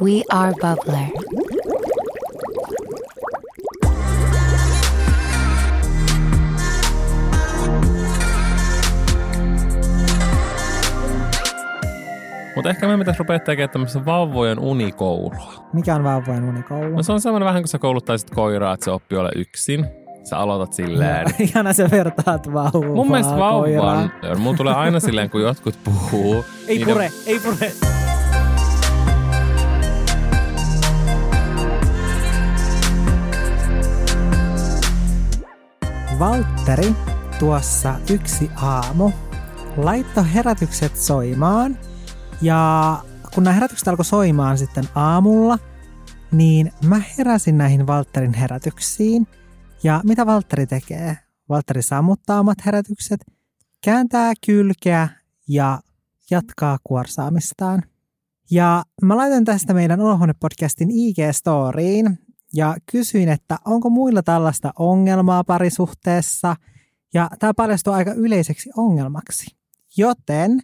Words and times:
We 0.00 0.22
are 0.30 0.52
Bubbler. 0.60 1.08
Mutta 12.56 12.70
ehkä 12.70 12.86
me 12.88 12.98
pitäisi 12.98 13.18
rupea 13.18 13.38
tekemään 13.38 13.70
tämmöistä 13.70 14.04
vauvojen 14.04 14.58
unikoulua. 14.58 15.68
Mikä 15.72 15.94
on 15.94 16.04
vauvojen 16.04 16.44
unikoulu? 16.44 16.88
No 16.96 17.02
se 17.02 17.12
on 17.12 17.20
semmoinen 17.20 17.46
vähän 17.46 17.62
kuin 17.62 17.68
sä 17.68 17.78
kouluttaisit 17.78 18.30
koiraa, 18.30 18.74
että 18.74 18.84
se 18.84 18.90
oppii 18.90 19.18
ole 19.18 19.30
yksin. 19.36 19.86
Sä 20.24 20.38
aloitat 20.38 20.72
silleen. 20.72 21.26
Ihana 21.38 21.72
sä 21.72 21.90
vertaat 21.90 22.52
vauvaa 22.52 22.94
Mun 22.94 23.10
mielestä 23.10 23.36
vauvan, 23.36 24.12
mulla 24.38 24.56
tulee 24.56 24.74
aina 24.74 25.00
silleen, 25.00 25.30
kun 25.30 25.40
jotkut 25.42 25.78
puhuu. 25.84 26.44
Ei 26.68 26.76
niiden- 26.76 26.92
pure, 26.92 27.10
ei 27.26 27.40
pure. 27.40 27.72
Valtteri 36.68 36.94
tuossa 37.38 37.94
yksi 38.10 38.50
aamu 38.56 39.10
laittoi 39.76 40.32
herätykset 40.34 40.96
soimaan. 40.96 41.78
Ja 42.42 43.02
kun 43.34 43.44
nämä 43.44 43.54
herätykset 43.54 43.88
alkoi 43.88 44.04
soimaan 44.04 44.58
sitten 44.58 44.84
aamulla, 44.94 45.58
niin 46.32 46.72
mä 46.84 47.02
heräsin 47.18 47.58
näihin 47.58 47.86
Valtterin 47.86 48.34
herätyksiin. 48.34 49.26
Ja 49.82 50.00
mitä 50.04 50.26
Valtteri 50.26 50.66
tekee? 50.66 51.18
Valtteri 51.48 51.82
sammuttaa 51.82 52.40
omat 52.40 52.66
herätykset, 52.66 53.20
kääntää 53.84 54.32
kylkeä 54.46 55.08
ja 55.48 55.80
jatkaa 56.30 56.78
kuorsaamistaan. 56.84 57.82
Ja 58.50 58.84
mä 59.02 59.16
laitan 59.16 59.44
tästä 59.44 59.74
meidän 59.74 60.00
Olohuone-podcastin 60.00 60.90
IG-storiin 60.90 62.27
ja 62.54 62.76
kysyin, 62.92 63.28
että 63.28 63.58
onko 63.64 63.90
muilla 63.90 64.22
tällaista 64.22 64.72
ongelmaa 64.78 65.44
parisuhteessa. 65.44 66.56
Ja 67.14 67.30
tämä 67.38 67.54
paljastui 67.54 67.94
aika 67.94 68.12
yleiseksi 68.12 68.70
ongelmaksi. 68.76 69.56
Joten 69.96 70.60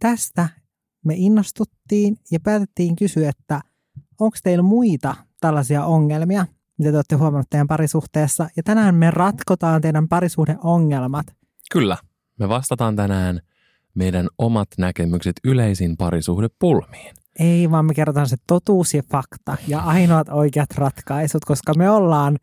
tästä 0.00 0.48
me 1.04 1.14
innostuttiin 1.16 2.16
ja 2.30 2.40
päätettiin 2.40 2.96
kysyä, 2.96 3.28
että 3.28 3.60
onko 4.20 4.36
teillä 4.42 4.62
muita 4.62 5.14
tällaisia 5.40 5.84
ongelmia, 5.84 6.46
mitä 6.78 6.90
te 6.90 6.96
olette 6.96 7.16
huomannut 7.16 7.50
teidän 7.50 7.66
parisuhteessa. 7.66 8.48
Ja 8.56 8.62
tänään 8.62 8.94
me 8.94 9.10
ratkotaan 9.10 9.80
teidän 9.80 10.08
parisuhdeongelmat. 10.08 11.26
Kyllä. 11.72 11.96
Me 12.38 12.48
vastataan 12.48 12.96
tänään 12.96 13.40
meidän 13.94 14.28
omat 14.38 14.68
näkemykset 14.78 15.36
yleisiin 15.44 15.96
parisuhdepulmiin. 15.96 17.14
Ei, 17.38 17.70
vaan 17.70 17.84
me 17.84 17.94
kerrotaan 17.94 18.28
se 18.28 18.36
totuus 18.46 18.94
ja 18.94 19.02
fakta 19.12 19.56
ja 19.68 19.78
ainoat 19.78 20.28
oikeat 20.28 20.70
ratkaisut, 20.74 21.44
koska 21.44 21.74
me 21.74 21.90
ollaan 21.90 22.38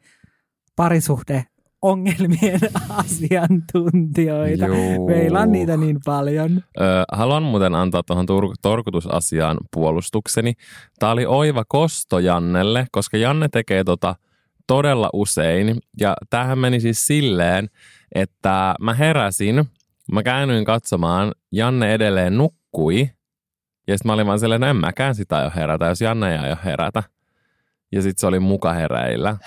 parisuhde 0.76 1.46
ongelmien 1.82 2.60
asiantuntijoita. 3.06 4.66
Juu. 4.66 5.08
Meillä 5.08 5.40
on 5.40 5.52
niitä 5.52 5.78
niin 5.78 6.00
paljon. 6.06 6.64
Ö, 6.80 6.84
haluan 7.12 7.44
muuten 7.44 7.76
antaa 7.76 8.04
tuohon 8.04 8.26
tur- 8.26 8.56
torkutusasiaan 8.62 9.58
puolustukseni. 9.74 10.54
Tämä 11.00 11.12
oli 11.12 11.26
oiva 11.26 11.64
kosto 11.68 12.20
Jannelle, 12.20 12.88
koska 12.92 13.18
Janne 13.18 13.50
tekee 13.50 13.84
tota 13.84 14.16
todella 14.68 15.10
usein. 15.14 15.78
Ja 16.00 16.16
tämähän 16.30 16.60
meni 16.60 16.80
siis 16.80 17.08
silleen, 17.08 17.70
että 18.16 18.76
mä 18.82 18.94
heräsin, 18.94 19.66
mä 20.12 20.24
käännyin 20.24 20.66
katsomaan, 20.66 21.32
Janne 21.52 21.94
edelleen 21.94 22.38
nukkui. 22.38 23.10
Ja 23.88 23.98
sitten 23.98 24.10
mä 24.10 24.14
olin 24.14 24.28
vaan 24.28 24.40
silleen, 24.40 24.62
no 24.62 24.68
en 24.68 24.76
mäkään 24.76 25.16
sitä 25.16 25.38
aio 25.38 25.52
herätä, 25.56 25.86
jos 25.86 26.02
Janne 26.02 26.32
ei 26.32 26.38
aio 26.38 26.58
herätä. 26.66 27.04
Ja 27.92 28.02
sitten 28.02 28.22
se 28.22 28.28
oli 28.28 28.40
muka 28.40 28.74
hereillä 28.74 29.38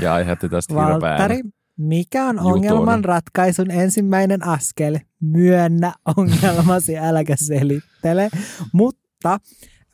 ja 0.00 0.14
aiheutti 0.14 0.48
tästä 0.48 0.74
hirveän 0.74 1.00
Valtteri, 1.00 1.40
mikä 1.76 2.24
on 2.24 2.36
jutun. 2.36 2.52
ongelman 2.52 3.04
ratkaisun 3.04 3.70
ensimmäinen 3.70 4.46
askel? 4.46 4.98
Myönnä 5.20 5.92
ongelmasi, 6.16 6.98
äläkä 7.08 7.36
selittele. 7.36 8.28
Mutta 8.72 9.38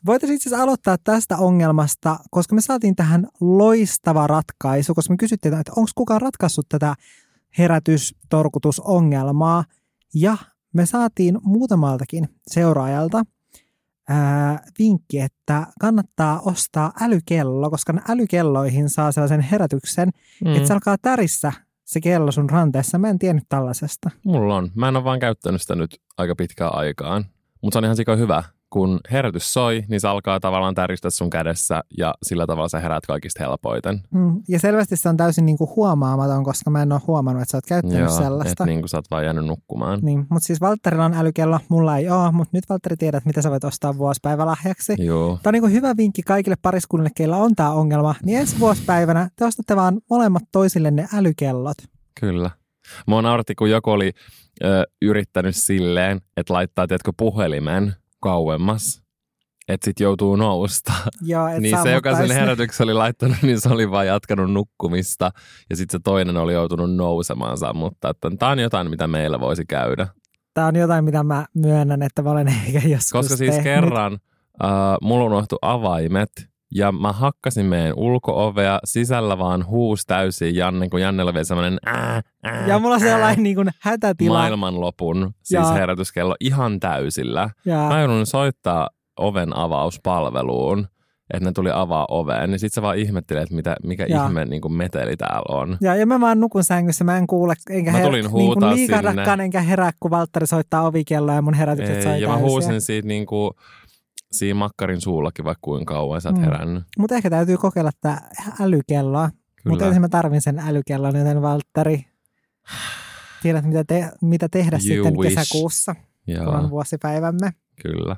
voitaisiin 0.05 0.35
itse 0.35 0.49
asiassa 0.49 0.63
aloittaa 0.63 0.97
tästä 1.03 1.37
ongelmasta, 1.37 2.19
koska 2.31 2.55
me 2.55 2.61
saatiin 2.61 2.95
tähän 2.95 3.27
loistava 3.41 4.27
ratkaisu, 4.27 4.93
koska 4.93 5.13
me 5.13 5.17
kysyttiin, 5.17 5.53
että 5.53 5.71
onko 5.75 5.89
kukaan 5.95 6.21
ratkaissut 6.21 6.65
tätä 6.69 6.95
herätystorkutusongelmaa. 7.57 9.63
Ja 10.15 10.37
me 10.73 10.85
saatiin 10.85 11.37
muutamaltakin 11.43 12.29
seuraajalta 12.47 13.23
ää, 14.07 14.63
vinkki, 14.79 15.19
että 15.19 15.67
kannattaa 15.79 16.39
ostaa 16.39 16.91
älykello, 17.01 17.69
koska 17.69 17.93
älykelloihin 18.09 18.89
saa 18.89 19.11
sellaisen 19.11 19.41
herätyksen, 19.41 20.09
mm. 20.45 20.55
että 20.55 20.67
se 20.67 20.73
alkaa 20.73 20.97
tärissä 21.01 21.51
se 21.85 22.01
kello 22.01 22.31
sun 22.31 22.49
ranteessa. 22.49 22.97
Mä 22.97 23.09
en 23.09 23.19
tiennyt 23.19 23.45
tällaisesta. 23.49 24.09
Mulla 24.23 24.55
on. 24.55 24.71
Mä 24.75 24.87
en 24.87 24.95
ole 24.95 25.03
vaan 25.03 25.19
käyttänyt 25.19 25.61
sitä 25.61 25.75
nyt 25.75 26.01
aika 26.17 26.35
pitkään 26.35 26.75
aikaan. 26.75 27.25
Mutta 27.61 27.75
se 27.75 27.77
on 27.77 27.83
ihan 27.83 27.95
sika 27.95 28.15
hyvä. 28.15 28.43
Kun 28.69 28.99
herätys 29.11 29.53
soi, 29.53 29.83
niin 29.87 30.01
se 30.01 30.07
alkaa 30.07 30.39
tavallaan 30.39 30.75
täristä 30.75 31.09
sun 31.09 31.29
kädessä 31.29 31.83
ja 31.97 32.13
sillä 32.23 32.47
tavalla 32.47 32.69
sä 32.69 32.79
herät 32.79 33.05
kaikista 33.05 33.43
helpoiten. 33.43 34.01
Mm. 34.11 34.41
Ja 34.49 34.59
selvästi 34.59 34.95
se 34.95 35.09
on 35.09 35.17
täysin 35.17 35.45
niinku 35.45 35.73
huomaamaton, 35.75 36.43
koska 36.43 36.69
mä 36.71 36.81
en 36.81 36.91
ole 36.91 37.01
huomannut, 37.07 37.41
että 37.41 37.51
sä 37.51 37.57
oot 37.57 37.65
käyttänyt 37.65 38.09
sellaista. 38.09 38.51
että 38.51 38.65
niin 38.65 38.79
kuin 38.79 38.89
sä 38.89 38.97
oot 38.97 39.05
vaan 39.11 39.25
jäänyt 39.25 39.45
nukkumaan. 39.45 39.99
Niin, 40.01 40.19
mutta 40.29 40.47
siis 40.47 40.61
Valtterilla 40.61 41.05
on 41.05 41.13
älykello, 41.13 41.59
mulla 41.69 41.97
ei 41.97 42.09
ole, 42.09 42.31
mutta 42.31 42.57
nyt 42.57 42.69
Valtteri 42.69 42.97
tiedät, 42.97 43.25
mitä 43.25 43.41
sä 43.41 43.51
voit 43.51 43.63
ostaa 43.63 43.97
vuosipäivälahjaksi. 43.97 44.95
Joo. 44.97 45.39
Tämä 45.43 45.57
on 45.57 45.61
niin 45.61 45.73
hyvä 45.73 45.97
vinkki 45.97 46.21
kaikille 46.21 46.55
pariskunnille, 46.61 47.09
keillä 47.15 47.37
on 47.37 47.55
tämä 47.55 47.71
ongelma. 47.71 48.15
Niin 48.23 48.39
ensi 48.39 48.59
vuosipäivänä 48.59 49.29
te 49.35 49.45
ostatte 49.45 49.75
vaan 49.75 50.01
molemmat 50.09 50.43
toisillenne 50.51 51.07
älykellot. 51.13 51.77
Kyllä. 52.19 52.49
Mua 53.05 53.21
nauratti, 53.21 53.55
kun 53.55 53.69
joku 53.69 53.89
oli 53.89 54.11
ö, 54.63 54.83
yrittänyt 55.01 55.55
silleen, 55.55 56.21
että 56.37 56.53
laittaa, 56.53 56.87
tiedätkö, 56.87 57.11
puhelimen 57.17 57.95
kauemmas, 58.19 59.01
että 59.67 59.85
sit 59.85 59.99
joutuu 59.99 60.35
nousta. 60.35 60.93
Joo, 61.21 61.47
et 61.53 61.59
niin 61.59 61.83
se, 61.83 61.91
joka 61.91 62.15
sen 62.15 62.31
herätyksen 62.31 62.83
oli 62.83 62.93
laittanut, 62.93 63.37
niin 63.41 63.61
se 63.61 63.69
oli 63.69 63.91
vaan 63.91 64.07
jatkanut 64.07 64.53
nukkumista. 64.53 65.31
Ja 65.69 65.75
sitten 65.75 65.99
se 65.99 66.03
toinen 66.03 66.37
oli 66.37 66.53
joutunut 66.53 66.95
nousemaan 66.95 67.57
sammuttaa. 67.57 68.13
Tämä 68.39 68.51
on 68.51 68.59
jotain, 68.59 68.89
mitä 68.89 69.07
meillä 69.07 69.39
voisi 69.39 69.65
käydä. 69.65 70.07
Tämä 70.53 70.67
on 70.67 70.75
jotain, 70.75 71.05
mitä 71.05 71.23
mä 71.23 71.45
myönnän, 71.53 72.01
että 72.01 72.21
mä 72.21 72.31
olen 72.31 72.47
ehkä 72.47 72.87
joskus 72.87 73.11
Koska 73.11 73.35
siis 73.35 73.49
tehnyt. 73.49 73.63
kerran 73.63 74.13
äh, 74.63 74.69
mulla 75.01 75.25
unohtui 75.25 75.59
avaimet 75.61 76.49
ja 76.75 76.91
mä 76.91 77.11
hakkasin 77.11 77.65
meidän 77.65 77.93
ulkoovea 77.97 78.79
sisällä 78.83 79.37
vaan 79.37 79.65
huus 79.65 80.05
täysin 80.05 80.55
Janne, 80.55 80.89
kun 80.89 81.01
Jannella 81.01 81.31
oli 81.31 81.45
semmoinen 81.45 81.77
ää, 81.85 82.21
ää, 82.43 82.67
Ja 82.67 82.79
mulla 82.79 82.95
ää, 82.95 82.99
sellainen 82.99 83.43
niin 83.43 83.55
kuin 83.55 83.69
hätätila. 83.81 84.37
maailmanlopun 84.37 85.31
siis 85.43 85.61
Ja- 85.67 85.73
herätyskello 85.73 86.35
ihan 86.39 86.79
täysillä. 86.79 87.49
Ja, 87.65 87.77
Mä 87.89 87.99
joudun 87.99 88.25
soittaa 88.25 88.89
oven 89.19 89.57
avauspalveluun, 89.57 90.87
että 91.33 91.49
ne 91.49 91.51
tuli 91.51 91.69
avaa 91.73 92.05
oveen, 92.09 92.49
niin 92.51 92.59
sit 92.59 92.73
sä 92.73 92.81
vaan 92.81 92.97
ihmettelet, 92.97 93.43
että 93.43 93.55
mitä, 93.55 93.75
mikä 93.83 94.05
Ja. 94.09 94.25
ihme 94.25 94.45
niin 94.45 94.61
kuin 94.61 94.73
meteli 94.73 95.17
täällä 95.17 95.57
on. 95.61 95.77
ja, 95.81 95.95
ja 95.95 96.05
mä 96.05 96.19
vaan 96.19 96.39
nukun 96.39 96.63
sängyssä, 96.63 97.03
mä 97.03 97.17
en 97.17 97.27
kuule, 97.27 97.53
enkä 97.69 97.91
Mä 97.91 97.99
her- 97.99 98.11
niin 98.11 98.29
kuin 98.53 98.69
liikahdakaan, 98.75 99.39
enkä 99.41 99.61
herää, 99.61 99.91
kun 99.99 100.11
Valtteri 100.11 100.47
soittaa 100.47 100.81
ovikelloa 100.87 101.35
ja 101.35 101.41
mun 101.41 101.53
herätykset 101.53 102.01
soi 102.01 102.11
Ei, 102.13 102.21
ja 102.21 102.27
mä 102.27 102.33
täysiä. 102.33 102.49
huusin 102.49 102.81
siitä 102.81 103.07
niin 103.07 103.25
kuin, 103.25 103.51
siinä 104.31 104.57
makkarin 104.59 105.01
suullakin 105.01 105.45
vaikka 105.45 105.59
kuinka 105.61 105.93
kauan 105.93 106.21
sä 106.21 106.29
oot 106.29 106.37
Mm. 106.37 106.43
herännyt. 106.43 106.83
Mutta 106.97 107.15
ehkä 107.15 107.29
täytyy 107.29 107.57
kokeilla 107.57 107.91
tätä 108.01 108.21
älykelloa. 108.61 109.29
Mutta 109.69 109.85
ensin 109.85 110.01
mä 110.01 110.09
tarvin 110.09 110.41
sen 110.41 110.59
älykellon, 110.59 111.15
joten 111.15 111.41
Valtteri, 111.41 112.05
tiedät 113.41 113.65
mitä, 113.65 113.83
te- 113.83 114.11
mitä 114.21 114.49
tehdä 114.49 114.75
You 114.77 114.81
sitten 114.81 115.17
wish. 115.17 115.35
kesäkuussa, 115.35 115.95
kun 115.95 116.03
Joo. 116.35 116.49
on 116.51 116.69
vuosipäivämme. 116.69 117.51
Kyllä. 117.81 118.15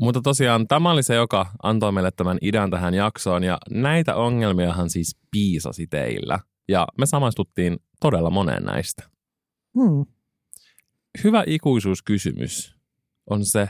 Mutta 0.00 0.20
tosiaan 0.20 0.68
tämä 0.68 0.90
oli 0.90 1.02
se, 1.02 1.14
joka 1.14 1.46
antoi 1.62 1.92
meille 1.92 2.10
tämän 2.10 2.38
idän 2.42 2.70
tähän 2.70 2.94
jaksoon 2.94 3.44
ja 3.44 3.58
näitä 3.70 4.14
ongelmiahan 4.16 4.90
siis 4.90 5.16
piisasi 5.30 5.86
teillä. 5.86 6.38
Ja 6.68 6.86
me 6.98 7.06
samaistuttiin 7.06 7.76
todella 8.00 8.30
moneen 8.30 8.62
näistä. 8.64 9.02
Hmm. 9.74 10.06
Hyvä 11.24 11.44
ikuisuuskysymys 11.46 12.76
on 13.30 13.44
se, 13.44 13.68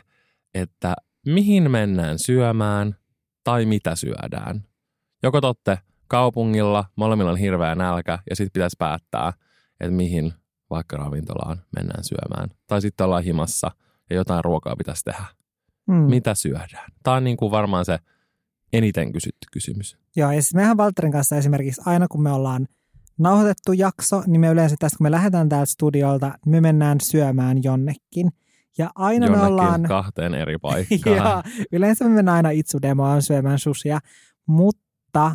että 0.55 0.95
mihin 1.27 1.71
mennään 1.71 2.19
syömään 2.19 2.97
tai 3.45 3.67
mitä 3.67 3.97
syödään. 3.97 4.65
Joko 5.23 5.41
te 5.41 5.47
olette 5.47 5.79
kaupungilla, 6.09 6.85
molemmilla 6.97 7.31
on 7.31 7.39
hirveä 7.39 7.75
nälkä 7.75 8.19
ja 8.31 8.37
sitten 8.37 8.53
pitäisi 8.53 8.77
päättää, 8.79 9.33
että 9.81 9.97
mihin 9.97 10.33
vaikka 10.71 10.97
ravintolaan 10.97 11.63
mennään 11.77 12.05
syömään. 12.05 12.51
Tai 12.67 12.81
sitten 12.81 13.05
ollaan 13.05 13.25
himassa 13.25 13.71
ja 14.11 14.17
jotain 14.17 14.45
ruokaa 14.45 14.77
pitäisi 14.77 15.05
tehdä. 15.05 15.25
Hmm. 15.93 15.97
Mitä 15.97 16.35
syödään? 16.35 16.93
Tämä 17.03 17.17
on 17.17 17.25
niin 17.25 17.37
kuin 17.37 17.51
varmaan 17.51 17.85
se 17.85 17.99
eniten 18.73 19.13
kysytty 19.13 19.47
kysymys. 19.53 19.99
Joo, 20.17 20.31
ja 20.31 20.43
siis 20.43 20.55
mehän 20.55 20.77
Valtterin 20.77 21.13
kanssa 21.13 21.37
esimerkiksi 21.37 21.83
aina 21.87 22.09
kun 22.09 22.23
me 22.23 22.33
ollaan 22.33 22.67
nauhoitettu 23.19 23.73
jakso, 23.73 24.23
niin 24.27 24.41
me 24.41 24.49
yleensä 24.49 24.77
tästä 24.79 24.99
kun 24.99 25.05
me 25.05 25.11
lähdetään 25.11 25.49
täältä 25.49 25.67
studiolta, 25.67 26.27
niin 26.27 26.51
me 26.51 26.61
mennään 26.61 26.99
syömään 27.03 27.63
jonnekin. 27.63 28.31
Ja 28.79 28.91
aina 28.95 29.27
Jonnekin 29.27 29.43
me 29.43 29.47
ollaan... 29.47 29.83
kahteen 29.83 30.35
eri 30.35 30.59
paikkaan. 30.63 31.17
ja 31.17 31.43
yleensä 31.73 32.05
me 32.05 32.15
mennään 32.15 32.37
aina 32.37 32.51
itsudemoon 32.51 33.23
syömään 33.23 33.59
susia, 33.59 33.99
mutta 34.47 35.33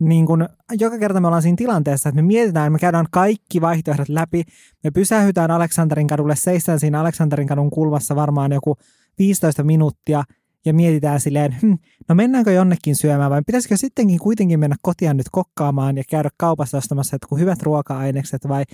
niin 0.00 0.26
kun, 0.26 0.48
joka 0.72 0.98
kerta 0.98 1.20
me 1.20 1.26
ollaan 1.26 1.42
siinä 1.42 1.56
tilanteessa, 1.56 2.08
että 2.08 2.22
me 2.22 2.26
mietitään, 2.26 2.72
me 2.72 2.78
käydään 2.78 3.06
kaikki 3.10 3.60
vaihtoehdot 3.60 4.08
läpi, 4.08 4.42
me 4.84 4.90
pysähytään 4.90 5.50
Aleksanterin 5.50 6.06
kadulle, 6.06 6.36
seistään 6.36 6.80
siinä 6.80 7.00
Aleksanterin 7.00 7.48
kadun 7.48 7.70
kulmassa 7.70 8.16
varmaan 8.16 8.52
joku 8.52 8.76
15 9.18 9.62
minuuttia 9.62 10.24
ja 10.64 10.74
mietitään 10.74 11.20
silleen, 11.20 11.56
hm, 11.62 11.72
no 12.08 12.14
mennäänkö 12.14 12.52
jonnekin 12.52 12.96
syömään 12.96 13.30
vai 13.30 13.42
pitäisikö 13.46 13.76
sittenkin 13.76 14.18
kuitenkin 14.18 14.60
mennä 14.60 14.76
kotiin 14.82 15.16
nyt 15.16 15.26
kokkaamaan 15.32 15.96
ja 15.96 16.02
käydä 16.10 16.28
kaupassa 16.38 16.78
ostamassa 16.78 17.16
että 17.16 17.28
kun 17.28 17.40
hyvät 17.40 17.62
ruoka-ainekset 17.62 18.48
vai 18.48 18.64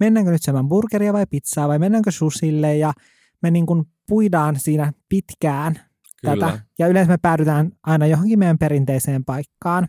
mennäänkö 0.00 0.32
nyt 0.32 0.42
syömään 0.42 0.68
burgeria 0.68 1.12
vai 1.12 1.26
pizzaa 1.30 1.68
vai 1.68 1.78
mennäänkö 1.78 2.10
susille 2.10 2.76
ja 2.76 2.92
me 3.42 3.50
niin 3.50 3.66
kuin 3.66 3.84
puidaan 4.08 4.60
siinä 4.60 4.92
pitkään 5.08 5.80
Kyllä. 6.20 6.46
tätä. 6.46 6.58
Ja 6.78 6.86
yleensä 6.86 7.12
me 7.12 7.18
päädytään 7.22 7.72
aina 7.82 8.06
johonkin 8.06 8.38
meidän 8.38 8.58
perinteiseen 8.58 9.24
paikkaan. 9.24 9.88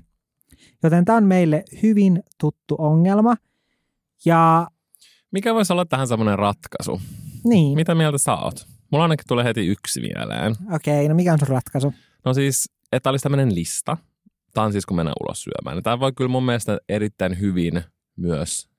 Joten 0.83 1.05
tämä 1.05 1.17
on 1.17 1.23
meille 1.23 1.63
hyvin 1.83 2.23
tuttu 2.39 2.75
ongelma. 2.77 3.35
Ja 4.25 4.67
Mikä 5.31 5.53
voisi 5.53 5.73
olla 5.73 5.85
tähän 5.85 6.07
semmoinen 6.07 6.39
ratkaisu? 6.39 7.01
niin, 7.44 7.75
Mitä 7.75 7.95
mieltä 7.95 8.17
sä 8.17 8.35
oot? 8.35 8.67
Mulla 8.91 9.03
ainakin 9.05 9.25
tulee 9.27 9.44
heti 9.45 9.67
yksi 9.67 10.01
mieleen. 10.01 10.55
okei, 10.75 11.07
no 11.09 11.15
mikä 11.15 11.33
on 11.33 11.39
sun 11.39 11.47
ratkaisu? 11.47 11.94
No 12.25 12.33
siis, 12.33 12.69
että 12.91 13.09
olisi 13.09 13.23
tämmöinen 13.23 13.55
lista. 13.55 13.97
Tämä 14.53 14.65
on 14.65 14.71
siis, 14.71 14.85
kun 14.85 14.97
mennään 14.97 15.15
ulos 15.23 15.44
syömään. 15.44 15.83
Tämä 15.83 16.00
voi 16.00 16.11
kyllä 16.13 16.27
mun 16.29 16.44
mielestä 16.45 16.77
erittäin 16.89 17.39
hyvin 17.39 17.81
myös 18.15 18.69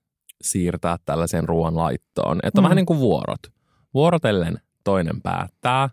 siirtää 0.41 0.97
tällaiseen 1.05 1.47
ruoan 1.49 1.77
laittoon. 1.77 2.39
Että 2.43 2.59
on 2.59 2.63
Mm. 2.63 2.65
vähän 2.65 2.75
niin 2.75 2.85
kuin 2.85 2.99
vuorot. 2.99 3.39
Vuorotellen 3.93 4.59
toinen 4.85 5.21
päättää, 5.21 5.89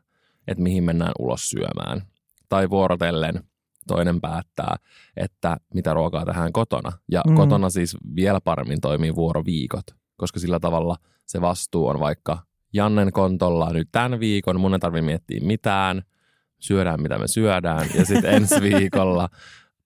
että 0.49 0.63
mihin 0.63 0.85
mennään 0.85 1.13
ulos 1.19 1.51
syömään. 1.51 2.03
Tai 2.49 2.71
vuorotellen 2.71 3.43
toinen 3.87 4.21
päättää, 4.21 4.77
että 5.17 5.57
mitä 5.75 5.95
ruokaa 5.95 6.25
tehdään 6.25 6.53
kotona. 6.53 6.93
Ja 7.11 7.23
Mm. 7.27 7.35
kotona 7.35 7.71
siis 7.71 7.97
vielä 8.17 8.41
paremmin 8.41 8.81
toimii 8.81 9.15
vuoroviikot, 9.15 9.85
koska 10.17 10.41
sillä 10.41 10.61
tavalla 10.61 10.97
se 11.27 11.41
vastuu 11.41 11.87
on 11.87 12.01
vaikka 12.01 12.39
Jannen 12.73 13.13
kontolla 13.13 13.73
nyt 13.73 13.89
tämän 13.93 14.21
viikon, 14.21 14.61
mun 14.61 14.73
ei 14.73 14.79
tarvitse 14.79 15.07
miettiä 15.07 15.41
mitään, 15.43 16.03
syödään 16.59 17.03
mitä 17.03 17.19
me 17.19 17.29
syödään, 17.29 17.89
ja 17.95 18.05
sitten 18.05 18.35
ensi 18.37 18.61
viikolla 18.61 19.29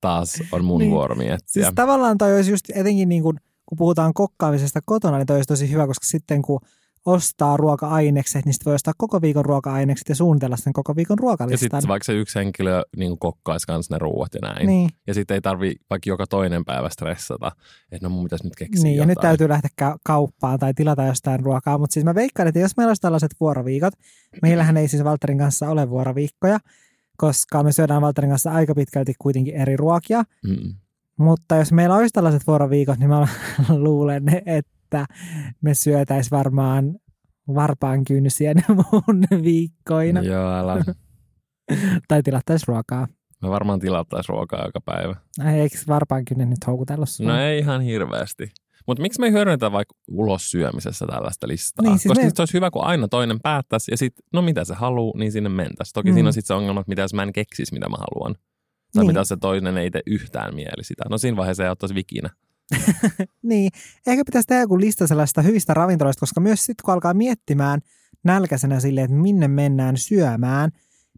taas 0.01 0.43
on 0.53 0.65
mun 0.65 0.79
niin. 0.79 0.91
vuoro 0.91 1.15
miettiä. 1.15 1.47
Siis 1.47 1.69
tavallaan 1.75 2.19
toi 2.19 2.37
olisi 2.37 2.51
just 2.51 2.65
etenkin 2.75 3.09
niin 3.09 3.23
kuin, 3.23 3.37
kun 3.67 3.79
puhutaan 3.79 4.15
kokkaamisesta 4.15 4.81
kotona, 4.85 5.17
niin 5.17 5.27
toi 5.27 5.37
olisi 5.37 5.49
tosi 5.49 5.71
hyvä, 5.71 5.87
koska 5.87 6.07
sitten 6.07 6.43
kun 6.43 6.61
ostaa 7.07 7.57
ruoka-ainekset, 7.57 8.45
niin 8.45 8.53
sitten 8.53 8.65
voi 8.71 8.75
ostaa 8.75 8.95
koko 8.97 9.23
viikon 9.23 9.45
ruoka-ainekset 9.45 10.09
ja 10.09 10.15
suunnitella 10.15 10.57
sen 10.57 10.73
koko 10.73 10.97
viikon 10.97 11.17
ja 11.19 11.23
ruokalistan. 11.23 11.59
sitten 11.59 11.89
vaikka 11.89 12.05
se 12.05 12.13
yksi 12.13 12.39
henkilö 12.39 12.83
niin 12.97 13.19
kokkaisi 13.19 13.67
kanssa 13.67 13.95
ne 13.95 13.99
ruuat 13.99 14.35
ja 14.35 14.41
näin. 14.43 14.67
niin, 14.67 14.91
Ja 15.07 15.15
sitten 15.15 15.35
ei 15.35 15.41
tarvi 15.41 15.75
vaikka 15.91 16.11
joka 16.11 16.27
toinen 16.27 16.65
päivä 16.65 16.89
stressata, 16.89 17.53
että 17.93 18.09
no 18.09 18.15
mun 18.15 18.25
pitäisi 18.25 18.45
nyt 18.45 18.57
keksiä 18.57 18.83
niin, 18.83 18.93
ja 18.97 18.97
jotain. 18.97 19.09
nyt 19.09 19.19
täytyy 19.21 19.49
lähteä 19.49 19.71
ka- 19.79 19.99
kauppaan 20.05 20.59
tai 20.59 20.75
tilata 20.75 21.05
jostain 21.05 21.41
ruokaa. 21.41 21.79
Mutta 21.79 21.95
siis 21.95 22.05
mä 22.05 22.15
veikkaan, 22.15 22.49
että 22.49 22.61
jos 22.61 22.77
meillä 22.77 22.91
olisi 22.91 23.03
tällaiset 23.03 23.31
vuoroviikot, 23.41 23.95
meillähän 24.43 24.77
ei 24.77 24.89
siis 24.89 25.05
Valterin 25.05 25.39
kanssa 25.39 25.69
ole 25.71 25.91
vuoroviikkoja, 25.91 26.59
koska 27.17 27.63
me 27.63 27.73
syödään 27.73 28.03
Valterin 28.03 28.31
kanssa 28.31 28.53
aika 28.53 28.75
pitkälti 28.75 29.15
kuitenkin 29.19 29.55
eri 29.55 29.77
ruokia. 29.77 30.23
Mm. 30.47 30.75
Mutta 31.19 31.57
jos 31.57 31.73
meillä 31.73 31.95
olisi 31.97 32.13
tällaiset 32.13 32.47
vuoroviikot, 32.47 32.99
niin 32.99 33.09
mä 33.09 33.27
luulen, 33.87 34.25
että 34.47 34.76
me 35.61 35.75
syötäis 35.75 36.31
varmaan 36.31 36.95
varpaan 37.55 38.05
kynsien 38.05 38.57
mun 38.77 39.43
viikkoina. 39.43 40.23
Joo, 40.23 40.53
älä. 40.53 40.85
Tai 42.09 42.23
tilattaisiin 42.23 42.69
ruokaa. 42.69 43.09
Me 43.43 43.51
varmaan 43.51 43.81
tilattaisiin 43.81 44.29
ruokaa 44.35 44.65
joka 44.67 44.81
päivä. 44.81 45.17
Eikö 45.55 45.77
varpaan 45.89 46.25
kynnet 46.25 46.49
nyt 46.49 46.67
houkutellut 46.67 47.09
sua? 47.09 47.27
No 47.27 47.41
ei 47.41 47.59
ihan 47.59 47.81
hirveästi. 47.81 48.51
Mutta 48.87 49.03
miksi 49.03 49.21
me 49.21 49.27
ei 49.27 49.33
hyödynnetä 49.33 49.73
vaikka 49.73 49.95
ulos 50.09 50.51
syömisessä 50.51 51.07
tällaista 51.07 51.49
listaa? 51.49 51.83
Niin, 51.83 51.99
siis 51.99 52.09
Koska 52.13 52.25
me- 52.25 52.31
se 52.35 52.43
olisi 52.43 52.55
hyvä, 52.55 52.71
kun 52.71 52.85
aina 52.85 53.09
toinen 53.09 53.41
päättäisi 53.43 53.91
ja 53.91 53.97
sitten, 53.97 54.25
no 54.33 54.43
mitä 54.43 54.65
se 54.65 54.75
haluaa, 54.75 55.19
niin 55.19 55.33
sinne 55.33 55.49
mentäisi. 55.49 55.93
Toki 55.93 56.11
Mm. 56.11 56.15
siinä 56.15 56.27
on 56.29 56.33
sitten 56.33 56.47
se 56.49 56.55
ongelma, 56.55 56.81
että 56.81 56.89
mitä 56.91 57.03
jos 57.03 57.15
mä 57.15 57.23
en 57.23 57.33
keksisi, 57.33 57.73
mitä 57.75 57.89
mä 57.89 57.97
haluan. 57.97 58.35
Tai 58.93 59.03
Niin. 59.05 59.07
mitä 59.07 59.25
se 59.25 59.37
toinen 59.37 59.77
ei 59.79 59.91
tee 59.91 60.03
yhtään 60.07 60.55
mieli 60.55 60.85
sitä. 60.85 61.05
No 61.11 61.19
siinä 61.19 61.37
vaiheessa 61.37 61.65
ei 61.65 61.71
ottaisi 61.71 61.95
vikinä. 61.95 62.31
Niin, 63.43 63.71
ehkä 64.07 64.25
pitäisi 64.27 64.47
tehdä 64.47 64.63
joku 64.63 64.81
lista 64.81 65.07
sellaista 65.07 65.43
hyvistä 65.43 65.75
ravintoloista, 65.75 66.21
koska 66.21 66.41
myös 66.41 66.65
sitten 66.65 66.85
kun 66.85 66.95
alkaa 66.95 67.15
miettimään 67.15 67.81
nälkäisenä 68.25 68.81
silleen, 68.81 69.05
että 69.05 69.17
minne 69.17 69.49
mennään 69.49 69.97
syömään, 69.97 70.71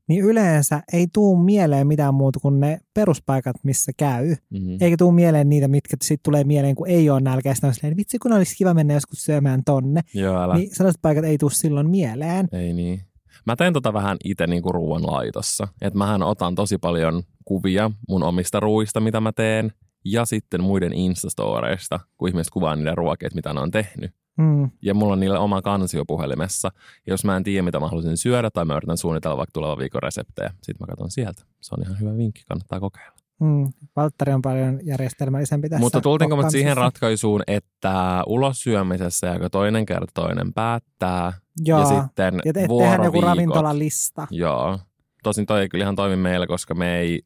niin 0.09 0.25
yleensä 0.25 0.83
ei 0.93 1.07
tuu 1.13 1.37
mieleen 1.37 1.87
mitään 1.87 2.15
muuta 2.15 2.41
kuin 2.41 2.61
ne 2.61 2.79
peruspaikat, 2.95 3.57
missä 3.63 3.93
käy. 3.97 4.35
Mm-hmm. 4.51 4.77
Eikä 4.81 4.97
tuu 4.97 5.13
mieleen 5.13 5.49
niitä, 5.49 5.69
mitkä 5.69 5.97
sitten 6.03 6.23
tulee 6.23 6.45
mieleen, 6.45 6.75
kun 6.75 6.89
ei 6.89 7.11
ole 7.11 7.21
nälkäistä. 7.21 7.67
On 7.67 7.75
silleen, 7.75 7.97
vitsi, 7.97 8.19
kun 8.19 8.33
olisi 8.33 8.57
kiva 8.57 8.75
mennä 8.75 8.95
joskus 8.95 9.19
syömään 9.25 9.65
tonne. 9.65 10.01
Joo, 10.15 10.43
älä. 10.43 10.55
Niin 10.55 10.75
sellaiset 10.75 11.03
paikat 11.03 11.25
ei 11.25 11.39
tuu 11.39 11.51
silloin 11.51 11.91
mieleen. 11.91 12.49
Ei 12.53 12.73
niin. 12.73 13.01
Mä 13.47 13.57
teen 13.57 13.73
tota 13.73 13.93
vähän 13.93 14.17
itse 14.25 14.47
niinku 14.47 14.73
ruoan 14.73 15.07
laitossa. 15.07 15.69
Että 15.83 15.99
mähän 15.99 16.23
otan 16.23 16.55
tosi 16.55 16.79
paljon 16.79 17.23
kuvia 17.45 17.91
mun 18.09 18.23
omista 18.23 18.61
ruuista, 18.61 19.01
mitä 19.01 19.21
mä 19.21 19.33
teen. 19.33 19.73
Ja 20.05 20.25
sitten 20.25 20.63
muiden 20.63 20.93
Instastoreista, 20.93 22.01
kun 22.17 22.29
ihmiset 22.29 22.51
kuvaa 22.51 22.77
niiden 22.77 22.97
ruokia, 22.97 23.27
että 23.27 23.37
mitä 23.37 23.53
ne 23.53 23.61
on 23.61 23.71
tehnyt. 23.71 24.15
Mm. 24.39 24.71
Ja 24.83 24.95
mulla 24.95 25.13
on 25.13 25.21
niille 25.21 25.39
oma 25.39 25.63
kansio 25.63 26.05
puhelimessa. 26.05 26.71
Ja 27.07 27.13
jos 27.13 27.25
mä 27.25 27.37
en 27.37 27.45
tiedä, 27.45 27.63
mitä 27.63 27.81
mä 27.81 27.89
haluaisin 27.89 28.17
syödä, 28.17 28.51
tai 28.51 28.65
mä 28.65 28.77
yritän 28.77 28.97
suunnitella 28.99 29.37
vaikka 29.37 29.53
tulevan 29.53 29.79
viikon 29.79 30.03
reseptejä, 30.03 30.51
sit 30.63 30.81
mä 30.81 30.87
katson 30.87 31.11
sieltä. 31.11 31.43
Se 31.61 31.75
on 31.75 31.83
ihan 31.85 32.01
hyvä 32.01 32.17
vinkki, 32.17 32.43
kannattaa 32.49 32.81
kokeilla. 32.81 33.19
Mm. 33.41 33.73
Valtteri 33.97 34.33
on 34.33 34.43
paljon 34.43 34.81
järjestelmällisempi 34.83 35.69
tässä 35.69 35.81
Mutta 35.81 36.01
tultiinko 36.01 36.37
me 36.37 36.51
siihen 36.51 36.77
ratkaisuun, 36.77 37.43
että 37.47 38.23
ulos 38.27 38.63
syömisessä, 38.63 39.27
joka 39.27 39.51
toinen 39.51 39.87
kerta 39.87 40.13
toinen 40.15 40.53
päättää, 40.53 41.33
Joo. 41.65 41.81
ja 41.81 41.87
sitten 41.87 42.41
ja 42.45 42.53
te- 42.53 42.61
tehdään 42.61 42.65
joku 42.65 42.75
vuoroviikot. 42.75 43.29
ravintolalista. 43.29 44.27
Joo. 44.31 44.79
Tosin 45.23 45.47
toi 45.47 45.61
ei 45.61 45.69
kyllä 45.69 45.83
ihan 45.83 45.97
toimi 45.97 46.17
meillä, 46.17 46.47
koska 46.47 46.75
me 46.75 46.99
ei 46.99 47.23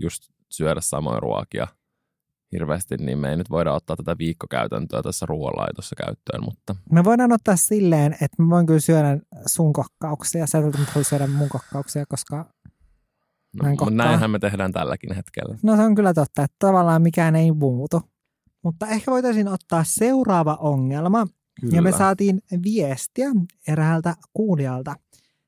just 0.00 0.22
syödä 0.48 0.80
samoja 0.80 1.20
ruokia 1.20 1.66
hirveästi, 2.54 2.96
niin 2.96 3.18
me 3.18 3.30
ei 3.30 3.36
nyt 3.36 3.50
voida 3.50 3.72
ottaa 3.72 3.96
tätä 3.96 4.18
viikkokäytäntöä 4.18 5.02
tässä 5.02 5.26
ruoanlaitossa 5.26 5.96
käyttöön, 6.06 6.44
mutta 6.44 6.76
Me 6.92 7.04
voidaan 7.04 7.32
ottaa 7.32 7.56
silleen, 7.56 8.12
että 8.12 8.42
mä 8.42 8.48
voin 8.50 8.66
kyllä 8.66 8.80
syödä 8.80 9.18
sun 9.46 9.72
kokkauksia. 9.72 10.46
Sä 10.46 10.58
et 10.58 11.06
syödä 11.06 11.26
mun 11.26 11.48
kokkauksia, 11.48 12.04
koska 12.08 12.36
no, 12.36 12.44
Mä 13.62 13.68
en 13.68 13.70
mutta 13.70 13.84
kokkaa. 13.84 14.06
näinhän 14.06 14.30
me 14.30 14.38
tehdään 14.38 14.72
tälläkin 14.72 15.14
hetkellä. 15.14 15.58
no 15.62 15.76
se 15.76 15.82
on 15.82 15.94
kyllä 15.94 16.14
totta, 16.14 16.42
että 16.42 16.56
tavallaan 16.58 17.02
mikään 17.02 17.36
ei 17.36 17.52
muutu. 17.52 18.02
Mutta 18.64 18.86
ehkä 18.86 19.10
voitaisiin 19.10 19.48
ottaa 19.48 19.84
seuraava 19.86 20.54
ongelma. 20.60 21.26
Kyllä. 21.60 21.76
Ja 21.76 21.82
me 21.82 21.92
saatiin 21.92 22.40
viestiä 22.64 23.28
eräältä 23.68 24.14
kuulijalta. 24.32 24.94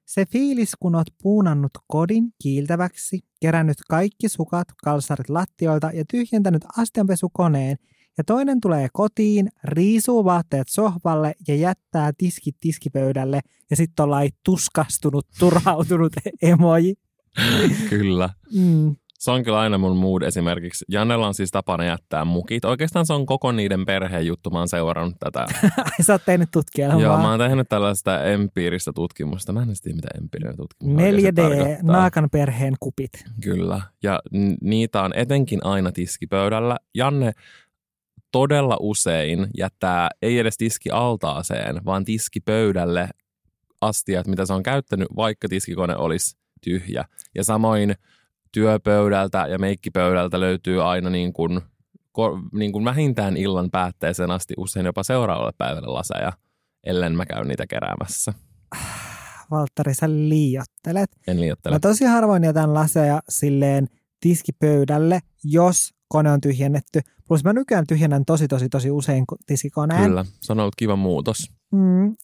Se 0.06 0.26
fiilis, 0.26 0.72
kun 0.80 0.94
oot 0.94 1.06
puunannut 1.22 1.70
kodin 1.86 2.32
kiiltäväksi, 2.42 3.20
kerännyt 3.40 3.76
kaikki 3.88 4.28
sukat, 4.28 4.68
kalsarit 4.84 5.28
lattioilta 5.28 5.90
ja 5.94 6.04
tyhjentänyt 6.10 6.62
astianpesukoneen, 6.76 7.76
ja 8.18 8.24
toinen 8.24 8.60
tulee 8.60 8.88
kotiin, 8.92 9.48
riisuu 9.64 10.24
vaatteet 10.24 10.68
sohvalle 10.68 11.34
ja 11.48 11.54
jättää 11.54 12.12
tiskit 12.18 12.56
tiskipöydälle, 12.60 13.40
ja 13.70 13.76
sitten 13.76 14.04
ollaan 14.04 14.28
tuskastunut, 14.44 15.26
turhautunut 15.38 16.12
emoji. 16.42 16.94
Kyllä. 17.90 18.30
Mm. 18.54 18.96
Se 19.18 19.30
on 19.30 19.42
kyllä 19.44 19.60
aina 19.60 19.78
mun 19.78 19.96
mood 19.96 20.22
esimerkiksi. 20.22 20.84
Jannella 20.88 21.26
on 21.26 21.34
siis 21.34 21.50
tapana 21.50 21.84
jättää 21.84 22.24
mukit. 22.24 22.64
Oikeastaan 22.64 23.06
se 23.06 23.12
on 23.12 23.26
koko 23.26 23.52
niiden 23.52 23.86
perheen 23.86 24.26
juttu. 24.26 24.50
Mä 24.50 24.58
oon 24.58 24.68
seurannut 24.68 25.16
tätä. 25.20 25.40
Ai 25.78 26.02
sä 26.04 26.12
oot 26.12 26.22
tehnyt 26.26 26.48
tutkielmaa. 26.52 27.00
Joo, 27.00 27.16
mä 27.16 27.30
oon 27.30 27.38
tehnyt 27.38 27.68
tällaista 27.68 28.24
empiiristä 28.24 28.92
tutkimusta. 28.92 29.52
Mä 29.52 29.62
en 29.62 29.68
tiedä, 29.82 29.96
mitä 29.96 30.08
empiirinen 30.18 30.56
tutkimus 30.56 31.02
oikeasti 31.02 31.30
4D, 31.30 31.34
tarkoittaa. 31.34 31.92
naakan 31.92 32.28
perheen 32.32 32.74
kupit. 32.80 33.10
Kyllä. 33.42 33.82
Ja 34.02 34.20
niitä 34.60 35.02
on 35.02 35.12
etenkin 35.14 35.66
aina 35.66 35.92
tiskipöydällä. 35.92 36.76
Janne 36.94 37.32
todella 38.32 38.76
usein 38.80 39.46
jättää 39.58 40.08
ei 40.22 40.38
edes 40.38 40.56
tiski 40.56 40.90
altaaseen, 40.90 41.84
vaan 41.84 42.04
tiskipöydälle 42.04 43.08
astiat, 43.80 44.26
mitä 44.26 44.46
se 44.46 44.52
on 44.52 44.62
käyttänyt, 44.62 45.08
vaikka 45.16 45.48
tiskikone 45.48 45.96
olisi 45.96 46.36
tyhjä. 46.64 47.04
Ja 47.34 47.44
samoin 47.44 47.94
työpöydältä 48.56 49.46
ja 49.46 49.58
meikkipöydältä 49.58 50.40
löytyy 50.40 50.90
aina 50.90 51.10
niin 51.10 51.32
kuin, 51.32 51.60
ko- 52.18 52.48
niin 52.52 52.72
kuin 52.72 52.84
vähintään 52.84 53.36
illan 53.36 53.70
päätteeseen 53.70 54.30
asti 54.30 54.54
usein 54.56 54.86
jopa 54.86 55.02
seuraavalle 55.02 55.52
päivälle 55.58 55.88
laseja, 55.88 56.32
ellen 56.84 57.16
mä 57.16 57.26
käyn 57.26 57.48
niitä 57.48 57.66
keräämässä. 57.66 58.32
Valtteri, 59.50 59.94
sä 59.94 60.08
liiottelet. 60.08 61.10
En 61.26 61.40
liioittele. 61.40 61.74
Mä 61.74 61.80
tosi 61.80 62.04
harvoin 62.04 62.44
jätän 62.44 62.74
laseja 62.74 63.22
silleen 63.28 63.86
tiskipöydälle, 64.20 65.20
jos 65.44 65.94
kone 66.08 66.32
on 66.32 66.40
tyhjennetty. 66.40 67.00
Plus 67.28 67.44
mä 67.44 67.52
nykyään 67.52 67.86
tyhjennän 67.86 68.24
tosi, 68.24 68.48
tosi, 68.48 68.68
tosi 68.68 68.90
usein 68.90 69.24
tiskikoneen. 69.46 70.02
Kyllä, 70.02 70.24
se 70.40 70.52
on 70.52 70.60
ollut 70.60 70.76
kiva 70.76 70.96
muutos. 70.96 71.50
Mm, 71.72 72.16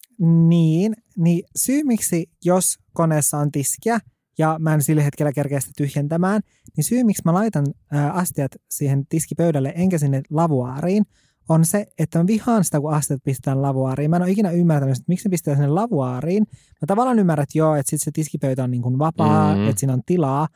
niin, 0.48 0.94
niin 1.16 1.44
syy 1.56 1.82
miksi, 1.84 2.30
jos 2.44 2.78
koneessa 2.92 3.38
on 3.38 3.52
tiskiä 3.52 3.98
ja 4.38 4.56
mä 4.58 4.74
en 4.74 4.82
sillä 4.82 5.02
hetkellä 5.02 5.32
kerkeä 5.32 5.60
sitä 5.60 5.72
tyhjentämään, 5.76 6.40
niin 6.76 6.84
syy 6.84 7.04
miksi 7.04 7.22
mä 7.24 7.34
laitan 7.34 7.66
astiat 8.12 8.52
siihen 8.70 9.06
tiskipöydälle 9.06 9.72
enkä 9.76 9.98
sinne 9.98 10.22
lavuaariin, 10.30 11.04
on 11.48 11.64
se, 11.64 11.86
että 11.98 12.18
mä 12.18 12.26
vihaan 12.26 12.64
sitä, 12.64 12.80
kun 12.80 12.94
astiat 12.94 13.20
pistetään 13.24 13.62
lavuaariin. 13.62 14.10
Mä 14.10 14.16
en 14.16 14.22
ole 14.22 14.30
ikinä 14.30 14.50
ymmärtänyt, 14.50 14.96
että 14.96 15.04
miksi 15.08 15.28
ne 15.28 15.30
pistetään 15.30 15.56
sinne 15.56 15.68
lavuaariin. 15.68 16.42
Mä 16.50 16.86
tavallaan 16.86 17.18
ymmärrän, 17.18 17.42
että 17.42 17.58
joo, 17.58 17.76
että 17.76 17.90
sit 17.90 18.02
se 18.02 18.10
tiskipöytä 18.14 18.64
on 18.64 18.70
niin 18.70 18.82
kuin 18.82 18.98
vapaa, 18.98 19.54
Mm. 19.56 19.68
että 19.68 19.80
siinä 19.80 19.92
on 19.92 20.02
tilaa, 20.06 20.48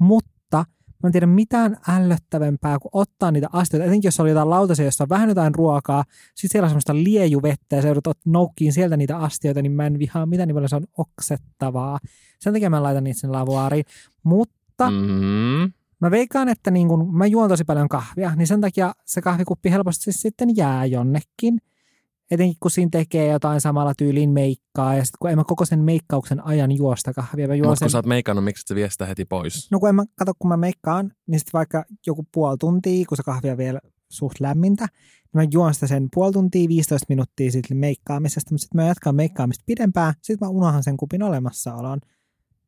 mutta 0.00 0.30
mä 1.06 1.08
en 1.08 1.12
tiedä 1.12 1.26
mitään 1.26 1.76
ällöttävämpää 1.88 2.78
kuin 2.78 2.90
ottaa 2.92 3.30
niitä 3.30 3.48
astioita, 3.52 3.86
etenkin 3.86 4.08
jos 4.08 4.20
oli 4.20 4.30
jotain 4.30 4.50
lautasia, 4.50 4.84
jossa 4.84 5.04
on 5.04 5.08
vähän 5.08 5.28
jotain 5.28 5.54
ruokaa, 5.54 6.04
sitten 6.34 6.48
siellä 6.50 6.64
on 6.64 6.70
semmoista 6.70 6.94
liejuvettä 6.94 7.76
ja 7.76 7.82
sä 7.82 7.88
joudut 7.88 8.18
noukkiin 8.24 8.72
sieltä 8.72 8.96
niitä 8.96 9.16
astioita, 9.16 9.62
niin 9.62 9.72
mä 9.72 9.86
en 9.86 9.98
vihaa 9.98 10.26
mitä 10.26 10.46
niin 10.46 10.54
paljon 10.54 10.68
se 10.68 10.76
on 10.76 10.86
oksettavaa. 10.98 11.98
Sen 12.38 12.52
takia 12.52 12.70
mä 12.70 12.82
laitan 12.82 13.04
niitä 13.04 13.20
sinne 13.20 13.38
lavuaariin. 13.38 13.84
Mutta 14.22 14.90
Mm. 14.90 15.72
Mä 16.00 16.10
veikkaan, 16.10 16.48
että 16.48 16.70
niin 16.70 16.88
kun 16.88 17.16
mä 17.16 17.26
juon 17.26 17.48
tosi 17.48 17.64
paljon 17.64 17.88
kahvia, 17.88 18.34
niin 18.34 18.46
sen 18.46 18.60
takia 18.60 18.94
se 19.04 19.22
kahvikuppi 19.22 19.70
helposti 19.70 20.12
sitten 20.12 20.56
jää 20.56 20.84
jonnekin. 20.84 21.58
Etenkin 22.30 22.56
kun 22.60 22.70
siinä 22.70 22.88
tekee 22.92 23.32
jotain 23.32 23.60
samalla 23.60 23.94
tyyliin 23.94 24.30
meikkaa 24.30 24.94
ja 24.94 25.04
sitten 25.04 25.18
kun 25.20 25.30
en 25.30 25.36
mä 25.36 25.44
koko 25.44 25.64
sen 25.64 25.80
meikkauksen 25.80 26.46
ajan 26.46 26.72
juosta 26.72 27.12
kahvia. 27.12 27.48
Mä 27.48 27.54
juon 27.54 27.68
Mutta 27.68 27.78
sen, 27.78 27.86
kun 27.86 27.90
sä 27.90 27.98
oot 27.98 28.06
meikannut, 28.06 28.44
miksi 28.44 28.62
et 28.62 28.68
sä 28.68 28.74
vie 28.74 28.90
sitä 28.90 29.06
heti 29.06 29.24
pois? 29.24 29.70
no 29.70 29.80
kun 29.80 29.88
en 29.88 29.94
mä 29.94 30.04
kato, 30.14 30.32
kun 30.38 30.48
mä 30.48 30.56
meikkaan, 30.56 31.12
niin 31.26 31.38
sitten 31.38 31.52
vaikka 31.52 31.84
joku 32.06 32.26
puoli 32.32 32.56
tuntia, 32.58 33.04
kun 33.08 33.16
se 33.16 33.22
kahvia 33.22 33.56
vielä 33.56 33.80
suht 34.08 34.40
lämmintä, 34.40 34.86
niin 34.86 35.30
mä 35.32 35.48
juon 35.52 35.74
sitä 35.74 35.86
sen 35.86 36.08
puoli 36.14 36.32
tuntia, 36.32 36.68
15 36.68 37.06
minuuttia 37.08 37.50
sitten 37.50 37.76
meikkaamisesta, 37.76 38.54
mutta 38.54 38.62
sitten 38.62 38.80
mä 38.80 38.88
jatkan 38.88 39.14
meikkaamista 39.14 39.64
pidempään, 39.66 40.14
sitten 40.22 40.48
mä 40.48 40.50
unohan 40.50 40.82
sen 40.82 40.96
kupin 40.96 41.22
olemassaolon 41.22 42.00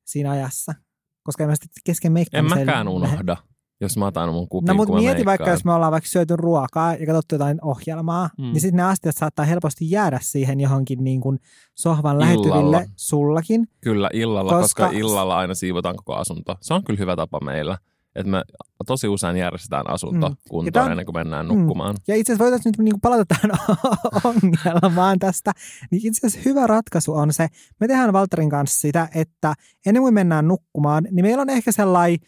siinä 0.04 0.30
ajassa. 0.30 0.74
Koska 1.22 1.44
en 1.44 1.50
mä 1.50 1.54
sitten 1.54 1.82
kesken 1.84 2.10
En 2.10 2.12
meikkaamisen... 2.12 2.58
mäkään 2.58 2.88
unohda, 2.88 3.36
jos 3.80 3.96
mä 3.96 4.06
otan 4.06 4.32
mun 4.32 4.48
kupin, 4.48 4.66
No 4.66 4.74
mutta 4.74 4.94
mieti 4.94 5.06
vaikka, 5.24 5.24
meikkaan. 5.30 5.50
jos 5.50 5.64
me 5.64 5.72
ollaan 5.72 5.92
vaikka 5.92 6.08
syöty 6.10 6.36
ruokaa 6.36 6.94
ja 6.94 7.06
katsottu 7.06 7.34
jotain 7.34 7.58
ohjelmaa, 7.64 8.30
Mm. 8.38 8.44
mm. 8.44 8.52
niin 8.52 8.60
sitten 8.60 8.76
ne 8.76 8.82
astiat 8.82 9.16
saattaa 9.16 9.44
helposti 9.44 9.90
jäädä 9.90 10.18
siihen 10.22 10.60
johonkin 10.60 11.04
niin 11.04 11.20
kuin 11.20 11.38
sohvan 11.74 12.16
Illalla. 12.16 12.20
lähettyville 12.20 12.90
sullakin. 12.96 13.68
Kyllä 13.80 14.10
illalla, 14.12 14.52
koska... 14.60 14.84
Koska- 14.86 14.98
illalla 14.98 15.36
aina 15.38 15.54
siivotaan 15.54 15.96
koko 15.96 16.14
asunto. 16.14 16.56
Se 16.60 16.74
on 16.74 16.84
kyllä 16.84 16.98
hyvä 16.98 17.16
tapa 17.16 17.40
meillä. 17.44 17.78
Että 18.16 18.30
me 18.30 18.42
tosi 18.86 19.08
usein 19.08 19.36
järjestetään 19.36 19.90
asunto 19.90 20.28
Mm. 20.28 20.32
mm. 20.34 20.36
kuntoon 20.50 20.72
tää- 20.84 20.90
ennen 20.92 21.06
kuin 21.06 21.16
mennään 21.16 21.46
Mm. 21.46 21.54
nukkumaan. 21.58 21.94
Ja 22.08 22.16
itse 22.16 22.32
asiassa 22.32 22.44
voitaisiin 22.44 22.70
nyt 22.78 22.84
niin 22.84 22.92
kuin 22.92 23.00
palata 23.00 23.24
tähän 23.24 23.50
ongelmaan 24.24 25.18
tästä. 25.18 25.52
Niin 25.90 26.06
itse 26.06 26.26
asiassa 26.26 26.48
hyvä 26.48 26.66
ratkaisu 26.66 27.14
on 27.14 27.32
se, 27.32 27.48
me 27.80 27.86
tehdään 27.88 28.12
Valterin 28.12 28.50
kanssa 28.50 28.80
sitä, 28.80 29.08
että 29.14 29.54
ennen 29.86 30.02
kuin 30.02 30.14
mennään 30.14 30.48
nukkumaan, 30.48 31.04
niin 31.10 31.24
meillä 31.24 31.42
on 31.42 31.50
ehkä 31.50 31.72
sellainen, 31.72 32.18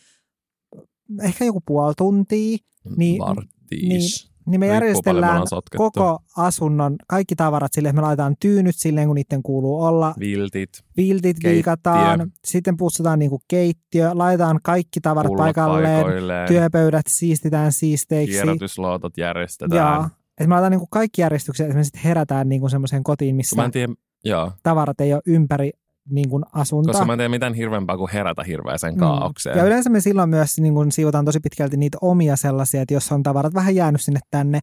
ehkä 1.23 1.45
joku 1.45 1.61
puoli 1.67 1.95
tuntia, 1.97 2.59
Niin- 2.97 3.19
Varttiis. 3.19 4.31
niin 4.47 4.61
me 4.61 4.67
Riippuu 4.67 4.75
järjestellään 4.75 5.43
koko 5.77 6.19
asunnon 6.37 6.97
kaikki 7.09 7.37
tavarat 7.37 7.73
sille, 7.73 7.89
että 7.89 8.01
me 8.03 8.07
laitetaan 8.07 8.35
tyynyt 8.41 8.77
silleen, 8.77 9.07
kun 9.07 9.15
niiden 9.15 9.43
kuuluu 9.43 9.83
olla. 9.83 10.15
Viltit, 10.21 10.69
Viltit 10.97 11.23
Keittiö. 11.23 11.53
viikataan, 11.53 12.33
sitten 12.45 12.77
pussataan 12.77 13.19
niinku 13.19 13.43
keittiö, 13.49 14.11
laitetaan 14.15 14.61
kaikki 14.63 15.01
tavarat 15.01 15.29
pullot 15.29 15.45
paikalleen, 15.45 16.03
paikoilleen, 16.05 16.49
työpöydät 16.49 17.07
siistitään 17.09 17.73
siisteiksi. 17.73 18.33
kierrätysluotot 18.33 19.19
järjestetään. 19.19 19.95
Joo. 19.97 20.09
Et 20.41 20.47
me 20.47 20.55
laitetaan 20.55 20.71
niinku 20.71 20.89
kaikki 20.91 21.21
järjestykseen, 21.23 21.67
että 21.71 21.79
me 21.79 21.85
sitten 21.85 22.03
herätään 22.03 22.49
niinku 22.49 22.69
semmoiseen 22.69 23.03
kotiin, 23.05 23.37
missä 23.37 23.71
tiedä, 23.73 23.93
joo, 24.25 24.53
tavarat 24.63 25.01
ei 25.01 25.13
ole 25.15 25.23
ympäri 25.27 25.71
niinku 26.11 26.41
asuntoa. 26.53 26.93
koska 26.93 27.07
mä 27.07 27.13
en 27.13 27.19
tiedä 27.19 27.29
mitään 27.29 27.55
hirveämpää 27.55 27.97
kuin 27.97 28.11
herätä 28.13 28.43
hirveäseen 28.43 28.95
Mm. 28.95 29.01
kaaukseen. 29.01 29.59
Ja 29.59 29.65
yleensä 29.65 29.91
me 29.91 30.01
silloin 30.01 30.31
myös 30.31 30.59
niin 30.61 30.75
kun 30.75 30.93
siivotaan 30.93 31.25
tosi 31.25 31.41
pitkälti 31.41 31.77
niitä 31.77 31.99
omia 32.01 32.37
sellaisia, 32.37 32.83
että 32.83 32.95
jos 32.95 33.13
on 33.13 33.23
tavarat 33.23 33.55
vähän 33.55 33.75
jäänyt 33.75 34.01
sinne 34.01 34.21
tänne. 34.31 34.61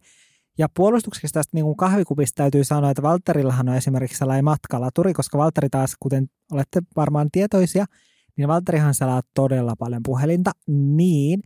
Ja 0.58 0.68
puolustukseksi 0.76 1.32
tästä 1.34 1.50
niin 1.54 1.64
kun 1.64 1.76
kahvikupista 1.76 2.36
täytyy 2.42 2.64
sanoa, 2.64 2.90
että 2.90 3.02
Valterillahan 3.02 3.68
on 3.68 3.74
esimerkiksi 3.74 4.18
sellainen 4.18 4.44
matkalaturi, 4.44 5.12
koska 5.12 5.38
Valtteri 5.38 5.68
taas, 5.68 5.96
kuten 6.00 6.26
olette 6.52 6.80
varmaan 6.96 7.28
tietoisia, 7.32 7.84
niin 8.36 8.48
Valtterihan 8.48 8.94
selaa 8.94 9.20
todella 9.34 9.74
paljon 9.78 10.02
puhelinta, 10.04 10.50
niin, 10.68 11.40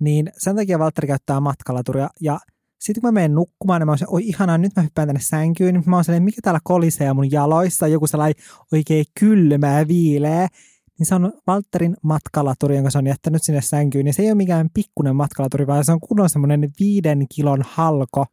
niin 0.00 0.32
sen 0.38 0.56
takia 0.56 0.78
Valtteri 0.78 1.06
käyttää 1.08 1.40
matkalaturia. 1.40 2.08
Ja 2.20 2.38
sitten 2.78 3.00
kun 3.00 3.08
mä 3.08 3.12
menen 3.12 3.34
nukkumaan, 3.34 3.80
niin 3.80 3.86
mä 3.86 3.92
oon 3.92 3.98
oi 4.06 4.22
ihanaa, 4.24 4.58
nyt 4.58 4.72
mä 4.76 4.82
hyppään 4.82 5.08
tänne 5.08 5.20
sänkyyn, 5.20 5.74
niin 5.74 5.82
mä 5.86 5.96
oon 5.96 6.04
silleen, 6.04 6.22
mikä 6.22 6.40
täällä 6.42 6.60
kolisee 6.64 7.12
mun 7.12 7.30
jaloissa, 7.32 7.86
joku 7.86 8.06
sellainen 8.06 8.42
oikein 8.72 9.04
kylmä 9.20 9.78
ja 9.78 9.88
viileä 9.88 10.48
niin 10.98 11.06
se 11.06 11.14
on 11.14 11.32
Valterin 11.46 11.96
matkalaturi, 12.02 12.74
jonka 12.74 12.90
se 12.90 12.98
on 12.98 13.06
jättänyt 13.06 13.42
sinne 13.42 13.60
sänkyyn. 13.60 14.06
Ja 14.06 14.12
se 14.12 14.22
ei 14.22 14.28
ole 14.28 14.34
mikään 14.34 14.70
pikkuinen 14.74 15.16
matkalaturi, 15.16 15.66
vaan 15.66 15.84
se 15.84 15.92
on 15.92 16.00
kunnon 16.00 16.30
semmoinen 16.30 16.70
viiden 16.80 17.26
kilon 17.34 17.64
halko, 17.68 18.26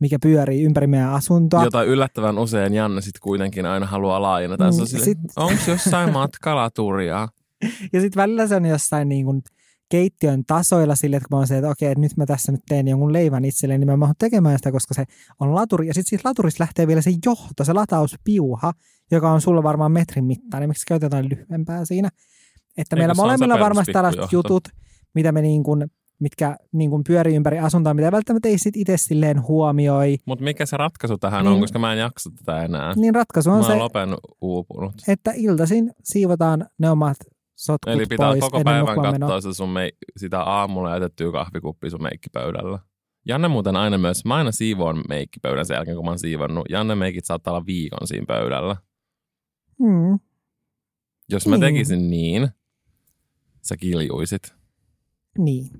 mikä 0.00 0.18
pyörii 0.22 0.62
ympäri 0.62 0.86
meidän 0.86 1.12
asuntoa. 1.12 1.64
Jota 1.64 1.82
yllättävän 1.82 2.38
usein 2.38 2.74
Janne 2.74 3.00
sitten 3.00 3.20
kuitenkin 3.22 3.66
aina 3.66 3.86
haluaa 3.86 4.22
laajentaa. 4.22 4.70
Mm, 4.70 4.86
sit- 5.04 5.18
Onko 5.36 5.62
jossain 5.68 6.12
matkalaturia? 6.22 7.28
Ja 7.92 8.00
sitten 8.00 8.20
välillä 8.22 8.46
se 8.46 8.56
on 8.56 8.64
jossain 8.66 9.08
niin 9.08 9.24
kuin 9.24 9.42
keittiön 9.88 10.44
tasoilla 10.46 10.94
sille, 10.94 11.16
että 11.16 11.28
kun 11.28 11.36
mä 11.36 11.38
oon 11.40 11.46
se, 11.46 11.56
että 11.58 11.70
okei, 11.70 11.88
että 11.88 12.00
nyt 12.00 12.16
mä 12.16 12.26
tässä 12.26 12.52
nyt 12.52 12.60
teen 12.68 12.88
jonkun 12.88 13.12
leivän 13.12 13.44
itselleen, 13.44 13.80
niin 13.80 13.90
mä 13.90 13.96
mahdoin 13.96 14.16
tekemään 14.18 14.58
sitä, 14.58 14.72
koska 14.72 14.94
se 14.94 15.04
on 15.40 15.54
laturi. 15.54 15.86
Ja 15.86 15.94
sitten 15.94 16.08
siitä 16.10 16.28
laturista 16.28 16.62
lähtee 16.62 16.86
vielä 16.86 17.00
se 17.00 17.10
johto, 17.26 17.64
se 17.64 17.72
latauspiuha, 17.72 18.72
joka 19.10 19.30
on 19.30 19.40
sulla 19.40 19.62
varmaan 19.62 19.92
metrin 19.92 20.24
mittainen. 20.24 20.68
Miksi 20.70 20.86
käytetään 20.88 21.28
lyhyempää 21.28 21.84
siinä? 21.84 22.08
Että 22.76 22.96
Ei, 22.96 23.00
meillä 23.00 23.14
molemmilla 23.14 23.54
on 23.54 23.60
varmasti 23.60 23.92
tällaiset 23.92 24.32
jutut, 24.32 24.68
mitä 25.14 25.32
me 25.32 25.42
niin 25.42 25.62
kuin, 25.62 25.84
mitkä 26.18 26.56
niin 26.72 26.90
kuin 26.90 27.04
pyörii 27.04 27.36
ympäri 27.36 27.58
asuntoa, 27.58 27.94
mitä 27.94 28.12
välttämättä 28.12 28.48
ei 28.48 28.58
sit 28.58 28.76
itse 28.76 28.96
silleen 28.96 29.42
huomioi. 29.42 30.16
Mutta 30.26 30.44
mikä 30.44 30.66
se 30.66 30.76
ratkaisu 30.76 31.18
tähän 31.18 31.44
Niin. 31.44 31.52
on, 31.54 31.60
koska 31.60 31.78
mä 31.78 31.92
en 31.92 31.98
jaksa 31.98 32.30
tätä 32.36 32.64
enää. 32.64 32.92
Niin 32.96 33.14
ratkaisu 33.14 33.50
Mä 33.50 33.56
on 33.56 33.62
oon 33.62 33.70
se, 33.72 33.78
lopen 33.78 34.08
uupunut. 34.40 34.92
että 35.08 35.32
iltaisin 35.36 35.92
siivotaan 36.04 36.66
ne 36.78 36.90
omat 36.90 37.16
sotkut 37.56 37.92
Eli 37.92 38.06
pitää 38.06 38.28
pois 38.28 38.40
koko 38.40 38.60
päivän 38.64 38.96
katsoa 39.02 39.40
sitä, 39.40 39.54
sun 39.54 39.68
mei- 39.68 39.96
sitä 40.16 40.42
aamulla 40.42 40.94
jätettyä 40.94 41.32
kahvikuppia 41.32 41.90
sun 41.90 42.02
meikkipöydällä. 42.02 42.78
Janne 43.26 43.48
muuten 43.48 43.76
aina 43.76 43.98
myös, 43.98 44.24
mä 44.24 44.34
aina 44.34 44.52
siivoon 44.52 45.02
meikkipöydän 45.08 45.66
sen 45.66 45.74
jälkeen, 45.74 45.96
kun 45.96 46.04
mä 46.04 46.10
oon 46.10 46.18
siivonnut. 46.18 46.66
Janne 46.68 46.94
meikit 46.94 47.24
saattaa 47.24 47.54
olla 47.54 47.66
viikon 47.66 48.06
siinä 48.08 48.24
pöydällä. 48.28 48.76
Mm. 49.78 50.18
Jos 51.28 51.46
mä 51.46 51.56
Niin. 51.56 51.60
tekisin 51.60 52.10
niin, 52.10 52.48
sä 53.62 53.76
kiljuisit. 53.76 54.54
Niin. 55.38 55.70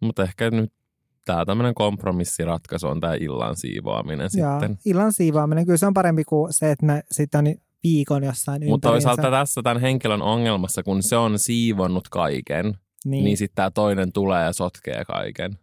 Mutta 0.00 0.22
ehkä 0.22 0.50
nyt 0.50 0.72
tää 1.24 1.44
tämmönen 1.44 1.74
kompromissiratkaisu 1.74 2.86
on 2.86 3.00
tää 3.00 3.14
illan 3.14 3.56
siivoaminen 3.56 4.28
Joo, 4.36 4.60
sitten. 4.60 4.78
illan 4.84 5.12
siivoaminen, 5.12 5.64
kyllä 5.64 5.76
se 5.76 5.86
on 5.86 5.94
parempi 5.94 6.24
kuin 6.24 6.52
se, 6.52 6.70
että 6.70 6.86
ne 6.86 7.02
sitten 7.10 7.38
on 7.38 7.54
viikon 7.82 8.24
jossain 8.24 8.68
Mutta 8.68 8.88
toisaalta 8.88 9.30
tässä 9.30 9.62
tämän 9.62 9.80
henkilön 9.80 10.22
ongelmassa, 10.22 10.82
kun 10.82 11.02
se 11.02 11.16
on 11.16 11.38
siivonnut 11.38 12.08
kaiken, 12.08 12.74
niin, 13.04 13.24
niin, 13.24 13.36
sitten 13.36 13.54
tämä 13.54 13.70
toinen 13.70 14.12
tulee 14.12 14.44
ja 14.44 14.52
sotkee 14.52 15.04
kaiken. 15.04 15.58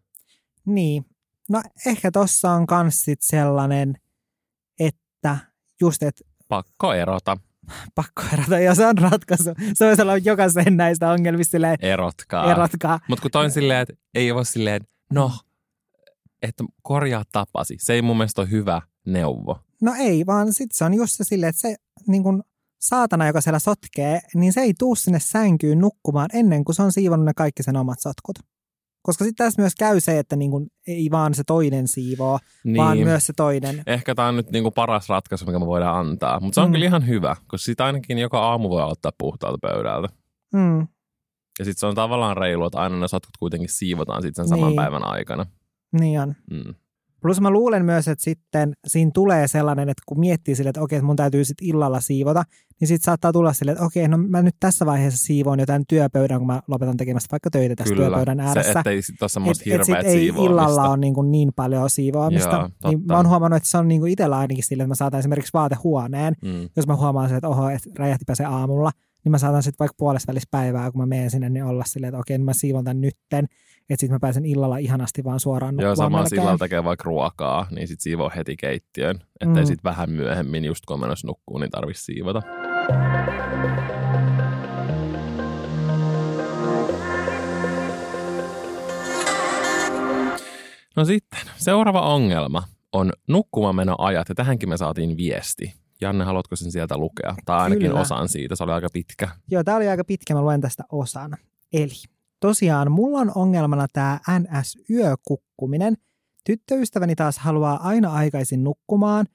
niin. 0.65 1.05
No 1.49 1.61
ehkä 1.85 2.11
tossa 2.11 2.51
on 2.51 2.67
kans 2.67 3.01
sit 3.01 3.21
sellainen, 3.21 3.97
että 4.79 5.37
just, 5.81 6.03
että 6.03 6.23
Pakko 6.47 6.93
erota. 6.93 7.37
pakko 7.95 8.23
erota, 8.33 8.59
ja 8.59 8.75
se 8.75 8.85
on 8.85 8.97
ratkaisu. 8.97 9.53
Se 9.73 9.85
on 9.89 9.95
sellainen 9.95 10.25
jokaisen 10.25 10.77
näistä 10.77 11.11
ongelmista 11.11 11.51
silleen, 11.51 11.77
Erotkaa. 11.81 12.51
erotkaa. 12.51 12.99
Mutta 13.07 13.21
kun 13.21 13.31
toin 13.31 13.51
silleen, 13.51 13.79
että 13.79 13.93
ei 14.15 14.31
ole 14.31 14.45
silleen, 14.45 14.81
no, 15.13 15.31
että 16.41 16.63
korjaa 16.81 17.23
tapasi. 17.31 17.75
Se 17.79 17.93
ei 17.93 18.01
mun 18.01 18.17
mielestä 18.17 18.41
ole 18.41 18.51
hyvä 18.51 18.81
neuvo. 19.05 19.59
No 19.81 19.93
ei, 19.99 20.25
vaan 20.25 20.47
sitten 20.53 20.77
se 20.77 20.85
on 20.85 20.93
just 20.93 21.13
se 21.15 21.23
silleen, 21.23 21.49
että 21.49 21.61
se 21.61 21.75
niin 22.07 22.23
kun 22.23 22.43
saatana, 22.81 23.27
joka 23.27 23.41
siellä 23.41 23.59
sotkee, 23.59 24.19
niin 24.35 24.53
se 24.53 24.61
ei 24.61 24.73
tuu 24.79 24.95
sinne 24.95 25.19
sänkyyn 25.19 25.79
nukkumaan 25.79 26.29
ennen 26.33 26.65
kuin 26.65 26.75
se 26.75 26.81
on 26.83 26.91
siivonnut 26.91 27.25
ne 27.25 27.33
kaikki 27.35 27.63
sen 27.63 27.77
omat 27.77 27.99
sotkut. 27.99 28.35
Koska 29.01 29.25
sitten 29.25 29.45
tässä 29.45 29.61
myös 29.61 29.75
käy 29.75 29.99
se, 29.99 30.19
että 30.19 30.35
niin 30.35 30.51
kun 30.51 30.67
ei 30.87 31.11
vaan 31.11 31.33
se 31.33 31.43
toinen 31.43 31.87
siivoo, 31.87 32.39
Niin. 32.63 32.77
vaan 32.77 32.97
myös 32.97 33.25
se 33.25 33.33
toinen. 33.33 33.83
Ehkä 33.87 34.15
tämä 34.15 34.27
on 34.27 34.35
nyt 34.35 34.51
niinku 34.51 34.71
paras 34.71 35.09
ratkaisu, 35.09 35.45
mikä 35.45 35.59
me 35.59 35.65
voidaan 35.65 36.07
antaa. 36.07 36.39
Mutta 36.39 36.55
se 36.55 36.61
on 36.61 36.69
Mm. 36.69 36.71
kyllä 36.71 36.85
ihan 36.85 37.07
hyvä, 37.07 37.35
koska 37.47 37.65
sitä 37.65 37.85
ainakin 37.85 38.17
joka 38.17 38.39
aamu 38.39 38.69
voi 38.69 38.83
ottaa 38.83 39.11
puhtaalta 39.17 39.57
pöydältä. 39.61 40.07
Mm, 40.53 40.79
Ja 41.59 41.65
sitten 41.65 41.79
se 41.79 41.85
on 41.85 41.95
tavallaan 41.95 42.37
reilu, 42.37 42.65
että 42.65 42.79
aina 42.79 42.99
ne 42.99 43.07
sotkut 43.07 43.37
kuitenkin 43.39 43.69
siivotaan 43.69 44.21
sitten 44.21 44.45
sen 44.45 44.49
saman 44.57 44.69
Niin. 44.69 44.75
päivän 44.75 45.03
aikana. 45.03 45.45
niin 45.99 46.19
on. 46.21 46.35
Mm. 46.51 46.73
Plus 47.21 47.41
mä 47.41 47.49
luulen 47.49 47.85
myös, 47.85 48.07
että 48.07 48.23
sitten 48.23 48.73
siinä 48.87 49.11
tulee 49.13 49.47
sellainen, 49.47 49.89
että 49.89 50.03
kun 50.05 50.19
miettii 50.19 50.55
sille, 50.55 50.69
että 50.69 50.81
okei, 50.81 50.97
että 50.97 51.05
mun 51.05 51.15
täytyy 51.15 51.45
sitten 51.45 51.67
illalla 51.67 51.99
siivota, 52.01 52.43
niin 52.79 52.87
sitten 52.87 53.05
saattaa 53.05 53.31
tulla 53.33 53.53
silleen, 53.53 53.73
että 53.73 53.85
okei, 53.85 54.07
no 54.07 54.17
mä 54.17 54.41
nyt 54.41 54.55
tässä 54.59 54.85
vaiheessa 54.85 55.25
siivoon 55.25 55.59
jotain 55.59 55.83
työpöydän, 55.87 56.37
kun 56.37 56.47
mä 56.47 56.61
lopetan 56.67 56.97
tekemästä 56.97 57.27
vaikka 57.31 57.49
töitä 57.49 57.75
tässä 57.75 57.93
Kyllä, 57.93 58.07
työpöydän 58.07 58.39
ääressä. 58.39 58.73
se, 58.73 58.79
ettei 58.79 59.01
sit 59.01 59.21
ole 59.21 59.29
semmoista 59.29 59.63
et, 59.67 59.81
et 59.81 59.87
hirveät 59.87 60.05
ei 60.05 60.19
siivoamista. 60.19 60.51
illalla 60.53 60.89
ole 60.89 60.97
niin, 60.97 61.13
kuin 61.13 61.31
niin 61.31 61.51
paljon 61.55 61.89
siivoamista. 61.89 62.55
Joo, 62.55 62.61
totta. 62.69 62.87
niin 62.89 63.05
mä 63.05 63.15
oon 63.15 63.29
huomannut, 63.29 63.57
että 63.57 63.69
se 63.69 63.77
on 63.77 63.87
niin 63.87 64.01
kuin 64.01 64.11
itsellä 64.11 64.37
ainakin 64.37 64.63
sille, 64.63 64.83
että 64.83 64.87
mä 64.91 64.95
saatan 64.95 65.19
esimerkiksi 65.19 65.53
vaatehuoneen, 65.53 66.33
Mm. 66.43 66.69
jos 66.75 66.87
mä 66.87 66.95
huomaan 66.95 67.29
sen, 67.29 67.37
että 67.37 67.47
oho, 67.49 67.69
että 67.69 67.89
räjähtipä 67.99 68.35
se 68.35 68.43
aamulla, 68.45 68.91
niin 69.27 69.31
mä 69.31 69.37
saatan 69.37 69.63
sitten 69.63 69.79
vaikka 69.79 69.95
puolesta 69.97 70.27
välissä 70.31 70.47
päivää, 70.51 70.91
kun 70.91 71.01
mä 71.01 71.05
menen 71.05 71.31
sinne, 71.31 71.49
niin 71.49 71.63
olla 71.63 71.83
silleen, 71.85 72.09
että 72.09 72.19
okei, 72.19 72.37
niin 72.37 72.45
mä 72.45 72.53
siivon 72.53 72.83
tämän 72.83 73.01
nytten, 73.01 73.45
että 73.89 73.99
sitten 73.99 74.11
mä 74.11 74.19
pääsen 74.19 74.45
illalla 74.45 74.77
ihanasti 74.77 75.23
vaan 75.23 75.39
suoraan 75.39 75.75
Joo, 75.79 75.95
sama 75.95 76.25
sillä 76.25 76.57
tekee 76.57 76.83
vaikka 76.83 77.03
ruokaa, 77.03 77.67
niin 77.71 77.87
sit 77.87 78.01
siivoo 78.01 78.31
heti 78.35 78.57
keittiön. 78.57 79.19
Ettei 79.41 79.63
Mm. 79.63 79.67
sit 79.67 79.83
vähän 79.83 80.09
myöhemmin, 80.09 80.65
just 80.65 80.85
kun 80.85 80.93
on 80.93 80.99
menossa 80.99 81.27
nukkuu, 81.27 81.57
niin 81.57 81.71
tarvitsisi 81.71 82.05
siivota. 82.05 82.41
No 90.95 91.05
sitten, 91.05 91.39
seuraava 91.57 92.01
ongelma 92.01 92.63
on 92.91 93.11
nukkumamenoajat, 93.27 94.29
ja 94.29 94.35
tähänkin 94.35 94.69
me 94.69 94.77
saatiin 94.77 95.17
viesti. 95.17 95.73
Janne, 96.01 96.25
haluatko 96.25 96.55
sen 96.55 96.71
sieltä 96.71 96.97
lukea? 96.97 97.35
Tai 97.45 97.59
ainakin 97.59 97.87
Kyllä. 97.87 98.01
osan 98.01 98.29
siitä, 98.29 98.55
se 98.55 98.63
oli 98.63 98.71
aika 98.71 98.87
pitkä. 98.93 99.29
Joo, 99.51 99.63
tämä 99.63 99.77
oli 99.77 99.87
aika 99.87 100.03
pitkä, 100.03 100.33
mä 100.33 100.41
luen 100.41 100.61
tästä 100.61 100.83
osan. 100.91 101.37
Eli 101.73 101.93
tosiaan 102.39 102.91
mulla 102.91 103.19
on 103.19 103.31
ongelmana 103.35 103.87
tämä 103.93 104.19
NS-yökukkuminen. 104.39 105.93
Tyttöystäväni 106.43 107.15
taas 107.15 107.37
haluaa 107.37 107.87
aina 107.87 108.13
aikaisin 108.13 108.63
nukkumaan. 108.63 109.25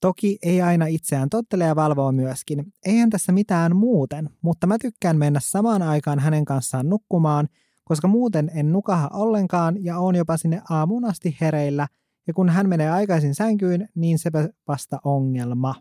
Toki 0.00 0.38
ei 0.42 0.62
aina 0.62 0.86
itseään 0.86 1.28
tottele 1.28 1.64
ja 1.64 1.76
valvoo 1.76 2.12
myöskin. 2.12 2.72
Eihän 2.86 3.10
tässä 3.10 3.32
mitään 3.32 3.76
muuten, 3.76 4.30
mutta 4.42 4.66
mä 4.66 4.76
tykkään 4.78 5.18
mennä 5.18 5.40
samaan 5.42 5.82
aikaan 5.82 6.18
hänen 6.18 6.44
kanssaan 6.44 6.88
nukkumaan, 6.88 7.48
koska 7.84 8.08
muuten 8.08 8.50
en 8.54 8.72
nukaha 8.72 9.10
ollenkaan 9.12 9.84
ja 9.84 9.98
on 9.98 10.14
jopa 10.14 10.36
sinne 10.36 10.62
aamuun 10.70 11.04
asti 11.04 11.36
hereillä. 11.40 11.88
Ja 12.26 12.34
kun 12.34 12.48
hän 12.48 12.68
menee 12.68 12.90
aikaisin 12.90 13.34
sänkyyn, 13.34 13.88
niin 13.94 14.18
sepä 14.18 14.48
vasta 14.68 14.98
ongelma. 15.04 15.74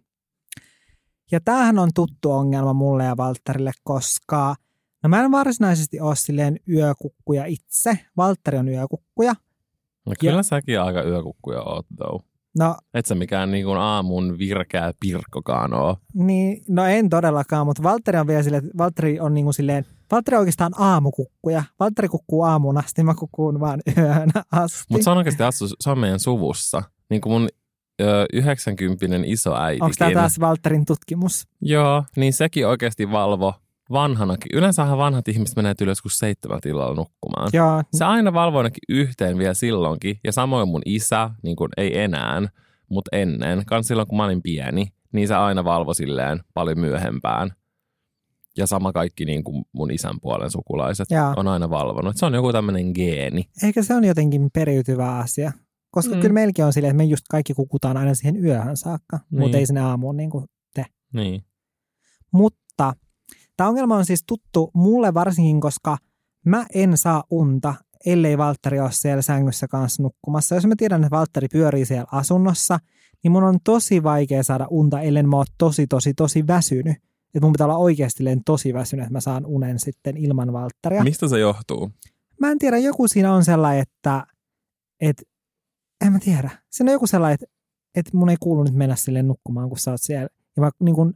Ja 1.31 1.39
tämähän 1.39 1.79
on 1.79 1.89
tuttu 1.95 2.31
ongelma 2.31 2.73
mulle 2.73 3.03
ja 3.03 3.17
Valtterille, 3.17 3.71
koska 3.83 4.55
no 5.03 5.09
mä 5.09 5.23
en 5.23 5.31
varsinaisesti 5.31 5.99
ole 5.99 6.15
silleen 6.15 6.59
yökukkuja 6.69 7.45
itse. 7.45 7.99
Valtteri 8.17 8.57
on 8.57 8.69
yökukkuja. 8.69 9.35
No 10.05 10.13
kyllä 10.19 10.43
säkin 10.43 10.81
aika 10.81 11.03
yökukkuja 11.03 11.61
oot, 11.61 11.85
though. 11.95 12.23
No, 12.59 12.75
Et 12.93 13.05
sä 13.05 13.15
mikään 13.15 13.51
niin 13.51 13.65
kuin 13.65 13.77
aamun 13.77 14.37
virkeä 14.37 14.93
pirkkokaan 14.99 15.73
oo. 15.73 15.97
niin, 16.13 16.61
no 16.69 16.85
en 16.85 17.09
todellakaan, 17.09 17.65
mutta 17.65 17.83
Valtteri 17.83 18.17
on 18.17 18.27
vielä 18.27 18.43
silleen, 18.43 18.65
että 18.65 18.77
Valtteri 18.77 19.19
on 19.19 19.33
niinku 19.33 19.53
silleen, 19.53 19.85
Valtteri 20.11 20.35
on 20.37 20.39
oikeastaan 20.39 20.73
aamukukkuja. 20.77 21.63
Valtteri 21.79 22.07
kukkuu 22.07 22.43
aamuun 22.43 22.77
asti, 22.77 23.03
mä 23.03 23.15
kukkuun 23.15 23.59
vaan 23.59 23.81
yön 23.97 24.29
asti. 24.51 24.85
Mutta 24.89 25.03
se 25.03 25.09
on 25.09 25.17
oikeasti 25.17 25.43
assu, 25.43 25.65
se 25.79 25.89
on 25.89 25.99
meidän 25.99 26.19
suvussa. 26.19 26.83
Niin 27.09 27.21
kuin 27.21 27.33
mun 27.33 27.49
90 28.33 29.15
isoäitikin. 29.25 29.83
Onko 29.83 29.95
tämä 29.99 30.11
taas 30.11 30.39
Valtterin 30.39 30.85
tutkimus? 30.85 31.47
Joo, 31.61 32.03
niin 32.15 32.33
sekin 32.33 32.67
oikeasti 32.67 33.11
valvo 33.11 33.53
vanhanakin. 33.91 34.57
Yleensähän 34.57 34.97
vanhat 34.97 35.27
ihmiset 35.27 35.55
menee 35.55 35.73
yli 35.81 35.91
joskus 35.91 36.17
seitsemät 36.19 36.65
illalla 36.65 36.95
nukkumaan. 36.95 37.49
Joo, 37.53 37.83
Se 37.93 38.05
aina 38.05 38.33
valvoi 38.33 38.59
ainakin 38.59 38.81
yhteen 38.89 39.37
vielä 39.37 39.53
silloinkin. 39.53 40.19
Ja 40.23 40.31
samoin 40.31 40.69
mun 40.69 40.81
isä, 40.85 41.29
niin 41.43 41.55
kuin 41.55 41.69
ei 41.77 41.99
enää, 41.99 42.41
mutta 42.89 43.09
ennen, 43.17 43.65
kans 43.65 43.87
silloin 43.87 44.07
kun 44.07 44.17
mä 44.17 44.25
olin 44.25 44.41
pieni, 44.41 44.87
niin 45.11 45.27
se 45.27 45.35
aina 45.35 45.63
valvoi 45.63 45.95
silleen 45.95 46.39
paljon 46.53 46.79
myöhempään. 46.79 47.51
Ja 48.57 48.67
sama 48.67 48.91
kaikki 48.93 49.25
niin 49.25 49.43
kuin 49.43 49.65
mun 49.71 49.91
isän 49.91 50.15
puolen 50.21 50.51
sukulaiset 50.51 51.11
Joo. 51.11 51.33
on 51.35 51.47
aina 51.47 51.69
valvonut. 51.69 52.17
Se 52.17 52.25
on 52.25 52.33
joku 52.33 52.51
tämmöinen 52.51 52.91
geeni. 52.95 53.49
ehkä 53.63 53.83
se 53.83 53.93
on 53.93 54.03
jotenkin 54.03 54.49
periytyvä 54.53 55.15
asia. 55.17 55.51
Koska 55.91 56.15
Mm. 56.15 56.21
kyllä 56.21 56.33
meilläkin 56.33 56.65
on 56.65 56.73
silleen, 56.73 56.91
että 56.91 56.97
me 56.97 57.03
just 57.05 57.25
kaikki 57.29 57.53
kukutaan 57.53 57.97
aina 57.97 58.13
siihen 58.15 58.45
yöhön 58.45 58.77
saakka, 58.77 59.19
Niin. 59.31 59.41
mutta 59.41 59.57
ei 59.57 59.65
sinne 59.65 59.81
aamuun 59.81 60.17
niin 60.17 60.29
kuin 60.29 60.45
Niin. 61.13 61.41
Mutta 62.33 62.93
tämä 63.57 63.69
ongelma 63.69 63.95
on 63.95 64.05
siis 64.05 64.23
tuttu 64.27 64.71
mulle 64.73 65.13
varsinkin, 65.13 65.61
koska 65.61 65.97
mä 66.45 66.65
en 66.73 66.97
saa 66.97 67.23
unta, 67.31 67.75
ellei 68.05 68.37
Valtteri 68.37 68.79
ole 68.79 68.91
siellä 68.91 69.21
sängyssä 69.21 69.67
kanssa 69.67 70.03
nukkumassa. 70.03 70.55
Jos 70.55 70.65
mä 70.65 70.73
tiedän, 70.77 71.03
että 71.03 71.15
Valtteri 71.17 71.47
pyörii 71.51 71.85
siellä 71.85 72.07
asunnossa, 72.11 72.79
niin 73.23 73.31
mun 73.31 73.43
on 73.43 73.57
tosi 73.63 74.03
vaikea 74.03 74.43
saada 74.43 74.67
unta, 74.69 75.01
ellei 75.01 75.23
mä 75.23 75.35
oon 75.37 75.45
tosi, 75.57 75.87
tosi, 75.87 76.13
tosi 76.13 76.47
väsynyt. 76.47 76.95
Että 77.27 77.41
mun 77.41 77.51
pitää 77.51 77.67
olla 77.67 77.77
oikeasti 77.77 78.23
tosi 78.45 78.73
väsynyt, 78.73 79.03
että 79.03 79.13
mä 79.13 79.19
saan 79.21 79.45
unen 79.45 79.79
sitten 79.79 80.17
ilman 80.17 80.53
Valtteria. 80.53 81.03
Mistä 81.03 81.27
se 81.27 81.39
johtuu? 81.39 81.91
Mä 82.39 82.51
en 82.51 82.59
tiedä, 82.59 82.77
joku 82.77 83.07
siinä 83.07 83.33
on 83.33 83.45
sellainen, 83.45 83.81
että, 83.81 84.23
että 85.01 85.23
en 86.05 86.11
mä 86.13 86.19
tiedä. 86.19 86.49
Siinä 86.69 86.89
on 86.91 86.93
joku 86.93 87.07
sellainen, 87.07 87.33
että, 87.33 87.45
että 87.95 88.11
mun 88.17 88.29
ei 88.29 88.37
kuulu 88.39 88.63
nyt 88.63 88.73
mennä 88.73 88.95
sille 88.95 89.23
nukkumaan, 89.23 89.69
kun 89.69 89.77
sä 89.79 89.91
oot 89.91 90.01
siellä. 90.01 90.27
Ja 90.57 90.61
mä 90.61 90.69
niin 90.79 90.95
kun, 90.95 91.13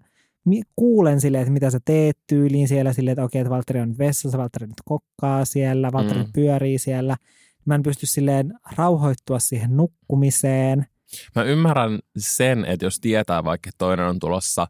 kuulen 0.75 1.21
silleen, 1.21 1.41
että 1.41 1.51
mitä 1.53 1.69
sä 1.69 1.79
teet 1.85 2.17
tyyliin 2.27 2.67
siellä 2.67 2.93
silleen, 2.93 3.11
että 3.11 3.23
okei, 3.23 3.41
että 3.41 3.49
Valtteri 3.49 3.79
on 3.81 3.89
nyt 3.89 3.97
vessassa, 3.97 4.37
Valtteri 4.37 4.67
nyt 4.67 4.81
kokkaa 4.85 5.45
siellä, 5.45 5.91
Valtteri 5.91 6.23
Mm. 6.23 6.29
pyörii 6.33 6.79
siellä. 6.79 7.17
Mä 7.65 7.75
en 7.75 7.83
pysty 7.83 8.05
silleen 8.05 8.53
rauhoittua 8.77 9.39
siihen 9.39 9.77
nukkumiseen. 9.77 10.85
Mä 11.35 11.43
ymmärrän 11.43 11.99
sen, 12.17 12.65
että 12.65 12.85
jos 12.85 12.99
tietää 12.99 13.43
vaikka 13.43 13.69
toinen 13.77 14.05
on 14.05 14.19
tulossa 14.19 14.67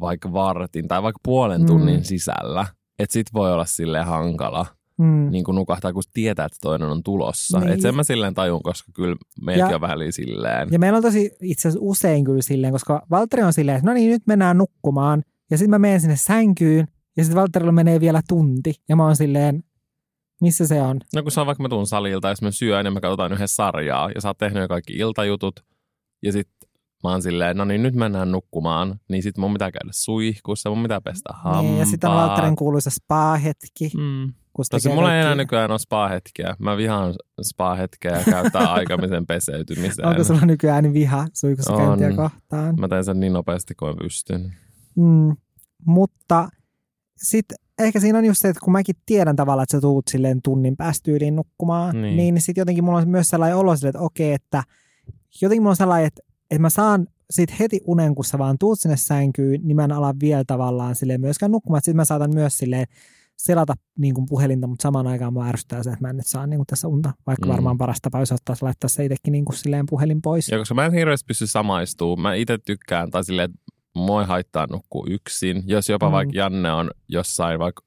vaikka 0.00 0.32
vartin 0.32 0.88
tai 0.88 1.02
vaikka 1.02 1.20
puolen 1.24 1.60
Mm. 1.60 1.66
tunnin 1.66 2.04
sisällä, 2.04 2.66
että 2.98 3.12
sit 3.12 3.26
voi 3.34 3.52
olla 3.52 3.64
silleen 3.64 4.06
hankala 4.06 4.66
Mm. 4.98 5.30
niin 5.30 5.44
kuin 5.44 5.54
nukahtaa, 5.54 5.92
kun 5.92 6.02
tietää, 6.14 6.46
että 6.46 6.58
toinen 6.62 6.88
on 6.88 7.02
tulossa. 7.02 7.58
Niin. 7.60 7.68
Että 7.72 7.82
sen 7.82 7.96
mä 7.96 8.04
silleen 8.04 8.34
tajun, 8.34 8.62
koska 8.62 8.92
kyllä 8.94 9.16
meilläkin 9.42 9.70
Ja- 9.70 9.76
on 9.76 9.80
vähän 9.80 9.98
silleen. 10.12 10.68
Ja 10.70 10.78
meillä 10.78 10.96
on 10.96 11.02
tosi 11.02 11.30
itse 11.42 11.68
asiassa 11.68 11.86
usein 11.88 12.24
kyllä 12.24 12.42
silleen, 12.42 12.72
koska 12.72 13.02
Valtteri 13.10 13.42
on 13.42 13.52
silleen, 13.52 13.76
että 13.78 13.90
no 13.90 13.94
niin, 13.94 14.10
nyt 14.10 14.26
mennään 14.26 14.58
nukkumaan. 14.58 15.22
Ja 15.50 15.58
sitten 15.58 15.70
mä 15.70 15.78
menen 15.78 16.00
sinne 16.00 16.16
sänkyyn, 16.16 16.88
ja 17.16 17.24
sitten 17.24 17.40
Valtterilla 17.40 17.72
menee 17.72 18.00
vielä 18.00 18.20
tunti. 18.28 18.74
Ja 18.88 18.96
mä 18.96 19.04
oon 19.04 19.16
silleen, 19.16 19.64
missä 20.40 20.66
se 20.66 20.82
on? 20.82 21.00
No 21.14 21.22
kun 21.22 21.32
se 21.32 21.40
on 21.40 21.46
vaikka 21.46 21.62
mä 21.62 21.68
tuun 21.68 21.86
salilta, 21.86 22.28
jos 22.28 22.42
mä 22.42 22.50
syön 22.50 22.86
ja 22.86 22.90
me 22.90 23.00
katsotaan 23.00 23.32
yhdessä 23.32 23.54
sarjaa 23.54 24.10
ja 24.14 24.20
sä 24.20 24.28
oot 24.28 24.38
tehnyt 24.38 24.60
jo 24.60 24.68
kaikki 24.68 24.92
iltajutut 24.92 25.60
ja 26.22 26.32
sit 26.32 26.48
mä 27.04 27.10
oon 27.10 27.22
silleen, 27.22 27.56
no 27.56 27.64
niin 27.64 27.82
nyt 27.82 27.94
mennään 27.94 28.32
nukkumaan, 28.32 29.00
niin 29.08 29.22
sit 29.22 29.38
mun 29.38 29.52
pitää 29.52 29.70
käydä 29.70 29.90
suihkussa, 29.92 30.70
mun 30.70 30.82
pitää 30.82 31.00
pestä 31.00 31.30
hampaat. 31.32 31.64
Niin, 31.64 31.78
ja 31.78 31.86
sitten 31.86 32.10
on 32.10 32.16
Valtterin 32.16 32.56
kuuluisa 32.56 32.90
spa-hetki. 32.90 33.90
Mm. 33.96 34.32
Kun 34.70 34.80
se 34.80 34.94
mulla 34.94 35.14
ei 35.14 35.20
enää 35.20 35.34
nykyään 35.34 35.70
ole 35.70 35.78
spa-hetkiä. 35.78 36.56
Mä 36.58 36.76
vihaan 36.76 37.14
spa-hetkeä 37.42 38.18
ja 38.18 38.24
käyttää 38.24 38.72
aikamisen 38.72 39.26
peseytymiseen. 39.26 40.08
Onko 40.08 40.24
sulla 40.24 40.46
nykyään 40.46 40.82
niin 40.84 40.94
viha 40.94 41.26
käyntiä 41.76 42.16
kohtaan? 42.16 42.74
Mä 42.80 42.88
teen 42.88 43.04
sen 43.04 43.20
niin 43.20 43.32
nopeasti 43.32 43.74
kuin 43.74 43.96
pystyn. 43.98 44.52
Mm, 44.96 45.36
mutta 45.86 46.48
sitten 47.16 47.58
ehkä 47.78 48.00
siinä 48.00 48.18
on 48.18 48.24
just 48.24 48.40
se, 48.40 48.48
että 48.48 48.60
kun 48.64 48.72
mäkin 48.72 48.94
tiedän 49.06 49.36
tavallaan, 49.36 49.62
että 49.62 49.76
sä 49.76 49.80
tuut 49.80 50.08
silleen 50.08 50.42
tunnin 50.42 50.76
päästä 50.76 51.04
tyyliin 51.04 51.36
nukkumaan, 51.36 52.02
Niin. 52.02 52.16
niin, 52.16 52.40
sitten 52.40 52.60
jotenkin 52.60 52.84
mulla 52.84 52.98
on 52.98 53.08
myös 53.08 53.28
sellainen 53.28 53.56
olo 53.58 53.76
silleen, 53.76 53.90
että 53.90 54.00
okei, 54.04 54.32
että 54.32 54.62
jotenkin 55.42 55.62
mulla 55.62 55.72
on 55.72 55.76
sellainen, 55.76 56.06
että, 56.06 56.22
että 56.50 56.60
mä 56.62 56.70
saan 56.70 57.06
sit 57.30 57.58
heti 57.58 57.80
unen, 57.86 58.14
kun 58.14 58.24
sä 58.24 58.38
vaan 58.38 58.56
tuut 58.58 58.80
sinne 58.80 58.96
sänkyyn, 58.96 59.60
niin 59.64 59.76
mä 59.76 59.84
en 59.84 59.92
ala 59.92 60.14
vielä 60.20 60.44
tavallaan 60.46 60.94
silleen 60.94 61.20
myöskään 61.20 61.52
nukkumaan. 61.52 61.80
Sitten 61.80 61.96
mä 61.96 62.04
saatan 62.04 62.34
myös 62.34 62.58
silleen 62.58 62.86
selata 63.38 63.74
niin 63.98 64.14
kuin 64.14 64.26
puhelinta, 64.28 64.66
mutta 64.66 64.82
samaan 64.82 65.06
aikaan 65.06 65.32
mua 65.32 65.46
ärsyttää 65.46 65.82
se, 65.82 65.90
että 65.90 66.00
mä 66.04 66.10
en 66.10 66.16
nyt 66.16 66.26
saa 66.26 66.46
niin 66.46 66.58
kuin 66.58 66.66
tässä 66.66 66.88
unta, 66.88 67.12
vaikka 67.26 67.46
Mm. 67.46 67.52
varmaan 67.52 67.78
paras 67.78 67.98
tapa 68.02 68.18
olisi 68.18 68.34
ottaa 68.34 68.56
laittaa 68.60 68.88
se 68.88 69.04
itsekin 69.04 69.32
niin 69.32 69.44
kuin 69.44 69.56
silleen 69.56 69.86
puhelin 69.90 70.22
pois. 70.22 70.48
Ja 70.48 70.58
koska 70.58 70.74
mä 70.74 70.86
en 70.86 70.92
hirveästi 70.92 71.26
pysty 71.26 71.46
samaistumaan, 71.46 72.20
mä 72.22 72.34
itse 72.34 72.58
tykkään, 72.58 73.10
tai 73.10 73.24
silleen, 73.24 73.50
että 73.50 73.60
mua 73.96 74.20
ei 74.20 74.26
haittaa 74.26 74.66
nukkua 74.70 75.04
yksin. 75.08 75.62
Jos 75.66 75.88
jopa 75.88 76.06
Mm. 76.08 76.12
vaikka 76.12 76.38
Janne 76.38 76.72
on 76.72 76.90
jossain 77.08 77.58
vaikka 77.58 77.82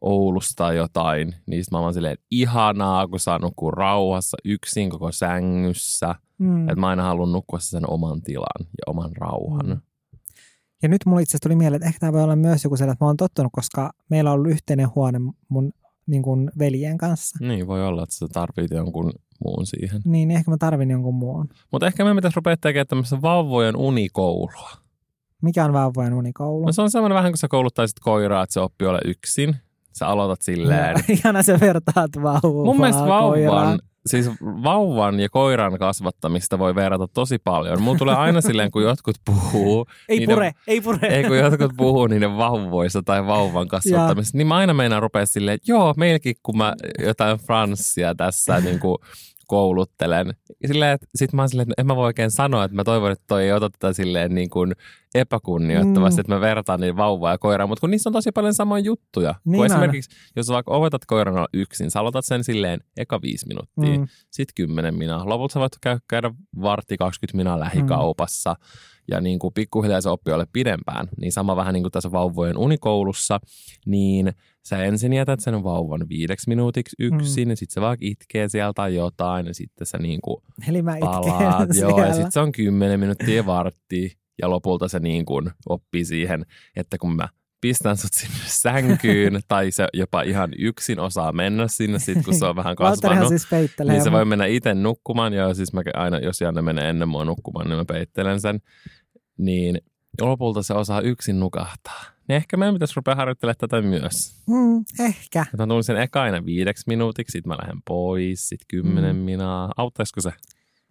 Oulusta 0.00 0.52
tai 0.56 0.76
jotain, 0.76 1.34
niin 1.46 1.64
mä 1.70 1.78
oon 1.78 1.94
silleen, 1.94 2.12
että 2.14 2.26
ihanaa, 2.30 3.08
kun 3.08 3.20
saa 3.20 3.38
nukkua 3.38 3.70
rauhassa 3.70 4.36
yksin 4.44 4.90
koko 4.90 5.12
sängyssä. 5.12 6.14
Mm. 6.38 6.68
Että 6.68 6.80
mä 6.80 6.88
aina 6.88 7.02
haluan 7.02 7.32
nukkua 7.32 7.58
sen 7.58 7.90
oman 7.90 8.22
tilan 8.22 8.60
ja 8.60 8.82
oman 8.86 9.10
rauhan. 9.16 9.66
Mm. 9.66 9.80
Ja 10.82 10.88
nyt 10.88 11.06
mulla 11.06 11.20
itse 11.20 11.30
asiassa 11.30 11.48
tuli 11.48 11.56
mieleen, 11.56 11.76
että 11.76 11.88
ehkä 11.88 12.00
tämä 12.00 12.12
voi 12.12 12.22
olla 12.22 12.36
myös 12.36 12.64
joku 12.64 12.76
sellainen, 12.76 12.92
että 12.92 13.04
mä 13.04 13.08
oon 13.08 13.16
tottunut, 13.16 13.52
koska 13.52 13.92
meillä 14.08 14.30
on 14.30 14.34
ollut 14.34 14.50
yhteinen 14.50 14.94
huone 14.94 15.18
mun 15.48 15.72
niin 16.06 16.22
kuin 16.22 16.50
veljen 16.58 16.98
kanssa. 16.98 17.38
Niin, 17.40 17.66
voi 17.66 17.86
olla, 17.86 18.02
että 18.02 18.14
sä 18.14 18.26
tarvit 18.32 18.70
jonkun 18.70 19.12
muun 19.44 19.66
siihen. 19.66 20.00
Niin 20.04 20.30
ehkä 20.30 20.50
mä 20.50 20.56
tarvin 20.56 20.90
jonkun 20.90 21.14
muun. 21.14 21.48
Mutta 21.72 21.86
ehkä 21.86 22.04
me 22.04 22.14
pitäisi 22.14 22.36
rupea 22.36 22.56
tekemään 22.56 22.86
tämmöistä 22.86 23.22
vauvojen 23.22 23.76
unikoulua. 23.76 24.70
Mikä 25.42 25.64
on 25.64 25.72
vauvojen 25.72 26.14
unikoulu? 26.14 26.66
No 26.66 26.72
se 26.72 26.82
on 26.82 26.90
semmoinen 26.90 27.16
vähän 27.16 27.32
kuin 27.32 27.38
sä 27.38 27.48
kouluttaisit 27.48 28.00
koiraa, 28.00 28.42
että 28.42 28.52
se 28.52 28.60
oppii 28.60 28.88
olla 28.88 29.00
yksin. 29.04 29.56
Sä 29.92 30.06
aloitat 30.06 30.42
silleen. 30.42 31.04
Ihana 31.08 31.42
sä 31.42 31.60
vertaat 31.60 32.10
vauvaa 32.22 32.64
Mun 32.64 32.80
mielestä 32.80 33.06
vauvan 33.06 33.30
koiraan. 33.30 33.80
Siis 34.06 34.30
vauvan 34.42 35.20
ja 35.20 35.28
koiran 35.28 35.78
kasvattamista 35.78 36.58
voi 36.58 36.74
verrata 36.74 37.08
tosi 37.08 37.38
paljon. 37.38 37.82
Mulla 37.82 37.98
tulee 37.98 38.14
aina 38.14 38.40
silleen, 38.40 38.70
kun 38.70 38.82
jotkut 38.82 39.16
puhuu. 39.24 39.86
Ei 40.08 40.18
niiden- 40.18 40.34
pure, 40.34 40.52
ei 40.66 40.80
pure. 40.80 41.08
Ei 41.08 41.24
kun 41.24 41.38
jotkut 41.38 41.72
puhuu 41.76 42.06
niiden 42.06 42.36
vauvoista 42.36 43.02
tai 43.02 43.26
vauvan 43.26 43.68
kasvattamisesta, 43.68 44.38
niin 44.38 44.46
mä 44.46 44.56
aina 44.56 44.74
meinaan 44.74 45.02
rupea 45.02 45.26
silleen, 45.26 45.54
että 45.54 45.72
joo, 45.72 45.94
meilläkin 45.96 46.34
kun 46.42 46.56
mä 46.56 46.74
jotain 46.98 47.38
franssia 47.38 48.14
tässä 48.14 48.60
niin 48.60 48.78
kuin 48.78 48.98
kouluttelen. 49.46 50.34
Silleen, 50.66 50.92
että 50.94 51.06
sit 51.14 51.32
mä 51.32 51.42
oon 51.42 51.48
silleen, 51.48 51.64
että 51.70 51.80
en 51.82 51.86
mä 51.86 51.96
voi 51.96 52.04
oikein 52.04 52.30
sanoa, 52.30 52.64
että 52.64 52.74
mä 52.74 52.84
toivon, 52.84 53.12
että 53.12 53.24
toi 53.28 53.44
ei 53.44 53.52
ota 53.52 53.70
tätä 53.70 53.92
silleen 53.92 54.34
niin 54.34 54.50
kuin 54.50 54.72
epäkunnioittavasti, 55.14 56.16
Mm. 56.16 56.20
että 56.20 56.34
mä 56.34 56.40
vertaan 56.40 56.80
niin 56.80 56.96
vauvaa 56.96 57.30
ja 57.32 57.38
koiraa, 57.38 57.66
mutta 57.66 57.80
kun 57.80 57.90
niissä 57.90 58.08
on 58.08 58.12
tosi 58.12 58.32
paljon 58.32 58.54
samoja 58.54 58.80
juttuja. 58.84 59.34
Niin 59.44 59.56
kun 59.56 59.66
esimerkiksi, 59.66 60.10
jos 60.36 60.48
vaikka 60.48 60.72
opetat 60.72 61.04
koiran 61.06 61.34
olla 61.36 61.48
yksin, 61.54 61.90
sä 61.90 62.00
aloitat 62.00 62.24
sen 62.24 62.44
silleen 62.44 62.80
eka 62.96 63.22
viisi 63.22 63.46
minuuttia, 63.46 63.98
Mm. 63.98 64.06
sitten 64.30 64.54
10 64.54 64.94
minaa. 64.94 65.28
Lopulta 65.28 65.52
sä 65.52 65.60
voit 65.60 65.72
käydä, 66.08 66.30
vartti 66.62 66.96
20 66.96 67.36
minaa 67.36 67.60
lähikaupassa 67.60 68.56
ja 69.10 69.20
niin 69.20 69.38
kuin 69.38 69.54
pikkuhiljaa 69.54 70.00
se 70.00 70.08
oppii 70.08 70.34
ole 70.34 70.46
pidempään. 70.52 71.08
Niin 71.20 71.32
sama 71.32 71.56
vähän 71.56 71.74
niin 71.74 71.82
kuin 71.82 71.92
tässä 71.92 72.12
vauvojen 72.12 72.58
unikoulussa, 72.58 73.40
niin 73.86 74.32
sä 74.64 74.84
ensin 74.84 75.12
jätät 75.12 75.40
sen 75.40 75.64
vauvan 75.64 76.08
viideksi 76.08 76.48
minuutiksi 76.48 76.96
yksin 76.98 77.50
ja 77.50 77.56
sitten 77.56 77.74
se 77.74 77.80
vaikka 77.80 78.06
itkee 78.06 78.48
sieltä 78.48 78.72
tai 78.74 78.94
jotain 78.94 79.46
ja 79.46 79.54
sitten 79.54 79.86
sä 79.86 79.98
niin 79.98 80.20
kuin 80.20 80.42
Eli 80.68 80.82
mä 80.82 80.96
palaat. 81.00 81.68
Joo, 81.80 82.04
ja 82.04 82.12
sitten 82.12 82.32
se 82.32 82.40
on 82.40 82.52
10 82.52 83.00
minuuttia 83.00 83.46
vartti 83.46 84.18
ja 84.42 84.50
lopulta 84.50 84.88
se 84.88 84.98
niin 84.98 85.24
kuin 85.24 85.50
oppii 85.68 86.04
siihen, 86.04 86.46
että 86.76 86.98
kun 86.98 87.16
mä 87.16 87.28
pistän 87.60 87.96
sut 87.96 88.12
sinne 88.12 88.44
sänkyyn 88.46 89.40
tai 89.48 89.70
se 89.70 89.86
jopa 89.92 90.22
ihan 90.22 90.50
yksin 90.58 91.00
osaa 91.00 91.32
mennä 91.32 91.68
sinne 91.68 91.98
sit, 91.98 92.24
kun 92.24 92.34
se 92.34 92.46
on 92.46 92.56
vähän 92.56 92.76
kasvanut. 92.76 93.28
siis 93.28 93.46
peittelee. 93.50 93.92
Niin 93.92 94.04
se 94.04 94.12
voi 94.12 94.24
mennä 94.24 94.46
itse 94.46 94.74
nukkumaan, 94.74 95.32
joo, 95.32 95.54
siis 95.54 95.72
mä 95.72 95.82
aina, 95.94 96.18
jos 96.18 96.40
Janne 96.40 96.62
menee 96.62 96.90
ennen 96.90 97.08
mua 97.08 97.24
nukkumaan, 97.24 97.68
niin 97.68 97.78
mä 97.78 97.84
peittelen 97.84 98.40
sen. 98.40 98.60
Niin 99.38 99.78
lopulta 100.20 100.62
se 100.62 100.74
osaa 100.74 101.00
yksin 101.00 101.40
nukahtaa. 101.40 102.04
Niin 102.28 102.36
ehkä 102.36 102.56
meidän 102.56 102.74
pitäisi 102.74 102.92
rupea 102.96 103.14
harjoittelemaan 103.14 103.56
tätä 103.58 103.82
myös. 103.82 104.42
Mm, 104.48 104.84
ehkä. 105.06 105.42
Että 105.42 105.56
mä 105.62 105.66
tulin 105.66 105.84
sen 105.84 105.96
eka 105.96 106.22
aina 106.22 106.44
viideksi 106.44 106.84
minuutiksi, 106.86 107.32
sit 107.32 107.46
mä 107.46 107.56
lähden 107.62 107.82
pois, 107.86 108.48
sit 108.48 108.60
kymmenen 108.68 109.16
Mm. 109.16 109.20
mm. 109.20 109.24
minaa. 109.24 109.72
Auttaisiko 109.76 110.20
se? 110.20 110.32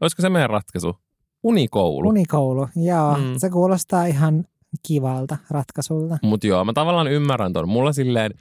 Olisiko 0.02 0.22
se 0.22 0.30
meidän 0.30 0.50
ratkaisu? 0.50 0.96
Unikoulu. 1.44 2.10
Unikoulu, 2.10 2.68
joo. 2.76 3.18
Mm. 3.18 3.24
Mm. 3.24 3.34
Se 3.38 3.50
kuulostaa 3.50 4.06
ihan 4.06 4.46
kivalta 4.88 5.38
ratkaisulta. 5.50 6.18
Mutta 6.24 6.48
joo, 6.48 6.66
mä 6.66 6.74
tavallaan 6.74 7.08
ymmärrän 7.08 7.54
ton. 7.54 7.70
Mulla 7.70 7.94
silleen, 7.94 8.32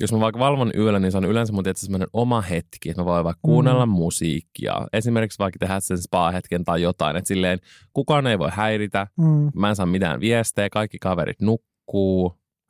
jos 0.00 0.12
mä 0.12 0.20
vaikka 0.20 0.38
valvon 0.38 0.70
yöllä, 0.76 0.98
niin 0.98 1.12
se 1.12 1.18
on 1.18 1.24
yleensä 1.24 1.52
mun 1.52 1.64
tietysti 1.64 1.86
semmoinen 1.86 2.08
oma 2.12 2.40
hetki, 2.40 2.90
että 2.90 3.02
mä 3.02 3.06
voin 3.06 3.24
vaikka 3.24 3.48
Mm. 3.48 3.50
kuunnella 3.52 3.86
musiikkia. 3.86 4.86
Esimerkiksi 4.92 5.38
vaikka 5.38 5.58
tehdä 5.58 5.80
sen 5.80 5.98
spa-hetken 6.02 6.64
tai 6.64 6.82
jotain, 6.82 7.16
että 7.16 7.28
silleen 7.28 7.58
kukaan 7.92 8.26
ei 8.26 8.38
voi 8.38 8.50
häiritä, 8.52 9.06
Mm. 9.16 9.50
mä 9.54 9.68
en 9.68 9.76
saa 9.76 9.86
mitään 9.86 10.20
viestejä, 10.20 10.70
kaikki 10.70 10.98
kaverit 10.98 11.40
nukkuu. 11.40 11.75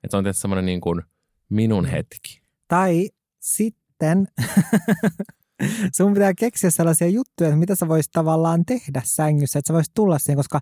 Että 0.04 0.10
se 0.10 0.16
on 0.16 0.24
tietysti 0.24 0.40
semmoinen 0.40 0.66
niin 0.66 0.80
kuin 0.80 1.02
minun 1.48 1.84
Mm. 1.84 1.90
hetki. 1.90 2.40
Tai 2.68 3.10
sitten 3.40 4.28
sun 5.96 6.12
pitää 6.14 6.34
keksiä 6.34 6.70
sellaisia 6.70 7.08
juttuja, 7.08 7.48
että 7.48 7.58
mitä 7.58 7.74
sä 7.74 7.88
voisit 7.88 8.12
tavallaan 8.12 8.64
tehdä 8.64 9.02
sängyssä, 9.04 9.58
että 9.58 9.66
sä 9.68 9.74
voisit 9.74 9.94
tulla 9.94 10.18
siihen, 10.18 10.36
koska 10.36 10.60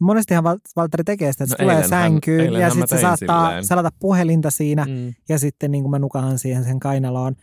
monestihan 0.00 0.44
Val- 0.44 0.58
Valtteri 0.76 1.04
tekee 1.04 1.32
sitä, 1.32 1.44
että 1.44 1.54
No 1.54 1.56
se 1.56 1.62
tulee 1.62 1.88
sänkyyn 1.88 2.52
ja 2.52 2.70
sitten 2.70 2.88
se 2.98 3.00
saattaa 3.02 3.46
silleen. 3.46 3.64
salata 3.64 3.90
puhelinta 3.98 4.50
siinä 4.50 4.84
Mm. 4.84 5.14
ja 5.28 5.38
sitten 5.38 5.70
niin 5.70 5.82
kuin 5.82 5.90
mä 5.90 5.98
nukahan 5.98 6.38
siihen 6.38 6.64
sen 6.64 6.80
kainaloon, 6.80 7.36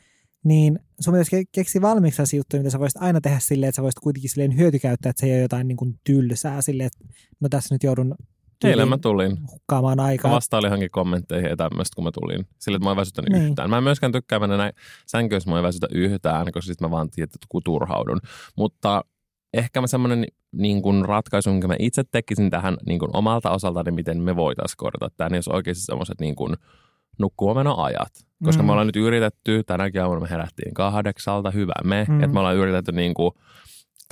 niin 0.43 0.79
sun 0.99 1.13
pitäisi 1.13 1.35
ke- 1.41 1.49
keksiä 1.51 1.81
valmiiksi 1.81 2.15
sellaisia 2.15 2.37
juttuja, 2.37 2.59
mitä 2.63 2.69
sä 2.71 2.79
voisit 2.79 3.01
aina 3.01 3.21
tehdä 3.21 3.39
silleen, 3.39 3.69
että 3.69 3.75
sä 3.75 3.83
voisit 3.83 3.99
kuitenkin 3.99 4.29
silleen 4.29 4.57
hyötykäyttää, 4.57 5.09
että 5.09 5.19
se 5.19 5.25
ei 5.25 5.33
ole 5.33 5.41
jotain 5.41 5.67
niin 5.67 5.77
kuin 5.77 5.99
tylsää 6.03 6.61
silleen, 6.61 6.87
että 6.87 7.15
no 7.39 7.49
tässä 7.49 7.75
nyt 7.75 7.83
joudun 7.83 8.15
Eilen 8.69 8.87
mä 8.89 8.97
tulin. 8.97 9.37
hukkaamaan 9.51 9.97
Mä 9.97 10.03
aikaa. 10.03 10.31
vastailin 10.31 10.67
johonkin 10.67 10.91
kommentteihin 10.91 11.49
ja 11.49 11.55
tämmöistä, 11.55 11.95
kun 11.95 12.03
mä 12.03 12.11
tulin. 12.11 12.47
Sillä, 12.59 12.75
että 12.75 12.85
mä 12.87 12.91
en 12.91 12.97
väsytänyt 12.97 13.29
Niin. 13.31 13.45
yhtään. 13.49 13.69
Mä 13.69 13.77
en 13.77 13.83
myöskään 13.83 14.11
tykkää 14.11 14.39
mennä 14.39 14.57
näin 14.57 14.73
sänkyyn, 15.07 15.41
mä 15.47 15.57
en 15.57 15.63
väsytä 15.63 15.87
yhtään, 15.91 16.45
koska 16.45 16.61
sitten 16.61 16.87
mä 16.87 16.91
vaan 16.91 17.09
tiedän, 17.09 17.29
että 17.35 17.47
turhaudun. 17.63 18.19
Mutta 18.57 19.01
ehkä 19.53 19.81
mä 19.81 19.87
semmoinen 19.87 20.25
niin 20.51 20.81
kuin 20.81 21.05
ratkaisu, 21.05 21.49
minkä 21.51 21.67
mä 21.67 21.75
itse 21.79 22.03
tekisin 22.11 22.49
tähän 22.49 22.77
niin 22.85 22.99
kuin 22.99 23.09
omalta 23.17 23.51
osaltani, 23.51 23.91
miten 23.91 24.21
me 24.21 24.35
voitaisiin 24.35 24.77
korjata 24.77 25.15
tämä, 25.17 25.29
niin 25.29 25.35
jos 25.37 25.47
oikeasti 25.47 25.83
semmoiset 25.83 26.19
niin 26.19 26.35
kuin 26.35 26.55
nukkuomenoajat. 27.19 28.11
Koska 28.43 28.63
Mm. 28.63 28.65
me 28.67 28.71
ollaan 28.71 28.87
nyt 28.87 28.95
yritetty, 28.95 29.63
tänäkin 29.65 30.01
aamuna 30.01 30.19
me 30.21 30.29
herättiin 30.29 30.73
kahdeksalta, 30.73 31.51
hyvä 31.51 31.73
me, 31.83 32.05
Mm. 32.09 32.15
että 32.23 32.33
me 32.33 32.39
ollaan 32.39 32.55
yritetty 32.55 32.91
niin 32.91 33.13
kuin 33.13 33.31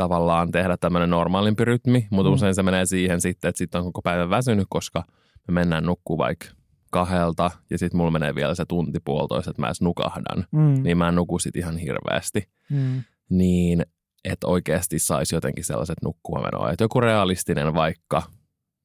tavallaan 0.01 0.51
tehdä 0.51 0.77
tämmöinen 0.77 1.09
normaalimpi 1.09 1.65
rytmi, 1.65 2.07
mutta 2.11 2.29
Mm. 2.29 2.33
usein 2.33 2.55
se 2.55 2.63
menee 2.63 2.85
siihen 2.85 3.21
sitten, 3.21 3.49
että 3.49 3.57
sitten 3.57 3.79
on 3.81 3.85
koko 3.85 4.01
päivän 4.01 4.29
väsynyt, 4.29 4.67
koska 4.69 5.03
me 5.47 5.51
mennään 5.53 5.85
nukkuu 5.85 6.17
vaikka 6.17 6.45
kahdelta 6.91 7.51
ja 7.69 7.77
sitten 7.77 7.97
mulla 7.97 8.11
menee 8.11 8.35
vielä 8.35 8.55
se 8.55 8.65
tunti 8.65 8.99
puolitoista, 9.05 9.49
että 9.51 9.61
mä 9.61 9.67
edes 9.67 9.81
nukahdan, 9.81 10.45
Mm. 10.51 10.83
niin 10.83 10.97
mä 10.97 11.07
en 11.07 11.15
nuku 11.15 11.39
sit 11.39 11.55
ihan 11.55 11.77
hirveästi. 11.77 12.49
Mm. 12.69 13.03
Niin, 13.29 13.85
että 14.25 14.47
oikeasti 14.47 14.99
saisi 14.99 15.35
jotenkin 15.35 15.63
sellaiset 15.63 15.97
nukkuamenoajat. 16.03 16.79
Joku 16.81 17.01
realistinen 17.01 17.73
vaikka 17.73 18.23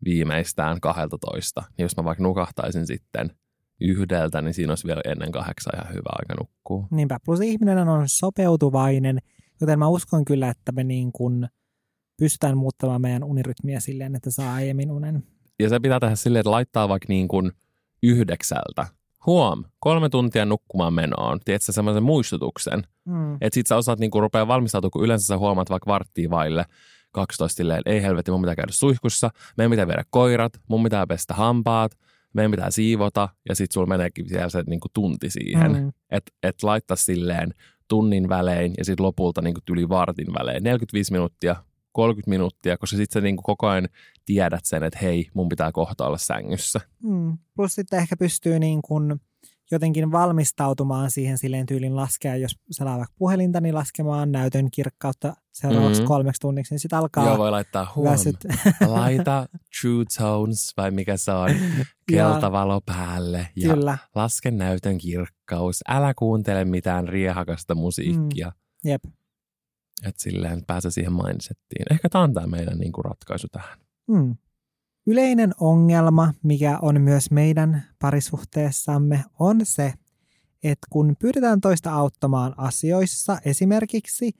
viimeistään 0.05 0.81
12, 0.81 1.62
niin 1.79 1.85
jos 1.85 1.96
mä 1.96 2.05
vaikka 2.05 2.22
nukahtaisin 2.24 2.87
sitten 2.87 3.31
yhdeltä, 3.81 4.42
niin 4.42 4.55
siinä 4.55 4.70
olisi 4.70 4.87
vielä 4.87 5.00
ennen 5.05 5.33
kahdeksan 5.33 5.72
ihan 5.81 5.92
hyvä 5.94 6.11
aika 6.18 6.35
nukkuu. 6.40 6.87
Niinpä. 6.90 7.18
Plus 7.24 7.40
ihminen 7.40 7.88
on 7.88 8.02
sopeutuvainen, 8.07 9.18
joten 9.61 9.79
mä 9.79 9.88
uskon 9.88 10.25
kyllä, 10.25 10.49
että 10.49 10.73
me 10.73 10.85
niin 10.85 11.12
kuin 11.12 11.49
pystytään 12.16 12.59
muuttamaan 12.59 13.01
meidän 13.01 13.25
unirytmiä 13.25 13.81
silleen, 13.81 14.16
että 14.16 14.31
saa 14.31 14.55
aiemmin 14.55 14.90
unen. 14.90 15.23
Ja 15.59 15.69
se 15.69 15.81
pitää 15.81 16.01
tehdä 16.01 16.16
silleen, 16.16 16.40
että 16.40 16.51
laittaa 16.51 16.88
vaikka 16.88 17.07
niin 17.09 17.29
kuin 17.29 17.53
yhdeksältä. 18.03 18.87
Huom, 19.27 19.64
kolme 19.79 20.09
tuntia 20.09 20.45
nukkumaan 20.45 20.95
menoon. 20.95 21.40
Tiedätkö 21.45 21.73
semmoisen 21.73 22.03
muistutuksen? 22.03 22.83
Mm. 23.05 23.35
Että 23.35 23.55
sit 23.55 23.66
sä 23.66 23.77
osaat 23.77 23.99
niinku 23.99 24.21
rupea 24.21 24.49
valmistautua, 24.49 24.90
kun 24.90 25.05
yleensä 25.05 25.27
sä 25.27 25.38
huomaat 25.38 25.71
vaikka 25.71 25.90
varttia 25.90 26.31
vaille 26.31 26.64
12 27.12 27.57
silleen, 27.57 27.83
ei 27.87 28.03
helvetti, 28.03 28.31
mun 28.31 28.42
pitää 28.42 28.57
käydä 28.57 28.73
suihkussa, 28.73 29.31
meidän 29.57 29.71
pitää 29.71 29.87
viedä 29.87 30.05
koirat, 30.11 30.53
mun 30.69 30.83
pitää 30.83 31.07
pestä 31.07 31.35
hampaat, 31.35 31.99
meidän 32.35 32.51
pitää 32.51 32.71
siivota 32.71 33.29
ja 33.49 33.55
sit 33.55 33.73
sulla 33.73 33.87
meneekin 33.87 34.29
siellä 34.29 34.49
se 34.49 34.62
niinku 34.66 34.88
tunti 34.95 35.31
siihen. 35.31 35.73
Mm. 35.73 35.92
Että 36.11 36.33
et 36.42 36.62
laittaa 36.62 36.97
silleen 36.97 37.55
tunnin 37.88 38.29
välein 38.29 38.75
ja 38.79 38.85
sitten 38.85 39.07
lopulta 39.07 39.42
niinku 39.42 39.61
yli 39.70 39.88
vartin 39.88 40.35
välein. 40.38 40.62
45 40.62 41.12
minuuttia, 41.12 41.57
30 41.92 42.31
minuuttia, 42.31 42.77
koska 42.77 42.96
sitten 42.96 43.20
sä 43.20 43.25
niinku 43.25 43.42
koko 43.42 43.66
ajan 43.66 43.88
tiedät 44.25 44.64
sen, 44.64 44.83
että 44.83 44.99
hei, 45.03 45.29
mun 45.35 45.49
pitää 45.49 45.72
kohta 45.72 46.07
olla 46.07 46.18
sängyssä. 46.18 46.81
Mm. 47.03 47.38
Plus 47.57 47.75
sitten 47.75 47.99
ehkä 47.99 48.16
pystyy 48.16 48.59
niin 48.59 48.83
kuin 48.83 49.20
jotenkin 49.70 50.12
valmistautumaan 50.12 51.11
siihen 51.11 51.38
silleen 51.38 51.66
tyylin 51.66 51.96
laskea, 51.96 52.37
jos 52.37 52.57
selaa 52.70 52.96
vaikka 52.98 53.14
puhelinta, 53.18 53.61
niin 53.61 53.74
laskemaan 53.74 54.33
näytön 54.33 54.70
kirkkautta 54.70 55.35
seuraavaksi 55.52 56.00
Mhm. 56.00 56.07
kolmeksi 56.09 56.40
tunniksi, 56.40 56.74
niin 56.74 56.81
sitten 56.81 56.98
alkaa 56.98 57.26
Joo, 57.26 57.38
voi 57.38 57.50
laittaa 57.50 57.92
huom. 57.96 58.11
väsyt. 58.12 58.37
Laita 58.87 59.46
True 59.81 60.05
Tones 60.18 60.72
vai 60.76 60.90
mikä 60.90 61.16
se 61.16 61.33
on, 61.33 61.50
keltavalo 62.12 62.81
päälle 62.87 63.48
ja 63.57 63.74
Kyllä, 63.74 63.98
laske 64.14 64.50
näytön 64.50 64.98
kirkkaus. 64.98 65.81
Älä 65.88 66.14
kuuntele 66.14 66.64
mitään 66.64 67.09
riehakasta 67.09 67.74
musiikkia. 67.74 68.52
Mm. 68.85 68.90
jep. 68.90 69.02
Että 70.07 70.22
silleen 70.22 70.62
pääse 70.66 70.90
siihen 70.90 71.12
mindsettiin. 71.12 71.87
Ehkä 71.90 72.09
tämä 72.09 72.24
on 72.24 72.35
tämä 72.35 72.46
meidän 72.46 72.79
niinku 72.79 73.02
ratkaisu 73.02 73.46
tähän. 73.52 73.79
Mm. 74.09 74.37
Yleinen 75.07 75.53
ongelma, 75.61 76.35
mikä 76.42 76.79
on 76.83 77.01
myös 77.01 77.31
meidän 77.31 77.83
parisuhteessamme, 77.99 79.25
on 79.38 79.61
se, 79.62 79.92
että 80.62 80.87
kun 80.90 81.16
pyydetään 81.19 81.61
toista 81.61 81.92
auttamaan 81.92 82.55
asioissa, 82.57 83.38
esimerkiksi 83.45 84.33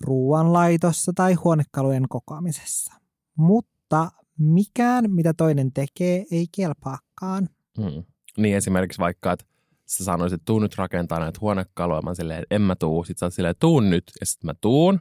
ruoanlaitossa 0.00 1.12
tai 1.14 1.34
huonekalujen 1.34 2.08
kokoamisessa, 2.08 2.94
mutta 3.36 4.10
mikään, 4.38 5.10
mitä 5.10 5.34
toinen 5.34 5.72
tekee, 5.72 6.24
ei 6.30 6.46
kelpaakaan. 6.56 7.48
Mm. 7.78 8.04
Niin 8.36 8.56
esimerkiksi 8.56 8.98
vaikka, 8.98 9.32
että 9.32 9.44
sä 9.86 10.04
sanoisit, 10.04 10.34
että 10.34 10.44
tuu 10.44 10.58
nyt 10.58 10.78
rakentaa 10.78 11.20
näitä 11.20 11.38
huonekaluja. 11.40 12.02
Mä 12.02 12.14
silleen, 12.14 12.42
että 12.42 12.54
en 12.54 12.62
mä 12.62 12.76
tuu. 12.76 13.04
Sitten 13.04 13.20
sä 13.20 13.26
oot 13.26 13.34
silleen, 13.34 13.54
tuun 13.60 13.90
nyt. 13.90 14.04
Ja 14.20 14.26
sitten 14.26 14.46
mä 14.46 14.54
tuun. 14.60 15.00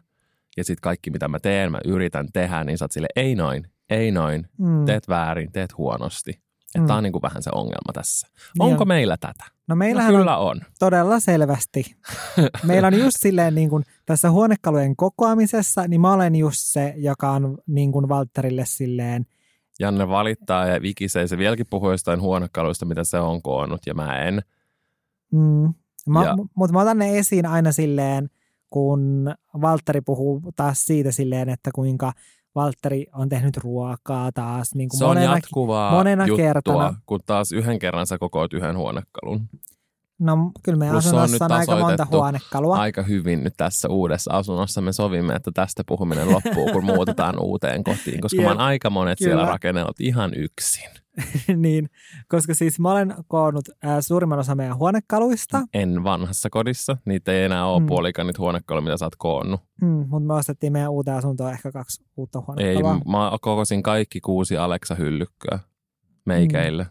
Ja 0.58 0.64
sitten 0.64 0.82
kaikki, 0.82 1.12
mitä 1.12 1.28
mä 1.28 1.40
teen, 1.40 1.72
mä 1.72 1.80
yritän 1.86 2.28
tehdä, 2.34 2.64
niin 2.64 2.78
sä 2.78 2.86
oot 2.86 2.92
silleen, 2.92 3.14
ei 3.16 3.36
noin, 3.36 3.68
ei 3.90 4.12
noin. 4.12 4.48
Mm. 4.58 4.86
Teet 4.86 5.08
väärin, 5.10 5.52
teet 5.52 5.78
huonosti. 5.78 6.32
Että 6.32 6.80
Mm. 6.80 6.88
tää 6.88 6.96
on 6.96 7.04
niinku 7.04 7.22
vähän 7.22 7.44
se 7.44 7.50
ongelma 7.54 7.94
tässä. 7.94 8.28
Niin 8.60 8.70
Onko 8.72 8.82
on. 8.82 8.88
meillä 8.88 9.18
tätä? 9.18 9.44
No 9.48 9.54
No, 9.68 9.76
meillähän 9.76 10.14
on 10.16 10.20
kyllä 10.22 10.38
on. 10.38 10.62
todella 10.80 11.20
selvästi. 11.20 11.96
Meillä 12.64 12.88
on 12.88 13.00
just 13.00 13.18
silleen 13.20 13.56
niin 13.56 13.70
kuin 13.70 13.84
tässä 14.06 14.32
huonekalujen 14.32 14.96
kokoamisessa, 14.96 15.88
niin 15.88 16.02
mä 16.02 16.14
olen 16.14 16.36
just 16.36 16.60
se, 16.62 16.94
joka 16.98 17.32
on 17.32 17.58
niin 17.68 17.92
kuin 17.92 18.10
Valtterille 18.10 18.66
silleen, 18.66 19.26
Janne 19.80 20.08
valittaa 20.10 20.68
ja 20.68 20.82
vikisee. 20.82 21.28
Se 21.28 21.38
vieläkin 21.38 21.66
puhuu 21.70 21.92
jostain 21.92 22.22
huonekaluista, 22.22 22.86
mitä 22.86 23.04
se 23.04 23.20
on 23.20 23.42
koonnut, 23.42 23.82
ja 23.86 23.94
mä 23.94 24.20
en. 24.20 24.42
mm, 25.32 25.74
mä, 26.08 26.24
Ja- 26.26 26.36
mutta 26.56 26.74
mä 26.74 26.82
otan 26.82 26.98
ne 26.98 27.18
esiin 27.18 27.46
aina 27.46 27.72
silleen, 27.72 28.30
kun 28.70 29.34
Valtteri 29.62 30.02
puhuu 30.02 30.42
taas 30.56 30.86
siitä 30.86 31.12
silleen, 31.12 31.50
että 31.50 31.72
kuinka 31.76 32.14
Valtteri 32.56 33.06
on 33.14 33.30
tehnyt 33.30 33.58
ruokaa 33.58 34.32
taas 34.32 34.76
niin 34.76 34.90
kuin 34.90 34.98
Se 34.98 35.06
on 35.06 35.10
monena, 35.10 35.36
jatkuvaa 35.36 35.92
monena 35.92 36.26
juttua, 36.28 36.46
kertana. 36.46 36.96
kun 37.06 37.20
taas 37.26 37.52
yhden 37.52 37.80
kerran 37.80 38.08
sä 38.08 38.18
kokoat 38.18 38.54
yhden 38.54 38.78
huonekalun. 38.78 39.50
No 40.20 40.52
kyllä 40.64 40.78
meidän 40.78 40.94
Plus 40.94 41.06
on 41.06 41.20
asunnossa 41.20 41.46
nyt 41.46 41.52
on, 41.52 41.58
aika 41.58 41.76
monta 41.76 42.08
huonekalua. 42.12 42.78
Aika 42.78 43.02
hyvin 43.02 43.44
nyt 43.44 43.54
tässä 43.58 43.90
uudessa 43.90 44.34
asunnossa 44.34 44.82
me 44.82 44.92
sovimme, 44.94 45.36
että 45.36 45.52
tästä 45.54 45.84
puhuminen 45.88 46.32
loppuu, 46.32 46.72
kun 46.72 46.86
muutetaan 46.86 47.40
uuteen 47.40 47.84
kotiin, 47.84 48.22
koska 48.22 48.42
Jep, 48.42 48.46
mä 48.46 48.52
oon 48.52 48.62
aika 48.62 48.90
monet 48.90 49.20
kyllä. 49.20 49.30
siellä 49.32 49.46
rakennellut 49.52 50.00
ihan 50.00 50.32
yksin. 50.36 50.90
niin, 51.56 51.90
koska 52.28 52.54
siis 52.54 52.80
mä 52.80 52.92
olen 52.92 53.16
koonnut 53.28 53.66
äh, 53.86 53.98
suurimman 54.02 54.40
osan 54.40 54.58
meidän 54.58 54.78
huonekaluista, 54.78 55.62
En 55.74 56.04
vanhassa 56.04 56.50
kodissa, 56.50 56.98
niitä 57.06 57.32
ei 57.32 57.44
enää 57.44 57.66
ole 57.66 57.80
Mm. 57.80 57.84
mm. 57.84 57.88
puolikanit 57.88 58.38
huonekalu, 58.40 58.82
mitä 58.82 58.98
sä 58.98 59.06
oot 59.06 59.16
koonnut. 59.16 59.62
mm, 59.82 59.88
mutta 59.88 60.20
me 60.28 60.34
ostettiin 60.34 60.74
meidän 60.74 60.92
uuteen 60.92 61.18
asuntoon 61.18 61.52
ehkä 61.54 61.72
kaksi 61.72 62.04
uutta 62.18 62.40
Ei, 62.58 62.76
huonekalua. 62.76 63.12
mä 63.32 63.38
kokosin 63.42 63.84
kaikki 63.84 64.22
kuusi 64.22 64.58
Alexa-hyllykköä 64.58 65.60
meikäille. 66.26 66.86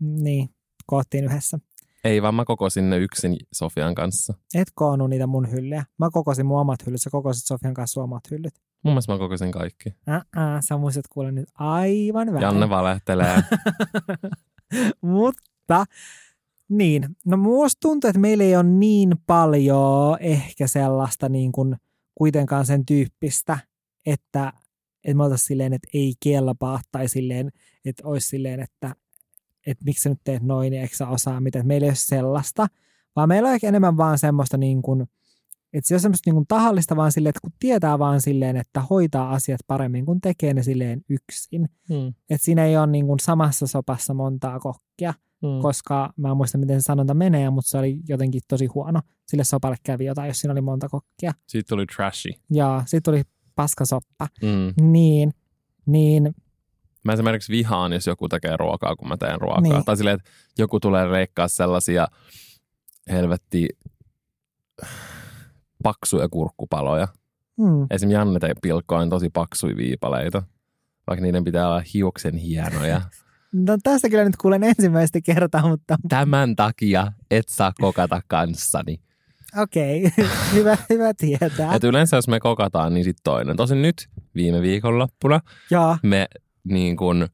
Niin, 0.00 0.48
koottiin 0.86 1.24
yhdessä. 1.24 1.58
Ei 2.04 2.22
vaan 2.22 2.34
mä 2.34 2.44
kokosin 2.44 2.90
ne 2.90 2.98
yksin 2.98 3.36
Sofian 3.52 3.94
kanssa. 3.94 4.34
Et 4.54 4.68
koonnut 4.74 5.10
niitä 5.10 5.26
mun 5.26 5.50
hyllyjä. 5.50 5.84
Mä 5.98 6.08
kokosin 6.12 6.46
mun 6.46 6.60
omat 6.60 6.86
hyllyt, 6.86 7.02
sä 7.02 7.10
kokosit 7.10 7.44
Sofian 7.46 7.74
kanssa 7.74 8.02
omat 8.02 8.30
hyllyt. 8.30 8.54
Mun 8.82 8.92
mielestä 8.92 9.12
mä 9.12 9.18
kokosin 9.18 9.52
kaikki. 9.52 9.94
Äh, 10.08 10.22
sä 10.60 10.76
muistat 10.76 11.08
kuule 11.08 11.32
nyt 11.32 11.48
aivan 11.54 12.26
väärin. 12.26 12.42
Janne 12.42 12.68
valehtelee. 12.68 13.42
Mutta 15.00 15.84
niin, 16.68 17.16
no 17.26 17.36
musta 17.36 17.78
tuntuu, 17.82 18.08
että 18.08 18.20
meillä 18.20 18.44
ei 18.44 18.56
ole 18.56 18.64
niin 18.64 19.14
paljon 19.26 20.16
ehkä 20.20 20.66
sellaista 20.66 21.28
niin 21.28 21.52
kuin 21.52 21.76
kuitenkaan 22.14 22.66
sen 22.66 22.86
tyyppistä, 22.86 23.58
että, 24.06 24.52
että 25.04 25.16
me 25.16 25.22
oltaisiin 25.22 25.46
silleen, 25.46 25.72
että 25.72 25.88
ei 25.94 26.14
kelpaa 26.22 26.80
tai 26.92 27.08
silleen, 27.08 27.50
että 27.84 28.08
olisi 28.08 28.28
silleen, 28.28 28.60
että, 28.60 28.94
että 29.66 29.84
miksi 29.84 30.02
sä 30.02 30.08
nyt 30.08 30.20
teet 30.24 30.42
noin 30.42 30.72
eikö 30.72 30.96
sä 30.96 31.08
osaa 31.08 31.40
mitä. 31.40 31.58
Että 31.58 31.68
meillä 31.68 31.84
ei 31.84 31.90
ole 31.90 31.96
sellaista, 31.96 32.66
vaan 33.16 33.28
meillä 33.28 33.48
on 33.48 33.54
ehkä 33.54 33.68
enemmän 33.68 33.96
vaan 33.96 34.18
semmoista 34.18 34.56
niin 34.56 34.82
kuin, 34.82 35.06
että 35.72 35.88
se 35.88 35.94
on 35.94 36.00
semmoista 36.00 36.30
niin 36.32 36.46
tahallista 36.46 36.96
vaan 36.96 37.12
silleen, 37.12 37.30
että 37.30 37.40
kun 37.42 37.52
tietää 37.58 37.98
vaan 37.98 38.20
silleen, 38.20 38.56
että 38.56 38.80
hoitaa 38.90 39.30
asiat 39.32 39.60
paremmin, 39.66 40.06
kun 40.06 40.20
tekee 40.20 40.54
ne 40.54 40.62
silleen 40.62 41.02
yksin. 41.08 41.68
mm. 41.88 42.08
Että 42.30 42.44
siinä 42.44 42.64
ei 42.64 42.76
ole 42.76 42.86
niin 42.86 43.06
kuin 43.06 43.18
samassa 43.20 43.66
sopassa 43.66 44.14
montaa 44.14 44.60
kokkia, 44.60 45.14
Mm. 45.42 45.62
koska 45.62 46.12
mä 46.16 46.30
en 46.30 46.36
muista, 46.36 46.58
miten 46.58 46.82
se 46.82 46.84
sanonta 46.84 47.14
menee, 47.14 47.50
mutta 47.50 47.70
se 47.70 47.78
oli 47.78 48.00
jotenkin 48.08 48.40
tosi 48.48 48.66
huono. 48.66 49.00
Sille 49.26 49.44
sopalle 49.44 49.76
kävi 49.82 50.04
jotain, 50.04 50.28
jos 50.28 50.40
siinä 50.40 50.52
oli 50.52 50.60
monta 50.60 50.88
kokkia. 50.88 51.32
Siitä 51.46 51.68
tuli 51.68 51.86
trashy. 51.86 52.30
Ja 52.52 52.82
sitten 52.86 53.02
tuli 53.12 53.22
paskasoppa. 53.54 54.28
Mm. 54.42 54.90
Niin, 54.92 55.32
niin, 55.86 56.34
Mä 57.04 57.12
esimerkiksi 57.12 57.52
vihaan, 57.52 57.92
jos 57.92 58.06
joku 58.06 58.28
tekee 58.28 58.56
ruokaa, 58.56 58.96
kun 58.96 59.08
mä 59.08 59.16
teen 59.16 59.40
ruokaa. 59.40 59.60
Niin. 59.60 59.84
Tai 59.84 59.96
silleen, 59.96 60.16
että 60.18 60.30
joku 60.58 60.80
tulee 60.80 61.06
reikkaa 61.08 61.48
sellaisia 61.48 62.08
helvetti 63.10 63.68
paksuja 65.82 66.28
kurkkupaloja. 66.28 67.08
mm, 67.58 67.86
Esim. 67.90 68.10
Janne 68.10 68.40
te 68.40 68.54
pilkkoin 68.62 69.10
tosi 69.10 69.30
paksuja 69.30 69.76
viipaleita, 69.76 70.42
vaikka 71.06 71.22
niiden 71.22 71.44
pitää 71.44 71.68
olla 71.68 71.82
hiuksen 71.94 72.36
hienoja. 72.36 73.00
no 73.66 73.76
tästä 73.82 74.08
kyllä 74.08 74.24
nyt 74.24 74.36
kuulen 74.36 74.64
ensimmäistä 74.64 75.20
kertaa, 75.24 75.68
mutta 75.68 75.96
Tämän 76.08 76.56
takia 76.56 77.12
et 77.30 77.48
saa 77.48 77.72
kokata 77.80 78.20
kanssani. 78.28 79.00
okei, 79.62 80.06
okay. 80.06 80.26
hyvä, 80.54 80.76
hyvä 80.90 81.14
tietää. 81.14 81.74
Et 81.74 81.84
yleensä 81.84 82.16
jos 82.16 82.28
me 82.28 82.40
kokataan, 82.40 82.94
niin 82.94 83.04
sitten 83.04 83.24
toinen. 83.24 83.56
Tosin 83.56 83.82
nyt 83.82 84.08
viime 84.34 84.62
viikonloppuna 84.62 85.40
ja, 85.70 85.98
me 86.02 86.26
niin 86.64 86.96
kun 86.96 87.28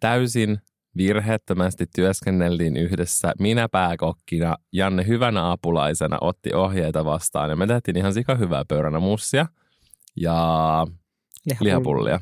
täysin 0.00 0.58
virheettömästi 0.96 1.86
työskenneltiin 1.94 2.76
yhdessä. 2.76 3.32
Minä 3.38 3.68
pääkokkina, 3.68 4.56
Janne 4.72 5.06
hyvänä 5.06 5.50
apulaisena 5.50 6.18
otti 6.20 6.54
ohjeita 6.54 7.04
vastaan 7.04 7.50
ja 7.50 7.56
me 7.56 7.66
tehtiin 7.66 7.96
ihan 7.96 8.14
sika 8.14 8.34
hyvää 8.34 8.64
pöydänä 8.68 8.98
ja 10.16 10.86
lihapullia. 11.60 12.20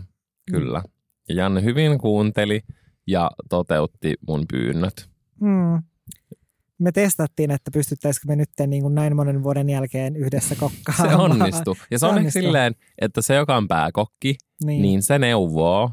Kyllä. 0.50 0.82
Ja 1.28 1.34
Janne 1.34 1.62
hyvin 1.62 1.98
kuunteli 1.98 2.60
ja 3.06 3.30
toteutti 3.48 4.14
mun 4.28 4.44
pyynnöt. 4.52 5.08
Mm. 5.40 5.82
Me 6.78 6.92
testattiin, 6.92 7.50
että 7.50 7.70
pystyttäisikö 7.70 8.26
me 8.28 8.36
nyt 8.36 8.50
niin 8.66 8.82
kuin 8.82 8.94
näin 8.94 9.16
monen 9.16 9.42
vuoden 9.42 9.70
jälkeen 9.70 10.16
yhdessä 10.16 10.54
kokkaamaan. 10.54 11.08
Se 11.10 11.16
onnistui. 11.16 11.74
Ja 11.90 11.98
se, 11.98 12.00
Se 12.00 12.06
on 12.06 12.30
silleen, 12.30 12.74
että 13.00 13.22
se, 13.22 13.34
joka 13.34 13.56
on 13.56 13.68
pääkokki, 13.68 14.36
Niin. 14.64 14.82
niin 14.82 15.02
se 15.02 15.18
neuvoo 15.18 15.90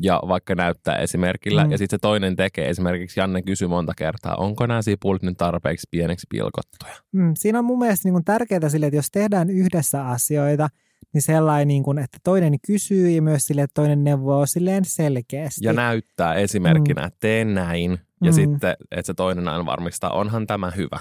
ja 0.00 0.20
vaikka 0.28 0.54
näyttää 0.54 0.96
esimerkillä. 0.96 1.62
Mm. 1.62 1.68
Mm. 1.68 1.72
Ja 1.72 1.78
sitten 1.78 1.96
se 1.96 2.00
toinen 2.00 2.36
tekee. 2.36 2.68
Esimerkiksi 2.68 3.20
Janne 3.20 3.42
kysyi 3.42 3.68
monta 3.68 3.92
kertaa, 3.96 4.34
onko 4.36 4.66
nämä 4.66 4.82
sipulit 4.82 5.22
nyt 5.22 5.36
tarpeeksi 5.38 5.86
pieneksi 5.90 6.26
pilkottuja. 6.30 6.94
Mm, 7.12 7.32
siinä 7.38 7.58
on 7.58 7.64
mun 7.64 7.78
mielestä 7.78 8.08
niin 8.08 8.24
tärkeää 8.24 8.68
sille, 8.68 8.86
että 8.86 8.96
jos 8.96 9.10
tehdään 9.10 9.50
yhdessä 9.50 10.08
asioita, 10.08 10.68
niin 11.14 11.22
sellainen, 11.22 11.68
niin 11.68 11.82
kuin, 11.82 11.98
että 11.98 12.18
toinen 12.24 12.54
kysyy 12.66 13.10
ja 13.10 13.22
myös 13.22 13.44
sille, 13.46 13.62
että 13.62 13.74
toinen 13.74 14.04
neuvoo 14.04 14.46
silleen 14.46 14.84
selkeästi. 14.84 15.64
Ja 15.66 15.72
näyttää 15.72 16.34
esimerkkinä, 16.34 17.04
että 17.06 17.16
tee 17.20 17.44
näin. 17.44 17.98
Ja 18.24 18.30
Mm. 18.30 18.34
sitten, 18.34 18.76
että 18.90 19.06
se 19.06 19.14
toinen 19.14 19.48
aina 19.48 19.66
varmistaa, 19.66 20.10
onhan 20.10 20.46
tämä 20.46 20.70
hyvä. 20.76 20.98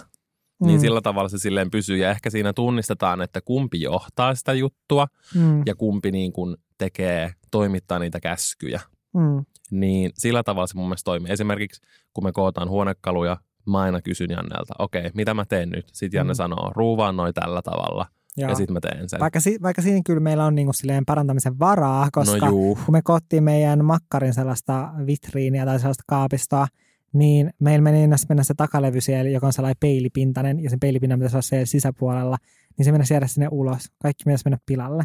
Niin 0.66 0.78
Mm, 0.78 0.82
sillä 0.82 1.02
tavalla 1.02 1.30
se 1.30 1.38
silleen 1.38 1.72
pysyy. 1.72 1.98
Ja 1.98 2.10
ehkä 2.12 2.30
siinä 2.30 2.54
tunnistetaan, 2.54 3.22
että 3.22 3.42
kumpi 3.42 3.82
johtaa 3.82 4.36
sitä 4.36 4.54
juttua 4.54 5.08
mm, 5.36 5.64
ja 5.66 5.76
kumpi 5.76 6.12
niin 6.12 6.34
kuin 6.34 6.56
tekee, 6.86 7.34
toimittaa 7.52 8.00
niitä 8.00 8.20
käskyjä. 8.20 8.80
mm, 9.14 9.46
Niin 9.72 10.12
sillä 10.18 10.44
tavalla 10.44 10.68
se 10.68 10.76
mun 10.78 10.86
mielestä 10.88 11.06
toimii. 11.06 11.32
Esimerkiksi 11.32 11.82
kun 12.14 12.24
me 12.24 12.32
kootaan 12.32 12.70
huonekaluja, 12.70 13.38
mä 13.70 13.80
aina 13.80 14.02
kysyn 14.02 14.30
Jannelta, 14.30 14.74
okei, 14.80 15.12
mitä 15.14 15.34
mä 15.34 15.46
teen 15.46 15.70
nyt? 15.70 15.86
Sitten 15.94 16.18
Janne 16.18 16.34
Mm. 16.34 16.36
sanoo, 16.36 16.72
ruuvaan 16.76 17.16
noi 17.18 17.34
tällä 17.34 17.62
tavalla. 17.62 18.06
joo. 18.38 18.50
Ja 18.50 18.56
sitten 18.56 18.74
mä 18.74 18.80
teen 18.80 19.10
sen. 19.10 19.20
vaikka, 19.20 19.40
si- 19.40 19.58
vaikka 19.62 19.82
siinä 19.82 20.02
kyllä 20.06 20.20
meillä 20.20 20.46
on 20.46 20.56
niin 20.56 20.68
kuin 20.68 20.76
silleen 20.76 21.06
parantamisen 21.06 21.60
varaa, 21.60 22.10
koska 22.12 22.38
no 22.46 22.48
juu. 22.52 22.76
kun 22.86 22.94
me 22.96 23.02
koottiin 23.02 23.44
meidän 23.44 23.86
makkarin 23.86 24.34
sellaista 24.34 24.90
vitriiniä 25.06 25.66
tai 25.66 25.80
sellaista 25.80 26.04
kaapistoa, 26.08 26.68
niin 27.14 27.50
meillä 27.60 27.84
meni 27.84 28.04
ennäs 28.04 28.26
mennä 28.30 28.44
se 28.44 28.54
takalevy 28.54 29.02
siellä, 29.02 29.30
joka 29.30 29.48
on 29.48 29.54
sellainen 29.54 29.78
peilipintainen, 29.80 30.64
ja 30.64 30.70
sen 30.70 30.80
peilipinnan 30.80 31.20
pitäisi 31.20 31.36
olla 31.36 31.42
siellä 31.42 31.66
sisäpuolella, 31.66 32.38
niin 32.78 32.86
se 32.86 32.92
mennä 32.92 33.06
jäädä 33.12 33.28
sinne 33.28 33.48
ulos. 33.52 33.92
Kaikki 34.02 34.24
pitäisi 34.24 34.44
mennä 34.46 34.58
pilalle. 34.66 35.04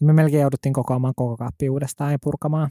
Me 0.00 0.12
melkein 0.12 0.40
jouduttiin 0.42 0.72
kokoamaan 0.72 1.14
koko 1.16 1.36
kaappi 1.36 1.68
uudestaan 1.70 2.12
ja 2.12 2.18
purkamaan. 2.22 2.70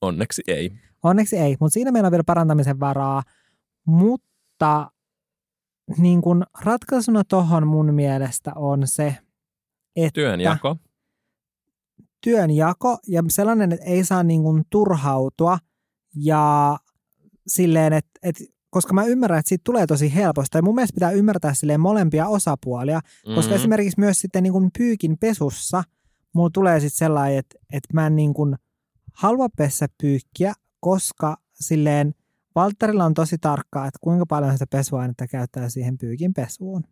Onneksi 0.00 0.42
ei. 0.46 0.72
Onneksi 1.02 1.36
ei, 1.36 1.56
mutta 1.60 1.74
siinä 1.74 1.92
meillä 1.92 2.06
on 2.06 2.10
vielä 2.12 2.24
parantamisen 2.24 2.80
varaa. 2.80 3.22
Mutta 3.86 4.90
niin 5.98 6.22
kun 6.22 6.42
ratkaisuna 6.60 7.22
tuohon 7.24 7.66
mun 7.66 7.94
mielestä 7.94 8.52
on 8.56 8.82
se, 8.86 9.16
että 9.96 10.14
Työnjako. 10.14 10.76
työnjako 12.24 12.98
ja 13.08 13.22
sellainen, 13.28 13.72
että 13.72 13.86
ei 13.86 14.04
saa 14.04 14.22
niin 14.22 14.42
kuin 14.42 14.62
turhautua 14.70 15.58
ja 16.16 16.76
silleen, 17.46 17.92
että, 17.92 18.10
että 18.22 18.44
koska 18.70 18.94
mä 18.94 19.04
ymmärrän, 19.04 19.38
että 19.38 19.48
siitä 19.48 19.62
tulee 19.64 19.86
tosi 19.86 20.14
helposti. 20.14 20.58
Ja 20.58 20.62
mun 20.62 20.74
mielestä 20.74 20.94
pitää 20.94 21.10
ymmärtää 21.10 21.54
silleen 21.54 21.80
molempia 21.80 22.28
osapuolia, 22.28 23.00
koska 23.34 23.50
Mhm. 23.50 23.60
esimerkiksi 23.60 24.00
myös 24.00 24.20
sitten 24.20 24.42
niin 24.42 24.52
kuin 24.52 24.70
pyykin 24.78 25.18
pesussa 25.18 25.84
mulla 26.36 26.50
tulee 26.50 26.80
sitten 26.80 26.98
sellainen, 26.98 27.38
että, 27.38 27.58
että 27.72 27.88
mä 27.92 28.06
en 28.06 28.16
niin 28.16 28.34
kuin 28.34 28.56
halua 29.12 29.48
pessä 29.56 29.86
pyykkiä, 30.02 30.52
koska 30.80 31.36
silleen 31.52 32.14
Valtterilla 32.54 33.04
on 33.04 33.14
tosi 33.14 33.38
tarkkaa, 33.38 33.86
että 33.86 33.98
kuinka 34.00 34.26
paljon 34.26 34.52
sitä 34.52 34.66
pesuainetta 34.66 35.26
käyttää 35.26 35.68
siihen 35.68 35.98
pyykin 35.98 36.34
pesuun. 36.34 36.84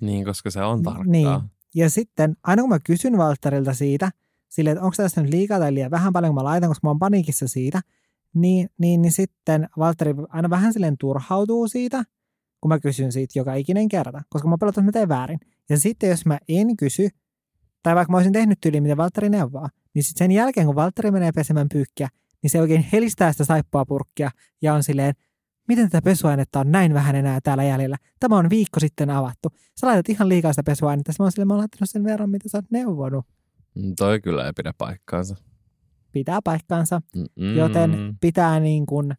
Niin, 0.00 0.24
koska 0.24 0.50
se 0.50 0.62
on 0.62 0.82
tarkkaa. 0.82 1.04
Niin. 1.04 1.40
Ja 1.74 1.90
sitten 1.90 2.36
aina 2.42 2.62
kun 2.62 2.68
mä 2.68 2.78
kysyn 2.80 3.18
Valtterilta 3.18 3.74
siitä, 3.74 4.10
sille, 4.48 4.70
että 4.70 4.82
onko 4.84 4.94
tässä 4.96 5.22
nyt 5.22 5.30
liikaa 5.30 5.58
tai 5.58 5.74
liian 5.74 5.90
vähän 5.90 6.12
paljon, 6.12 6.30
kun 6.30 6.42
mä 6.42 6.44
laitan, 6.44 6.70
koska 6.70 6.86
mä 6.86 6.90
oon 6.90 6.98
paniikissa 6.98 7.48
siitä, 7.48 7.80
niin, 8.34 8.70
niin, 8.78 9.02
niin 9.02 9.12
sitten 9.12 9.68
Valtteri 9.78 10.14
aina 10.28 10.50
vähän 10.50 10.72
silleen 10.72 10.98
turhautuu 10.98 11.68
siitä, 11.68 12.04
kun 12.60 12.68
mä 12.68 12.80
kysyn 12.80 13.12
siitä 13.12 13.38
joka 13.38 13.54
ikinen 13.54 13.88
kerta, 13.88 14.22
koska 14.28 14.48
mä 14.48 14.56
pelotan, 14.60 14.82
että 14.82 14.88
mä 14.88 14.92
teen 14.92 15.08
väärin. 15.08 15.40
Ja 15.68 15.78
sitten 15.78 16.10
jos 16.10 16.26
mä 16.26 16.38
en 16.48 16.76
kysy, 16.76 17.08
tai 17.86 17.94
vaikka 17.94 18.10
mä 18.12 18.16
olisin 18.16 18.32
tehnyt 18.32 18.60
tyyliin, 18.60 18.82
mitä 18.82 18.96
Valtteri 18.96 19.28
neuvoo, 19.28 19.68
niin 19.94 20.04
sitten 20.04 20.24
sen 20.24 20.32
jälkeen, 20.32 20.66
kun 20.66 20.74
Valtteri 20.74 21.10
menee 21.10 21.32
pesemään 21.32 21.68
pyykkiä, 21.72 22.08
niin 22.42 22.50
se 22.50 22.60
oikein 22.60 22.86
helistää 22.92 23.32
sitä 23.32 23.44
saippuapurkkia 23.44 24.30
ja 24.62 24.74
on 24.74 24.82
silleen, 24.82 25.14
miten 25.68 25.90
tätä 25.90 26.04
pesuainetta 26.04 26.60
on 26.60 26.72
näin 26.72 26.94
vähän 26.94 27.16
enää 27.16 27.40
täällä 27.40 27.64
jäljellä? 27.64 27.96
Tämä 28.20 28.36
on 28.36 28.50
viikko 28.50 28.80
sitten 28.80 29.10
avattu. 29.10 29.48
Sä 29.80 29.86
laitat 29.86 30.08
ihan 30.08 30.28
liikaa 30.28 30.52
sitä 30.52 30.62
pesuainetta. 30.62 31.12
Mä 31.18 31.24
oon 31.24 31.32
silleen, 31.32 31.48
mä 31.48 31.54
oon 31.54 31.58
laittanut 31.58 31.90
sen 31.90 32.04
verran, 32.04 32.30
mitä 32.30 32.48
sä 32.48 32.58
oot 32.58 32.70
neuvonut. 32.70 33.24
Mm, 33.74 33.92
Toi 33.98 34.20
kyllä 34.20 34.46
ei 34.46 34.52
pidä 34.56 34.72
paikkaansa. 34.78 35.36
Pitää 36.12 36.40
paikkaansa, 36.44 37.00
Mm-mm. 37.16 37.56
joten 37.56 37.90
pitää 38.20 38.60
niin 38.60 38.86
kuin 38.86 39.14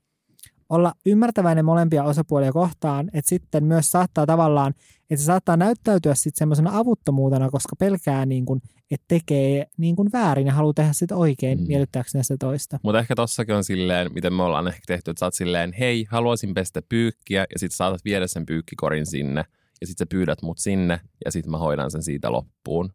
olla 0.69 0.93
ymmärtäväinen 1.06 1.65
molempia 1.65 2.03
osapuolia 2.03 2.51
kohtaan, 2.51 3.10
että 3.13 3.30
sitten 3.30 3.63
myös 3.63 3.91
saattaa 3.91 4.25
tavallaan, 4.25 4.73
että 5.10 5.17
se 5.17 5.25
saattaa 5.25 5.58
näyttäytyä 5.58 6.15
sitten 6.15 6.38
semmoisena 6.38 6.77
avuttomuutena, 6.77 7.49
koska 7.49 7.75
pelkää, 7.75 8.25
niin 8.25 8.45
kuin, 8.45 8.62
että 8.91 9.06
tekee 9.08 9.67
niin 9.77 9.95
kuin 9.95 10.10
väärin 10.13 10.47
ja 10.47 10.53
haluaa 10.53 10.73
tehdä 10.73 10.93
sitä 10.93 11.15
oikein 11.15 11.60
mm. 11.60 11.67
miellyttääkseen 11.67 12.23
sitä 12.23 12.38
toista. 12.39 12.80
Mutta 12.84 12.99
ehkä 12.99 13.15
tossakin 13.15 13.56
on 13.56 13.63
silleen, 13.63 14.13
miten 14.13 14.34
me 14.34 14.43
ollaan 14.43 14.67
ehkä 14.67 14.82
tehty, 14.88 15.12
että 15.12 15.19
sä 15.19 15.25
oot 15.25 15.34
silleen, 15.34 15.73
hei, 15.73 16.06
haluaisin 16.10 16.53
pestä 16.53 16.82
pyykkiä, 16.89 17.45
ja 17.53 17.60
sitten 17.60 17.77
saatat 17.77 18.06
viedä 18.06 18.27
sen 18.27 18.45
pyykkikorin 18.45 19.06
sinne, 19.06 19.45
ja 19.82 19.88
sitten 19.88 20.06
sä 20.06 20.10
pyydät 20.10 20.41
mut 20.41 20.58
sinne, 20.58 20.99
ja 21.25 21.32
sitten 21.32 21.51
mä 21.51 21.58
hoidan 21.58 21.91
sen 21.91 22.03
siitä 22.03 22.32
loppuun. 22.32 22.86
Se 22.88 22.93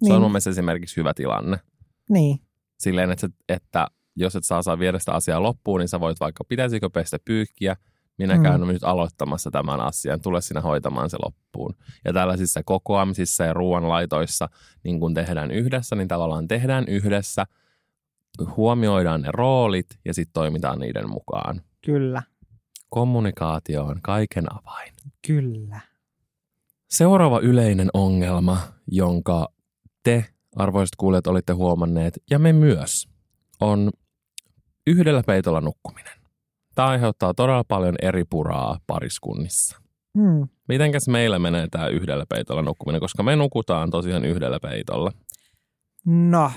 niin. 0.00 0.12
on 0.12 0.22
mun 0.22 0.30
mielestä 0.30 0.50
esimerkiksi 0.50 0.96
hyvä 0.96 1.14
tilanne. 1.14 1.58
Niin. 2.10 2.40
Silleen, 2.78 3.10
että, 3.10 3.28
että 3.48 3.86
jos 4.22 4.36
et 4.36 4.44
saa, 4.44 4.62
saa 4.62 4.78
viedä 4.78 4.98
sitä 4.98 5.12
asiaa 5.12 5.42
loppuun, 5.42 5.80
niin 5.80 5.88
sä 5.88 6.00
voit 6.00 6.20
vaikka, 6.20 6.44
pitäisikö 6.44 6.90
pestä 6.90 7.18
pyykkiä, 7.24 7.76
minä 8.18 8.36
mm. 8.36 8.42
käyn 8.42 8.60
nyt 8.60 8.84
aloittamassa 8.84 9.50
tämän 9.50 9.80
asian, 9.80 10.20
tule 10.20 10.40
sinä 10.40 10.60
hoitamaan 10.60 11.10
se 11.10 11.16
loppuun. 11.24 11.74
Ja 12.04 12.12
tällaisissa 12.12 12.62
kokoamisissa 12.64 13.44
ja 13.44 13.52
ruoanlaitoissa, 13.52 14.48
niin 14.84 15.00
kun 15.00 15.14
tehdään 15.14 15.50
yhdessä, 15.50 15.96
niin 15.96 16.08
tavallaan 16.08 16.48
tehdään 16.48 16.84
yhdessä, 16.88 17.46
huomioidaan 18.56 19.22
ne 19.22 19.28
roolit 19.32 19.86
ja 20.04 20.14
sitten 20.14 20.32
toimitaan 20.32 20.78
niiden 20.78 21.10
mukaan. 21.10 21.62
Kyllä. 21.84 22.22
Kommunikaatio 22.88 23.84
on 23.84 23.98
kaiken 24.02 24.44
avain. 24.52 24.92
Kyllä. 25.26 25.80
Seuraava 26.90 27.40
yleinen 27.40 27.88
ongelma, 27.94 28.58
jonka 28.86 29.48
te, 30.02 30.24
arvoisat 30.56 30.96
kuulijat, 30.96 31.26
olitte 31.26 31.52
huomanneet, 31.52 32.22
ja 32.30 32.38
me 32.38 32.52
myös, 32.52 33.08
on 33.60 33.90
yhdellä 34.86 35.22
peitolla 35.26 35.60
nukkuminen. 35.60 36.12
Tämä 36.74 36.88
aiheuttaa 36.88 37.34
todella 37.34 37.64
paljon 37.64 37.94
eri 38.02 38.24
puraa 38.30 38.78
pariskunnissa. 38.86 39.80
Hmm. 40.18 40.48
Mitenkäs 40.68 41.08
meillä 41.08 41.38
menee 41.38 41.68
tämä 41.70 41.88
yhdellä 41.88 42.26
peitolla 42.28 42.62
nukkuminen, 42.62 43.00
koska 43.00 43.22
me 43.22 43.36
nukutaan 43.36 43.90
tosiaan 43.90 44.24
yhdellä 44.24 44.58
peitolla? 44.60 45.12
No, 46.06 46.50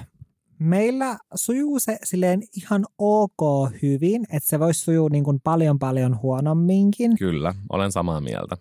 meillä 0.60 1.18
sujuu 1.36 1.80
se 1.80 1.98
silleen 2.04 2.42
ihan 2.58 2.86
ok 2.98 3.72
hyvin, 3.82 4.24
että 4.30 4.50
se 4.50 4.60
voisi 4.60 4.80
sujua 4.80 5.10
niin 5.10 5.24
kuin 5.24 5.40
paljon 5.44 5.80
paljon 5.80 6.22
huonomminkin. 6.22 7.18
Kyllä, 7.18 7.54
olen 7.70 7.92
samaa 7.92 8.22
mieltä. 8.22 8.58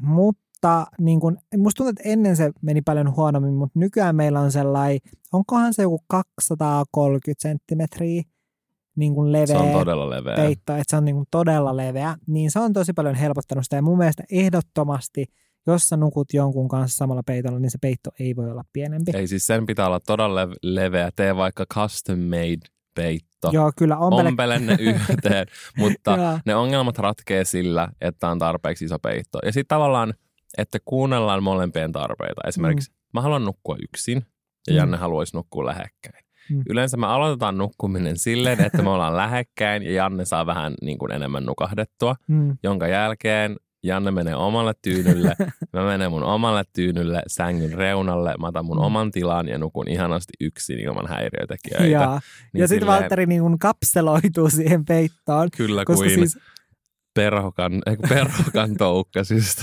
Mutta 0.00 0.86
niin 1.00 1.20
kuin, 1.20 1.36
musta 1.56 1.76
tuntuu, 1.76 1.90
että 1.90 2.10
ennen 2.12 2.36
se 2.36 2.50
meni 2.62 2.82
paljon 2.82 3.16
huonommin, 3.16 3.54
mutta 3.54 3.78
nykyään 3.78 4.16
meillä 4.16 4.40
on 4.40 4.52
sellainen, 4.52 5.00
onkohan 5.32 5.74
se 5.74 5.82
joku 5.82 6.04
230 6.08 7.42
senttimetriä 7.42 8.22
niin 8.96 9.14
kuin 9.14 9.32
leveä, 9.32 9.46
Se 9.46 9.56
on 9.56 9.72
todella 9.72 10.10
leveä. 10.10 10.34
peitto, 10.34 10.72
että 10.72 10.84
se 10.88 10.96
on 10.96 11.04
niin 11.04 11.14
kuin 11.14 11.26
todella 11.30 11.76
leveä, 11.76 12.16
niin 12.26 12.50
se 12.50 12.58
on 12.58 12.72
tosi 12.72 12.92
paljon 12.92 13.14
helpottanut 13.14 13.64
sitä. 13.64 13.76
Ja 13.76 13.82
mun 13.82 13.98
mielestä 13.98 14.24
ehdottomasti, 14.30 15.26
jos 15.66 15.88
sä 15.88 15.96
nukut 15.96 16.32
jonkun 16.32 16.68
kanssa 16.68 16.96
samalla 16.96 17.22
peitolla, 17.26 17.58
niin 17.58 17.70
se 17.70 17.78
peitto 17.78 18.10
ei 18.20 18.36
voi 18.36 18.50
olla 18.50 18.64
pienempi. 18.72 19.10
Ei 19.14 19.26
siis 19.26 19.46
sen 19.46 19.66
pitää 19.66 19.86
olla 19.86 20.00
todella 20.00 20.48
leveä. 20.62 21.10
Tee 21.16 21.36
vaikka 21.36 21.64
custom 21.74 22.18
made 22.18 22.74
peitto. 22.94 23.50
Joo, 23.52 23.72
kyllä 23.76 23.96
ompele. 23.96 24.28
Ompele 24.28 24.58
ne 24.58 24.76
yhteen, 25.10 25.46
mutta 25.78 26.40
ne 26.46 26.54
ongelmat 26.54 26.98
ratkee 26.98 27.44
sillä, 27.44 27.88
että 28.00 28.28
on 28.28 28.38
tarpeeksi 28.38 28.84
iso 28.84 28.98
peitto. 28.98 29.38
Ja 29.44 29.52
sitten 29.52 29.76
tavallaan, 29.76 30.14
että 30.58 30.78
kuunnellaan 30.84 31.42
molempien 31.42 31.92
tarpeita. 31.92 32.48
Esimerkiksi 32.48 32.90
mm. 32.90 32.96
mä 33.12 33.20
haluan 33.20 33.44
nukkua 33.44 33.76
yksin 33.82 34.26
ja 34.66 34.72
mm. 34.72 34.76
Janne 34.76 34.96
haluaisi 34.96 35.36
nukkua 35.36 35.66
lähekkäin. 35.66 36.23
Mm. 36.50 36.62
Yleensä 36.68 36.96
me 36.96 37.06
aloitetaan 37.06 37.58
nukkuminen 37.58 38.16
silleen, 38.16 38.60
että 38.60 38.82
me 38.82 38.90
ollaan 38.90 39.16
lähekkäin 39.16 39.82
ja 39.82 39.92
Janne 39.92 40.24
saa 40.24 40.46
vähän 40.46 40.74
niin 40.82 40.98
kuin 40.98 41.12
enemmän 41.12 41.46
nukahdettua, 41.46 42.16
mm. 42.28 42.56
jonka 42.62 42.88
jälkeen 42.88 43.56
Janne 43.84 44.10
menee 44.10 44.34
omalle 44.34 44.72
tyynylle, 44.82 45.36
mä 45.72 45.84
menen 45.84 46.10
mun 46.10 46.22
omalle 46.22 46.62
tyynylle 46.72 47.22
sängyn 47.26 47.72
reunalle, 47.72 48.34
mä 48.40 48.46
otan 48.46 48.64
mun 48.64 48.76
mm. 48.76 48.82
oman 48.82 49.10
tilan 49.10 49.48
ja 49.48 49.58
nukun 49.58 49.88
ihanasti 49.88 50.32
yksin 50.40 50.78
ilman 50.78 51.08
häiriötekijöitä. 51.08 51.86
Ja, 51.86 52.20
niin 52.52 52.60
ja 52.60 52.68
sitten 52.68 52.86
Valtteri 52.86 53.26
niin 53.26 53.58
kapseloituu 53.58 54.50
siihen 54.50 54.84
peittoon. 54.84 55.48
Kyllä 55.56 55.84
koska 55.84 56.04
kuin 56.04 56.14
siis 56.14 56.38
perhokan, 57.14 57.72
perhokan 58.08 58.76
toukka, 58.76 59.24
siis 59.24 59.56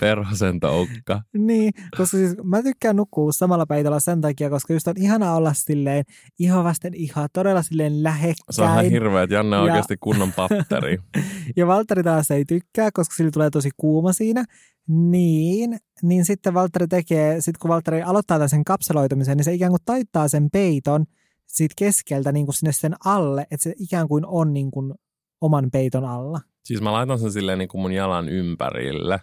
perhosen 0.00 0.60
toukka. 0.60 1.22
niin, 1.38 1.72
koska 1.96 2.16
siis 2.16 2.36
mä 2.44 2.62
tykkään 2.62 2.96
nukkua 2.96 3.32
samalla 3.32 3.66
peitolla 3.66 4.00
sen 4.00 4.20
takia, 4.20 4.50
koska 4.50 4.72
just 4.72 4.88
on 4.88 4.94
ihana 4.96 5.34
olla 5.34 5.52
silleen 5.52 6.04
iho 6.38 6.64
vasten 6.64 6.94
iho, 6.94 7.26
todella 7.32 7.62
silleen 7.62 8.02
lähekkäin. 8.02 8.36
Se 8.50 8.62
on 8.62 8.70
ihan 8.70 8.84
hirveä, 8.84 9.22
että 9.22 9.34
Janne 9.34 9.56
on 9.56 9.66
ja... 9.66 9.72
oikeasti 9.72 9.96
kunnon 10.00 10.32
patteri. 10.32 10.98
ja 11.56 11.66
Valtteri 11.66 12.02
taas 12.02 12.30
ei 12.30 12.44
tykkää, 12.44 12.90
koska 12.92 13.14
sillä 13.14 13.30
tulee 13.30 13.50
tosi 13.50 13.70
kuuma 13.76 14.12
siinä. 14.12 14.44
Niin, 14.88 15.78
niin 16.02 16.24
sitten 16.24 16.54
Valtteri 16.54 16.88
tekee, 16.88 17.40
sit 17.40 17.58
kun 17.58 17.68
Valtteri 17.68 18.02
aloittaa 18.02 18.48
sen 18.48 18.64
kapseloitumisen, 18.64 19.36
niin 19.36 19.44
se 19.44 19.54
ikään 19.54 19.72
kuin 19.72 19.82
taittaa 19.84 20.28
sen 20.28 20.50
peiton 20.50 21.04
siitä 21.46 21.74
keskeltä 21.78 22.32
niin 22.32 22.46
kuin 22.46 22.54
sinne 22.54 22.72
sen 22.72 22.94
alle, 23.04 23.46
että 23.50 23.64
se 23.64 23.74
ikään 23.78 24.08
kuin 24.08 24.26
on 24.26 24.52
niin 24.52 24.70
kuin 24.70 24.94
oman 25.40 25.70
peiton 25.72 26.04
alla. 26.04 26.40
Siis 26.66 26.80
mä 26.82 26.92
laitan 26.92 27.18
sen 27.18 27.32
silleen 27.32 27.58
niin 27.58 27.68
kuin 27.68 27.80
mun 27.82 27.92
jalan 27.92 28.28
ympärille. 28.28 29.20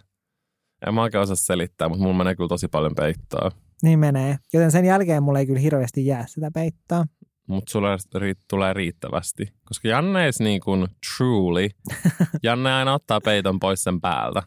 En 0.86 0.94
mä 0.94 1.02
oikein 1.02 1.22
osaa 1.22 1.36
selittää, 1.36 1.88
mutta 1.88 2.02
mulla 2.02 2.16
menee 2.18 2.36
kyllä 2.36 2.48
tosi 2.48 2.68
paljon 2.68 2.94
peittoa. 2.94 3.50
Niin 3.82 3.98
menee. 3.98 4.36
Joten 4.52 4.70
sen 4.70 4.84
jälkeen 4.84 5.22
mulla 5.22 5.38
ei 5.38 5.46
kyllä 5.46 5.60
hirveästi 5.60 6.06
jää 6.06 6.26
sitä 6.26 6.50
peittoa. 6.54 7.04
Mutta 7.48 7.70
sulle 7.72 7.96
ri- 7.96 8.40
tulee 8.50 8.72
riittävästi. 8.72 9.52
Koska 9.64 9.88
Janne 9.88 10.24
ei 10.24 10.30
niin 10.38 10.60
kuin 10.60 10.86
truly. 11.16 11.68
Janne 12.42 12.72
aina 12.72 12.94
ottaa 12.94 13.20
peiton 13.20 13.60
pois 13.60 13.82
sen 13.84 14.00
päältä. 14.00 14.42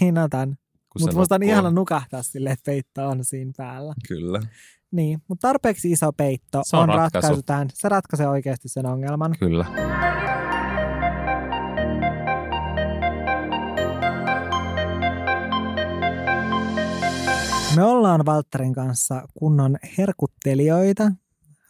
niin 0.00 0.18
otan. 0.18 0.56
Mutta 1.00 1.16
musta 1.16 1.34
on 1.34 1.42
ihana 1.42 1.70
nukahtaa 1.70 2.22
sille, 2.22 2.50
että 2.50 2.62
peitto 2.70 3.08
on 3.08 3.24
siinä 3.24 3.52
päällä. 3.56 3.94
Kyllä. 4.08 4.40
Niin, 4.92 5.18
mutta 5.28 5.48
tarpeeksi 5.48 5.90
iso 5.92 6.12
peitto 6.12 6.62
Se 6.64 6.76
on, 6.76 6.82
on 6.82 6.88
ratkaisu. 6.88 7.26
ratkaisu 7.26 7.42
tähän. 7.42 7.68
Se 7.74 7.88
ratkaisee 7.88 8.28
oikeasti 8.28 8.68
sen 8.68 8.86
ongelman. 8.86 9.34
Kyllä. 9.38 9.64
Me 17.76 17.82
ollaan 17.84 18.26
Valtterin 18.26 18.72
kanssa 18.74 19.22
kunnon 19.38 19.76
herkuttelijoita. 19.98 21.12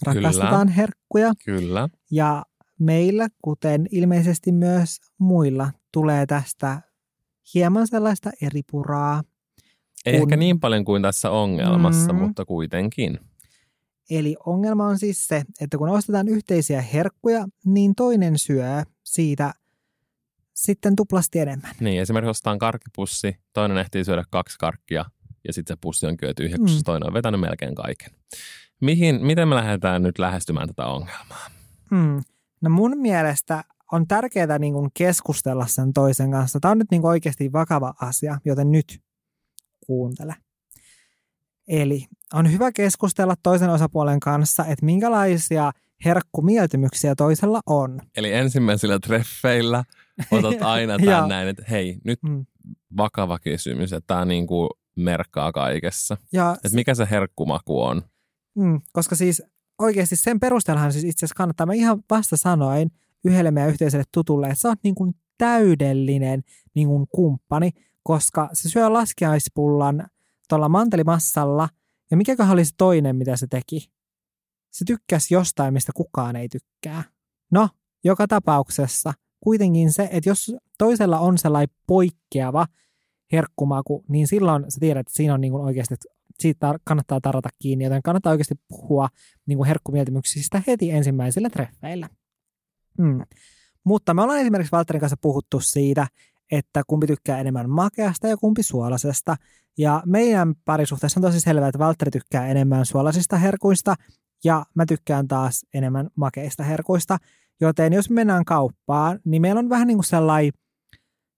Rakastetaan 0.06 0.66
Kyllä. 0.66 0.76
herkkuja. 0.76 1.32
Kyllä. 1.44 1.88
Ja 2.10 2.44
meillä, 2.78 3.28
kuten 3.42 3.86
ilmeisesti 3.90 4.52
myös 4.52 4.96
muilla, 5.18 5.70
tulee 5.92 6.26
tästä 6.26 6.80
hieman 7.54 7.86
sellaista 7.88 8.30
eripuraa. 8.42 9.22
Ei 10.06 10.12
Kun- 10.12 10.22
ehkä 10.22 10.36
niin 10.36 10.60
paljon 10.60 10.84
kuin 10.84 11.02
tässä 11.02 11.30
ongelmassa, 11.30 12.12
Mm. 12.12 12.18
mutta 12.18 12.44
kuitenkin. 12.44 13.18
Eli 14.10 14.36
ongelma 14.46 14.86
on 14.86 14.98
siis 14.98 15.26
se, 15.28 15.42
että 15.60 15.78
kun 15.78 15.88
ostetaan 15.88 16.28
yhteisiä 16.28 16.82
herkkuja, 16.82 17.46
niin 17.64 17.94
toinen 17.94 18.38
syö 18.38 18.82
siitä 19.04 19.54
sitten 20.54 20.96
tuplasti 20.96 21.38
enemmän. 21.38 21.72
Niin, 21.80 22.02
esimerkiksi 22.02 22.30
ostetaan 22.30 22.58
karkkipussi, 22.58 23.36
toinen 23.52 23.78
ehtii 23.78 24.04
syödä 24.04 24.24
kaksi 24.30 24.58
karkkia 24.58 25.04
ja 25.46 25.52
sitten 25.52 25.74
se 25.76 25.78
pussi 25.80 26.07
on 26.07 26.16
kyllä 26.16 26.35
tyhjä, 26.37 26.59
koska 26.59 26.76
Mm. 26.78 26.83
toinen 26.85 27.07
on 27.07 27.14
vetänyt 27.14 27.40
melkein 27.40 27.74
kaiken. 27.74 28.11
Mihin, 28.80 29.26
miten 29.26 29.48
me 29.48 29.54
lähdetään 29.54 30.02
nyt 30.02 30.18
lähestymään 30.18 30.68
tätä 30.68 30.87
ongelmaa? 30.87 31.46
Hmm. 31.90 32.22
No 32.61 32.70
mun 32.70 32.98
mielestä 32.98 33.64
on 33.92 34.09
tärkeää 34.09 34.59
niin 34.59 34.72
kuin 34.72 34.90
keskustella 34.94 35.66
sen 35.66 35.92
toisen 35.92 36.30
kanssa. 36.30 36.61
Tämä 36.61 36.72
on 36.72 36.78
nyt 36.78 36.90
niin 36.90 37.00
kuin 37.02 37.11
oikeasti 37.11 37.52
vakava 37.52 37.94
asia, 38.00 38.38
joten 38.44 38.70
nyt 38.72 39.00
kuuntele. 39.87 40.35
Eli 41.68 42.07
on 42.35 42.52
hyvä 42.52 42.72
keskustella 42.72 43.35
toisen 43.42 43.70
osapuolen 43.70 44.20
kanssa, 44.20 44.64
että 44.64 44.85
minkälaisia 44.87 45.72
herkkumieltymyksiä 46.04 47.14
toisella 47.14 47.61
on. 47.66 48.00
Eli 48.16 48.33
ensimmäisillä 48.33 48.98
treffeillä 48.98 49.85
otat 50.30 50.62
aina 50.74 50.98
tämän 50.98 51.28
näin, 51.28 51.48
että 51.48 51.64
hei, 51.70 51.98
nyt 52.04 52.22
Mm. 52.22 52.46
vakava 52.96 53.38
kysymys, 53.38 53.92
että 53.92 54.07
tämä 54.07 54.24
niin 54.24 54.46
kuin 54.46 54.70
merkkaa 54.96 55.52
kaikessa. 55.52 56.16
Ja, 56.33 56.57
Että 56.64 56.74
mikä 56.74 56.94
se 56.94 57.07
herkkumaku 57.11 57.83
on? 57.83 58.02
mm, 58.54 58.80
koska 58.92 59.16
siis 59.16 59.42
oikeasti 59.78 60.16
sen 60.16 60.40
perusteellahan 60.40 60.92
siis 60.92 61.04
itse 61.04 61.18
asiassa 61.26 61.35
kannattaa, 61.37 61.66
mä 61.66 61.72
ihan 61.72 62.02
vasta 62.11 62.37
sanoin 62.37 62.90
yhdelle 63.24 63.50
meidän 63.50 63.70
yhteiselle 63.70 64.04
tutulle, 64.12 64.46
että 64.46 64.59
sä 64.61 64.68
oot 64.68 64.78
niin 64.85 64.94
kuin 64.94 65.14
täydellinen 65.38 66.42
niin 66.74 66.88
kuin 66.88 67.07
kumppani, 67.09 67.70
koska 68.02 68.50
se 68.52 68.68
syö 68.68 68.92
laskiaispullan 68.92 70.07
tuolla 70.48 70.68
mantelimassalla, 70.68 71.68
ja 72.11 72.16
mikäköhän 72.16 72.52
oli 72.52 72.64
se 72.64 72.70
toinen, 72.78 73.16
mitä 73.16 73.37
se 73.37 73.46
teki? 73.46 73.90
Se 74.70 74.85
tykkäsi 74.85 75.35
jostain, 75.35 75.74
mistä 75.74 75.92
kukaan 75.94 76.37
ei 76.37 76.48
tykkää. 76.48 77.02
No, 77.52 77.68
joka 78.04 78.26
tapauksessa 78.28 79.12
kuitenkin 79.40 79.92
se, 79.92 80.08
että 80.12 80.31
jos 80.31 80.52
toisella 80.79 81.18
on 81.18 81.38
sellainen 81.38 81.77
poikkeava 81.87 82.66
herkkumaku, 83.33 84.04
niin 84.08 84.27
silloin 84.27 84.64
sä 84.68 84.81
tiedät, 84.81 85.00
että 85.00 85.12
siinä 85.16 85.35
on 85.35 85.40
niin 85.40 85.52
kuin 85.52 85.64
oikeasti, 85.64 85.94
että 85.94 86.08
siitä 86.38 86.75
kannattaa 86.85 87.20
tarata 87.20 87.48
kiinni, 87.58 87.85
joten 87.85 88.02
kannattaa 88.02 88.31
oikeasti 88.31 88.54
puhua 88.68 89.08
niin 89.46 89.56
kuin 89.56 89.66
herkkumieltymyksistä 89.66 90.62
heti 90.66 90.90
ensimmäisillä 90.90 91.50
treffeillä. 91.50 92.08
Mm. 92.98 93.20
Mutta 93.85 94.14
me 94.14 94.22
ollaan 94.22 94.40
esimerkiksi 94.40 94.72
Valtterin 94.72 95.00
kanssa 95.00 95.16
puhuttu 95.20 95.60
siitä, 95.60 96.06
että 96.52 96.83
kumpi 96.87 97.06
tykkää 97.06 97.40
enemmän 97.40 97.70
makeasta 97.70 98.29
ja 98.29 98.37
kumpi 98.37 98.62
suolasesta. 98.62 99.37
Ja 99.79 100.02
meidän 100.06 100.54
parisuhteessa 100.64 101.20
on 101.20 101.22
tosi 101.22 101.40
selvää, 101.40 101.68
että 101.68 101.79
Valtteri 101.79 102.10
tykkää 102.10 102.48
enemmän 102.48 102.87
suolasista 102.87 103.37
herkuista 103.37 103.94
ja 104.44 104.64
mä 104.75 104.87
tykkään 104.87 105.29
taas 105.29 105.66
enemmän 105.75 106.10
makeista 106.14 106.62
herkuista. 106.62 107.18
Joten 107.60 107.92
jos 107.92 108.10
mennään 108.10 108.44
kauppaan, 108.44 109.20
niin 109.25 109.42
meillä 109.42 109.58
on 109.58 109.68
vähän 109.68 109.87
niin 109.87 109.96
kuin 109.96 110.04
sellainen 110.04 110.52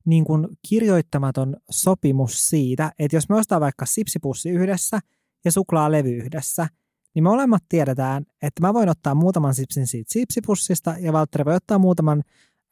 niin 0.06 0.24
kuin 0.24 0.48
kirjoittamaton 0.68 1.56
sopimus 1.70 2.46
siitä, 2.46 2.92
että 2.98 3.16
jos 3.16 3.28
me 3.28 3.36
ostaa 3.36 3.60
vaikka 3.60 3.86
sipsipussi 3.86 4.50
yhdessä 4.50 5.00
ja 5.44 5.52
suklaalevy 5.52 6.10
yhdessä, 6.10 6.68
niin 7.14 7.22
me 7.22 7.28
molemmat 7.28 7.62
tiedetään, 7.68 8.24
että 8.42 8.62
mä 8.62 8.74
voin 8.74 8.88
ottaa 8.88 9.14
muutaman 9.14 9.54
sipsin 9.54 9.86
siitä 9.86 10.12
sipsipussista 10.12 10.94
ja 11.00 11.12
Valtteri 11.12 11.44
voi 11.44 11.54
ottaa 11.54 11.78
muutaman 11.78 12.22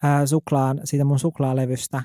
ää, 0.02 0.26
suklaan 0.26 0.80
siitä 0.84 1.04
mun 1.04 1.18
suklaalevystä, 1.18 2.02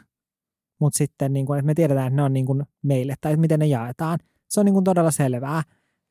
mutta 0.80 0.98
sitten 0.98 1.34
niin 1.34 1.46
kuin, 1.46 1.60
että 1.60 1.66
me 1.66 1.74
tiedetään, 1.74 2.08
että 2.08 2.16
ne 2.16 2.24
on 2.24 2.34
niin 2.34 2.46
kuin 2.46 2.64
meille 2.82 3.16
tai 3.22 3.32
että 3.32 3.42
miten 3.42 3.60
ne 3.60 3.66
jaetaan. 3.66 4.20
Se 4.50 4.60
on 4.60 4.66
niin 4.66 4.74
kuin 4.74 4.84
todella 4.84 5.12
selvää. 5.12 5.64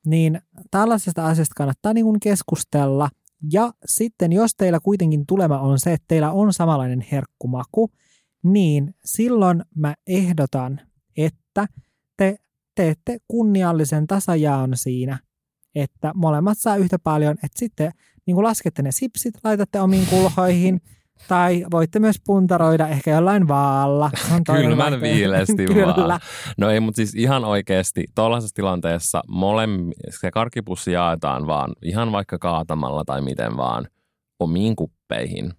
Niin 0.06 0.40
tällaisesta 0.70 1.26
asiasta 1.26 1.54
kannattaa 1.56 1.92
niin 1.92 2.04
kuin 2.04 2.20
keskustella. 2.20 3.08
Ja 3.52 3.72
sitten 3.84 4.32
jos 4.32 4.54
teillä 4.56 4.80
kuitenkin 4.80 5.26
tulema 5.26 5.58
on 5.60 5.78
se, 5.78 5.92
että 5.92 6.04
teillä 6.08 6.32
on 6.32 6.52
samanlainen 6.52 7.06
herkkumaku, 7.12 7.90
niin 8.52 8.94
silloin 9.04 9.62
mä 9.74 9.94
ehdotan, 10.06 10.80
että 11.16 11.66
te 12.16 12.36
teette 12.74 13.18
kunniallisen 13.28 14.06
tasajaon 14.06 14.76
siinä, 14.76 15.18
että 15.74 16.12
molemmat 16.14 16.58
saa 16.58 16.76
yhtä 16.76 16.98
paljon, 16.98 17.32
että 17.32 17.58
sitten 17.58 17.92
niin 18.26 18.34
kuin 18.34 18.44
laskette 18.44 18.82
ne 18.82 18.92
sipsit, 18.92 19.34
laitatte 19.44 19.80
omiin 19.80 20.06
kulhoihin, 20.06 20.80
tai 21.28 21.66
voitte 21.70 21.98
myös 21.98 22.16
puntaroida 22.26 22.88
ehkä 22.88 23.10
jollain 23.10 23.48
vaalla. 23.48 24.10
On 24.34 24.44
Kylmän 24.44 25.00
viilesti 25.00 25.66
Kyllä. 25.74 26.20
No 26.58 26.70
ei, 26.70 26.80
mutta 26.80 26.96
siis 26.96 27.14
ihan 27.14 27.44
oikeasti 27.44 28.04
tuollaisessa 28.14 28.54
tilanteessa 28.54 29.22
molemmin, 29.28 29.92
se 30.20 30.30
karkipussi 30.30 30.92
jaetaan 30.92 31.46
vaan 31.46 31.72
ihan 31.82 32.12
vaikka 32.12 32.38
kaatamalla 32.38 33.04
tai 33.04 33.22
miten 33.22 33.56
vaan 33.56 33.88
omiin 34.40 34.76
kuppeihin 34.76 35.52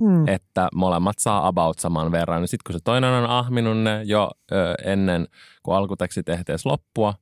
mm. 0.00 0.28
että 0.28 0.68
molemmat 0.74 1.18
saa 1.18 1.46
about 1.46 1.78
saman 1.78 2.12
verran. 2.12 2.48
Sitten 2.48 2.72
kun 2.72 2.80
se 2.80 2.84
toinen 2.84 3.12
on 3.12 3.30
ahminut 3.30 3.78
ne 3.78 4.02
jo 4.02 4.30
ö, 4.52 4.74
ennen 4.84 5.28
kuin 5.62 5.76
alkuteksti 5.76 6.22
tehteessä 6.22 6.68
loppua, 6.68 7.14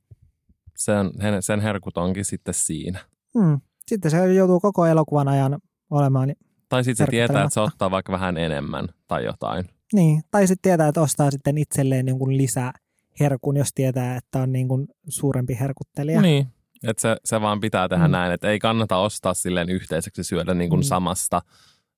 sen, 0.77 1.11
sen 1.39 1.59
herkut 1.59 1.97
onkin 1.97 2.25
sitten 2.25 2.53
siinä. 2.53 2.99
Mm. 3.35 3.61
Sitten 3.87 4.11
se 4.11 4.33
joutuu 4.33 4.59
koko 4.59 4.85
elokuvan 4.85 5.27
ajan 5.27 5.59
olemaan 5.89 6.33
Tai 6.69 6.83
sitten 6.83 7.07
se 7.07 7.11
tietää, 7.11 7.43
että 7.43 7.53
se 7.53 7.59
ottaa 7.59 7.91
vaikka 7.91 8.11
vähän 8.11 8.37
enemmän 8.37 8.87
tai 9.07 9.25
jotain. 9.25 9.65
Niin, 9.93 10.21
tai 10.31 10.47
sitten 10.47 10.69
tietää, 10.69 10.87
että 10.87 11.01
ostaa 11.01 11.31
sitten 11.31 11.57
itselleen 11.57 12.05
niin 12.05 12.19
kuin 12.19 12.37
lisää 12.37 12.73
herkun, 13.19 13.57
jos 13.57 13.69
tietää, 13.75 14.15
että 14.15 14.39
on 14.39 14.51
niin 14.51 14.67
kuin 14.67 14.87
suurempi 15.07 15.57
herkuttelija. 15.59 16.21
Niin, 16.21 16.47
että 16.87 17.01
se, 17.01 17.17
se 17.25 17.41
vaan 17.41 17.59
pitää 17.59 17.89
tehdä 17.89 18.07
mm. 18.07 18.11
näin, 18.11 18.31
että 18.31 18.49
ei 18.49 18.59
kannata 18.59 18.97
ostaa 18.97 19.33
silleen 19.33 19.69
yhteiseksi 19.69 20.23
syödä 20.23 20.53
niin 20.53 20.69
kuin 20.69 20.79
mm. 20.79 20.83
samasta– 20.83 21.41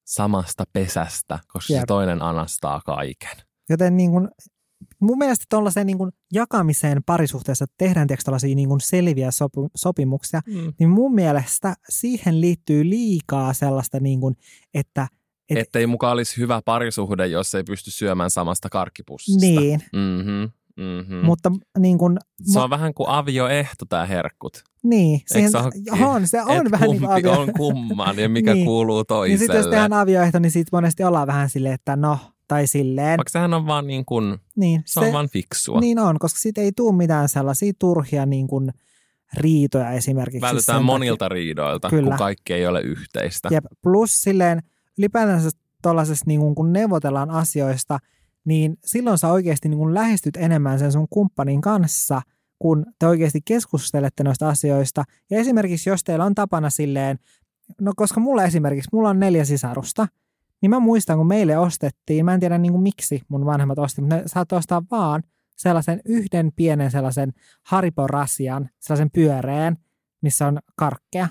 samasta 0.05 0.63
pesästä, 0.73 1.39
koska 1.47 1.73
Jep. 1.73 1.81
se 1.81 1.85
toinen 1.85 2.21
anastaa 2.21 2.81
kaiken. 2.85 3.37
Joten 3.69 3.97
niin 3.97 4.11
kuin, 4.11 4.29
mun 4.99 5.17
mielestä 5.17 5.45
tuollaiseen 5.49 5.87
niin 5.87 5.97
kuin 5.97 6.11
jakamiseen 6.33 7.03
parisuhteessa 7.05 7.65
tehdään 7.77 8.07
tällaisia 8.07 8.55
niin 8.55 8.69
kuin 8.69 8.81
selviä 8.81 9.31
sopu, 9.31 9.69
sopimuksia, 9.75 10.41
mm. 10.47 10.73
niin 10.79 10.89
mun 10.89 11.15
mielestä 11.15 11.73
siihen 11.89 12.41
liittyy 12.41 12.89
liikaa 12.89 13.53
sellaista, 13.53 13.99
niin 13.99 14.19
kuin, 14.19 14.35
että 14.73 15.07
et, 15.49 15.57
että 15.57 15.79
ei 15.79 15.87
mukaan 15.87 16.13
olisi 16.13 16.37
hyvä 16.37 16.61
parisuhde, 16.65 17.27
jos 17.27 17.55
ei 17.55 17.63
pysty 17.63 17.91
syömään 17.91 18.29
samasta 18.29 18.69
karkkipussista. 18.69 19.41
Niin. 19.41 19.83
Mm-hmm. 19.93 20.51
Mm-hmm. 20.81 21.25
Mutta 21.25 21.51
niin 21.79 21.97
kun, 21.97 22.17
se 22.43 22.59
on 22.59 22.69
vähän 22.69 22.93
kuin 22.93 23.09
avioehto 23.09 23.85
tämä 23.85 24.05
herkkut. 24.05 24.63
Niin, 24.83 25.21
siihen, 25.27 25.51
se 25.51 25.57
on, 25.57 26.27
se 26.27 26.41
on 26.41 26.71
vähän 26.71 26.89
niin 26.89 27.01
kuin 27.01 27.27
on 27.27 27.53
kumman 27.57 28.19
ja 28.19 28.29
mikä 28.39 28.53
niin. 28.53 28.65
kuuluu 28.65 29.03
toiselle. 29.03 29.29
Niin 29.29 29.39
sitten 29.39 29.57
jos 29.57 29.67
tehdään 29.67 29.93
avioehto, 29.93 30.39
niin 30.39 30.51
siitä 30.51 30.69
monesti 30.71 31.03
ollaan 31.03 31.27
vähän 31.27 31.49
silleen, 31.49 31.73
että 31.73 31.95
no, 31.95 32.19
tai 32.47 32.67
silleen. 32.67 33.17
Vaikka 33.17 33.31
sehän 33.31 33.53
on 33.53 33.67
vaan 33.67 33.87
niin 33.87 34.05
kuin, 34.05 34.37
niin, 34.55 34.83
se, 34.85 34.93
se 34.93 34.99
on 34.99 35.13
vaan 35.13 35.29
fiksua. 35.29 35.79
Niin 35.79 35.99
on, 35.99 36.19
koska 36.19 36.39
siitä 36.39 36.61
ei 36.61 36.71
tule 36.71 36.95
mitään 36.95 37.29
sellaisia 37.29 37.73
turhia 37.79 38.25
niin 38.25 38.47
kuin 38.47 38.71
riitoja 39.33 39.91
esimerkiksi. 39.91 40.41
Vältetään 40.41 40.85
monilta 40.85 41.25
takia. 41.25 41.33
riidoilta, 41.33 41.89
Kyllä. 41.89 42.09
kun 42.09 42.17
kaikki 42.17 42.53
ei 42.53 42.67
ole 42.67 42.81
yhteistä. 42.81 43.49
Jep, 43.51 43.65
plus 43.81 44.21
silleen 44.21 44.63
ylipäätänsä 44.97 45.49
tuollaisessa 45.81 46.25
niin 46.27 46.55
kun 46.55 46.73
neuvotellaan 46.73 47.29
asioista– 47.29 47.99
niin 48.45 48.77
silloin 48.85 49.17
sä 49.17 49.31
oikeasti 49.31 49.69
niin 49.69 49.77
kun 49.77 49.93
lähestyt 49.93 50.37
enemmän 50.37 50.79
sen 50.79 50.91
sun 50.91 51.07
kumppanin 51.09 51.61
kanssa, 51.61 52.21
kun 52.59 52.85
te 52.99 53.07
oikeasti 53.07 53.39
keskustelette 53.45 54.23
noista 54.23 54.49
asioista. 54.49 55.03
Ja 55.29 55.37
esimerkiksi 55.37 55.89
jos 55.89 56.03
teillä 56.03 56.25
on 56.25 56.35
tapana 56.35 56.69
silleen, 56.69 57.19
no 57.81 57.91
koska 57.95 58.19
mulla 58.19 58.43
esimerkiksi, 58.43 58.89
mulla 58.93 59.09
on 59.09 59.19
neljä 59.19 59.45
sisarusta, 59.45 60.07
niin 60.61 60.69
mä 60.69 60.79
muistan, 60.79 61.17
kun 61.17 61.27
meille 61.27 61.57
ostettiin, 61.57 62.25
mä 62.25 62.33
en 62.33 62.39
tiedä 62.39 62.57
niin 62.57 62.71
kuin 62.71 62.83
miksi 62.83 63.21
mun 63.27 63.45
vanhemmat 63.45 63.79
osti, 63.79 64.01
mutta 64.01 64.15
ne 64.15 64.23
saattoi 64.25 64.57
ostaa 64.57 64.83
vaan 64.91 65.23
sellaisen 65.57 66.01
yhden 66.05 66.51
pienen 66.55 66.91
sellaisen 66.91 67.33
Haribo-rasian, 67.63 68.69
sellaisen 68.79 69.11
pyöreän, 69.11 69.77
missä 70.21 70.47
on 70.47 70.59
karkkeja. 70.75 71.27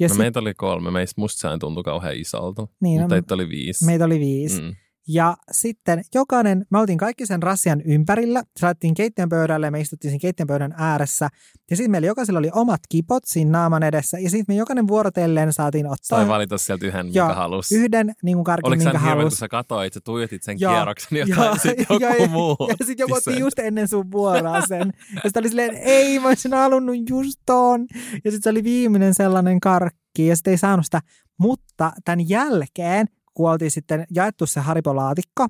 Ja 0.00 0.08
no 0.08 0.14
sit... 0.14 0.18
meitä 0.18 0.40
oli 0.40 0.54
kolme, 0.54 0.90
meistä 0.90 1.20
musta 1.20 1.40
sehän 1.40 1.58
tuntui 1.58 1.82
kauhean 1.82 2.16
isolta, 2.16 2.68
niin, 2.80 3.00
mutta 3.00 3.14
no, 3.14 3.20
teitä 3.20 3.34
oli 3.34 3.48
viisi. 3.48 3.84
Meitä 3.84 4.04
oli 4.04 4.20
viisi. 4.20 4.62
Mm. 4.62 4.74
Ja 5.08 5.36
sitten 5.52 6.04
jokainen, 6.14 6.66
me 6.70 6.78
oltiin 6.78 6.98
kaikki 6.98 7.26
sen 7.26 7.42
rasian 7.42 7.80
ympärillä, 7.80 8.42
saatiin 8.60 8.94
keittiön 8.94 9.28
pöydälle 9.28 9.66
ja 9.66 9.70
me 9.70 9.80
istuttiin 9.80 10.10
sen 10.10 10.20
keittiön 10.20 10.46
pöydän 10.46 10.74
ääressä. 10.76 11.28
Ja 11.70 11.76
sitten 11.76 11.90
meillä 11.90 12.06
jokaisella 12.06 12.38
oli 12.38 12.50
omat 12.52 12.80
kipot 12.88 13.22
siinä 13.26 13.50
naaman 13.50 13.82
edessä 13.82 14.18
ja 14.18 14.30
sitten 14.30 14.54
me 14.54 14.58
jokainen 14.58 14.88
vuorotellen 14.88 15.52
saatiin 15.52 15.86
ottaa. 15.86 16.18
Sai 16.18 16.28
valita 16.28 16.58
sieltä 16.58 16.86
yhden, 16.86 17.06
minkä 17.06 17.18
joo, 17.18 17.34
halusi. 17.34 17.74
yhden 17.74 18.14
niin 18.22 18.36
kuin 18.36 18.44
karkin, 18.44 18.66
Oliko 18.66 18.84
minkä 18.84 18.98
halusi. 18.98 19.22
Oliko 19.22 19.36
sä 19.36 19.48
katoit, 19.48 19.92
sä 19.92 20.00
tuijotit 20.00 20.42
sen 20.42 20.60
joo, 20.60 20.72
kierroksen, 20.72 21.18
jotta 21.18 21.44
joo, 21.44 21.56
sitten 21.56 21.86
joku 22.00 22.26
muu 22.28 22.56
Ja, 22.60 22.74
ja 22.80 22.86
sitten 22.86 23.04
joku 23.04 23.14
otti 23.14 23.38
just 23.40 23.58
ennen 23.58 23.88
sun 23.88 24.10
vuoroa 24.12 24.60
sen. 24.66 24.92
ja 25.14 25.20
sitten 25.22 25.40
oli 25.40 25.48
silleen, 25.48 25.74
ei 25.74 26.18
mä 26.18 26.28
olisin 26.28 26.52
halunnut 26.54 26.96
just 27.10 27.40
ton. 27.46 27.86
Ja 28.24 28.30
sitten 28.30 28.42
se 28.42 28.50
oli 28.50 28.64
viimeinen 28.64 29.14
sellainen 29.14 29.60
karkki 29.60 30.26
ja 30.26 30.36
sitten 30.36 30.50
ei 30.50 30.58
saanut 30.58 30.84
sitä. 30.84 31.00
Mutta 31.38 31.92
tämän 32.04 32.28
jälkeen 32.28 33.06
kun 33.38 33.50
oltiin 33.50 33.70
sitten 33.70 34.06
jaettu 34.14 34.46
se 34.46 34.60
haripolaatikko 34.60 35.46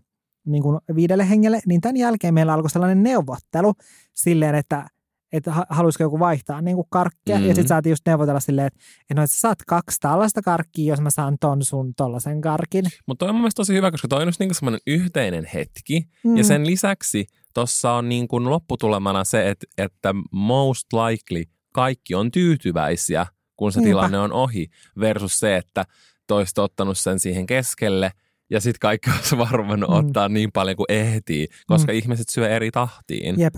niin 0.46 0.62
kuin 0.62 0.78
viidelle 0.94 1.28
hengelle, 1.28 1.60
niin 1.66 1.80
tämän 1.80 1.96
jälkeen 1.96 2.34
meillä 2.34 2.52
alkoi 2.52 2.70
sellainen 2.70 3.02
neuvottelu 3.02 3.74
silleen, 4.14 4.54
että 4.54 4.86
että 5.32 5.52
haluaisiko 5.68 6.04
joku 6.04 6.18
vaihtaa 6.18 6.60
niin 6.60 6.74
kuin 6.76 6.86
karkkia. 6.90 7.34
Mm-hmm. 7.34 7.48
Ja 7.48 7.54
sitten 7.54 7.68
saatiin 7.68 7.90
just 7.90 8.06
neuvotella 8.06 8.40
silleen, 8.40 8.66
että, 8.66 8.80
että 9.00 9.14
no, 9.14 9.22
että 9.22 9.34
sä 9.34 9.40
saat 9.40 9.58
kaksi 9.66 10.00
tällaista 10.00 10.42
karkkia, 10.42 10.92
jos 10.92 11.00
mä 11.00 11.10
saan 11.10 11.36
ton 11.40 11.64
sun 11.64 11.94
tollasen 11.94 12.40
karkin. 12.40 12.84
Mutta 13.06 13.24
toi 13.24 13.28
on 13.28 13.34
mun 13.34 13.42
mielestä 13.42 13.56
tosi 13.56 13.74
hyvä, 13.74 13.90
koska 13.90 14.08
toi 14.08 14.22
on 14.22 14.28
just 14.28 14.40
niin 14.40 14.54
semmoinen 14.54 14.80
yhteinen 14.86 15.44
hetki. 15.54 16.08
Mm. 16.24 16.36
Ja 16.36 16.44
sen 16.44 16.66
lisäksi 16.66 17.26
tuossa 17.54 17.92
on 17.92 18.08
niin 18.08 18.28
kuin 18.28 18.50
lopputulemana 18.50 19.24
se, 19.24 19.50
että, 19.50 19.66
että 19.78 20.14
most 20.32 20.86
likely 20.92 21.44
kaikki 21.74 22.14
on 22.14 22.30
tyytyväisiä, 22.30 23.26
kun 23.56 23.72
se 23.72 23.80
Niinpä. 23.80 23.90
tilanne 23.90 24.18
on 24.18 24.32
ohi, 24.32 24.66
versus 25.00 25.38
se, 25.38 25.56
että 25.56 25.84
toista 26.28 26.62
ottanut 26.62 26.98
sen 26.98 27.18
siihen 27.18 27.46
keskelle 27.46 28.12
ja 28.50 28.60
sitten 28.60 28.80
kaikki 28.80 29.10
olisi 29.16 29.38
varmannut 29.38 29.90
mm. 29.90 29.96
ottaa 29.96 30.28
niin 30.28 30.52
paljon 30.52 30.76
kuin 30.76 30.92
ehtii, 30.92 31.48
koska 31.66 31.92
mm. 31.92 31.98
ihmiset 31.98 32.28
syö 32.28 32.48
eri 32.48 32.70
tahtiin. 32.70 33.40
Jep. 33.40 33.54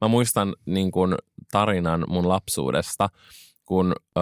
Mä 0.00 0.08
muistan 0.08 0.54
niin 0.66 0.90
kun, 0.90 1.16
tarinan 1.50 2.04
mun 2.08 2.28
lapsuudesta, 2.28 3.08
kun 3.64 3.94
ö, 4.18 4.20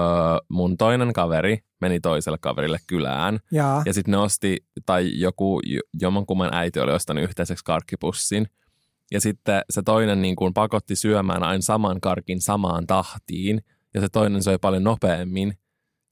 mun 0.48 0.76
toinen 0.76 1.12
kaveri 1.12 1.58
meni 1.80 2.00
toiselle 2.00 2.38
kaverille 2.40 2.78
kylään. 2.86 3.38
Ja, 3.52 3.82
ja 3.86 3.94
sitten 3.94 4.12
ne 4.12 4.18
osti, 4.18 4.56
tai 4.86 5.20
joku 5.20 5.60
jommankumman 6.00 6.54
äiti 6.54 6.80
oli 6.80 6.92
ostanut 6.92 7.24
yhteiseksi 7.24 7.64
karkkipussin. 7.64 8.46
Ja 9.10 9.20
sitten 9.20 9.62
se 9.70 9.82
toinen 9.82 10.22
niin 10.22 10.36
kun, 10.36 10.54
pakotti 10.54 10.96
syömään 10.96 11.42
aina 11.42 11.62
saman 11.62 12.00
karkin 12.00 12.40
samaan 12.40 12.86
tahtiin. 12.86 13.60
Ja 13.94 14.00
se 14.00 14.08
toinen 14.08 14.42
söi 14.42 14.58
paljon 14.58 14.84
nopeammin 14.84 15.54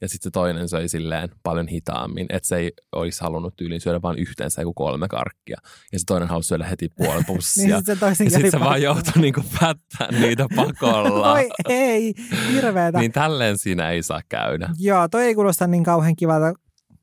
ja 0.01 0.09
sitten 0.09 0.27
se 0.27 0.31
toinen 0.31 0.69
söi 0.69 0.89
silleen 0.89 1.29
paljon 1.43 1.69
hitaammin, 1.69 2.27
että 2.29 2.49
se 2.49 2.57
ei 2.57 2.73
olisi 2.93 3.21
halunnut 3.21 3.57
tyyliin 3.57 3.81
syödä 3.81 4.03
vain 4.03 4.19
yhteensä 4.19 4.63
joku 4.63 4.75
kolme 4.75 5.09
karkkia. 5.09 5.57
Ja 5.93 5.99
se 5.99 6.05
toinen 6.07 6.29
halusi 6.29 6.47
syödä 6.47 6.67
heti 6.67 6.89
puoli 6.89 7.23
pussia. 7.27 7.67
niin 7.77 7.85
sit 7.87 7.99
se 8.17 8.25
ja 8.25 8.31
sitten 8.31 8.51
se 8.51 8.61
vaan 8.61 8.83
joutui 8.83 9.23
niinku 9.23 9.43
pättämään 9.61 10.23
niitä 10.23 10.47
pakolla. 10.57 11.33
Oi 11.35 11.49
ei, 11.69 12.15
hirveetä. 12.53 12.99
niin 12.99 13.13
tälleen 13.13 13.59
siinä 13.59 13.91
ei 13.91 14.03
saa 14.03 14.21
käydä. 14.29 14.69
Joo, 14.79 15.09
toi 15.09 15.25
ei 15.25 15.35
kuulosta 15.35 15.67
niin 15.67 15.85
kauhean 15.85 16.17
kivalta, 16.17 16.55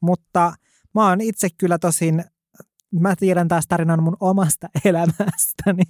mutta 0.02 0.54
mä 0.96 1.10
oon 1.10 1.22
itse 1.22 1.48
kyllä 1.58 1.78
tosin, 1.80 2.24
mä 3.00 3.16
tiedän 3.16 3.48
taas 3.48 3.68
tarinan 3.68 4.04
mun 4.04 4.18
omasta 4.20 4.70
elämästäni, 4.86 5.84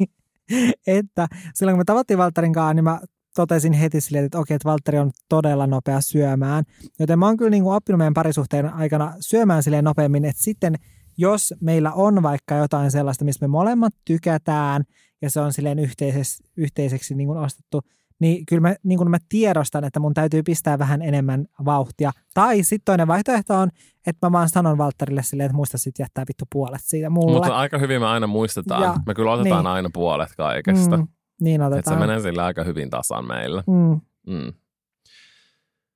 että 0.88 1.28
silloin 1.53 1.74
kun 1.76 1.80
me 1.80 1.86
tavattiin 1.86 2.18
Valtarin 2.18 2.53
kanssa, 2.53 2.74
niin 2.74 2.84
mä 2.84 2.99
totesin 3.36 3.74
heti 3.74 4.02
silleen, 4.02 4.26
että 4.26 4.40
okei, 4.40 4.56
että 4.56 4.70
Valtteri 4.70 5.00
on 5.00 5.12
todella 5.30 5.68
nopea 5.68 6.02
syömään. 6.02 6.64
Joten 7.00 7.20
mä 7.20 7.26
oon 7.26 7.38
kyllä 7.38 7.50
niin 7.50 7.64
kuin 7.64 7.76
oppinut 7.76 7.98
meidän 7.98 8.14
parisuhteen 8.14 8.74
aikana 8.74 9.14
syömään 9.20 9.64
silleen 9.64 9.84
nopeammin, 9.84 10.26
että 10.26 10.44
sitten 10.44 10.76
jos 11.18 11.54
meillä 11.62 11.92
on 11.92 12.24
vaikka 12.24 12.56
jotain 12.56 12.92
sellaista, 12.92 13.26
mistä 13.26 13.48
me 13.48 13.48
molemmat 13.48 13.94
tykätään 14.06 14.84
ja 15.22 15.30
se 15.30 15.40
on 15.40 15.54
silleen 15.54 15.80
yhteiseksi, 15.80 16.44
yhteiseksi 16.58 17.16
niin 17.16 17.28
kuin 17.28 17.40
ostettu, 17.40 17.82
niin 18.20 18.46
kyllä 18.46 18.62
mä, 18.62 18.76
niin 18.84 18.98
kuin 18.98 19.12
mä 19.12 19.18
tiedostan, 19.30 19.84
että 19.84 20.00
mun 20.00 20.14
täytyy 20.14 20.44
pistää 20.44 20.80
vähän 20.80 21.02
enemmän 21.02 21.46
vauhtia. 21.66 22.12
Tai 22.34 22.64
sitten 22.64 22.86
toinen 22.86 23.08
vaihtoehto 23.08 23.56
on, 23.56 23.70
että 24.08 24.28
mä 24.28 24.32
vaan 24.32 24.50
sanon 24.50 24.78
Valtterille 24.78 25.24
silleen, 25.24 25.46
että 25.46 25.56
muista 25.56 25.78
sitten 25.78 26.04
jättää 26.04 26.26
vittu 26.28 26.46
puolet 26.54 26.82
siitä 26.84 27.10
mulle. 27.10 27.34
Mutta 27.34 27.58
aika 27.58 27.78
hyvin 27.78 28.02
me 28.02 28.08
aina 28.08 28.28
muistetaan. 28.28 28.84
Ja, 28.84 28.96
me 29.06 29.14
kyllä 29.14 29.32
otetaan 29.32 29.64
niin. 29.64 29.72
aina 29.72 29.90
puolet 29.94 30.30
kaikesta. 30.38 30.98
Mm, 30.98 31.08
niin 31.42 31.62
otetaan. 31.62 31.80
Että 31.80 31.92
se 31.92 31.98
menee 31.98 32.22
sillä 32.22 32.46
aika 32.46 32.64
hyvin 32.64 32.90
tasan 32.90 33.28
meillä. 33.28 33.64
Mm. 33.68 34.02
Mm. 34.34 34.54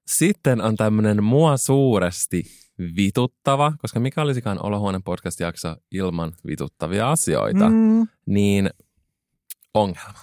Sitten 0.08 0.62
on 0.62 0.76
tämmöinen 0.76 1.24
mua 1.24 1.58
suuresti 1.58 2.44
vituttava, 2.96 3.74
koska 3.82 4.00
mikä 4.00 4.22
olisikaan 4.22 4.66
Olohuoneen 4.66 5.04
podcast-jakso 5.04 5.76
ilman 5.92 6.34
vituttavia 6.48 7.12
asioita, 7.12 7.70
mm. 7.70 8.08
niin 8.26 8.70
ongelma. 9.74 10.20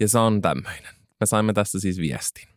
Ja 0.00 0.08
se 0.08 0.18
on 0.18 0.42
tämmöinen. 0.42 0.94
Me 1.20 1.26
saimme 1.26 1.52
tästä 1.52 1.80
siis 1.80 1.98
viestin. 1.98 2.55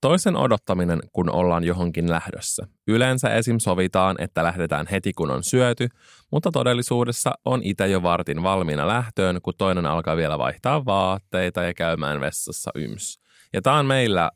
Toisen 0.00 0.36
odottaminen, 0.36 1.00
kun 1.12 1.30
ollaan 1.30 1.64
johonkin 1.64 2.10
lähdössä. 2.10 2.66
Yleensä 2.86 3.34
esim. 3.34 3.58
sovitaan, 3.58 4.16
että 4.18 4.44
lähdetään 4.44 4.86
heti 4.90 5.12
kun 5.12 5.30
on 5.30 5.42
syöty, 5.42 5.88
mutta 6.32 6.50
todellisuudessa 6.52 7.32
on 7.44 7.60
itse 7.62 7.88
jo 7.88 8.02
vartin 8.02 8.42
valmiina 8.42 8.86
lähtöön, 8.86 9.40
kun 9.42 9.54
toinen 9.58 9.86
alkaa 9.86 10.16
vielä 10.16 10.38
vaihtaa 10.38 10.84
vaatteita 10.84 11.62
ja 11.62 11.74
käymään 11.74 12.20
vessassa 12.20 12.70
yms. 12.74 13.20
Ja 13.52 13.62
tämä 13.62 13.78
on 13.78 13.86
meillä 13.86 14.30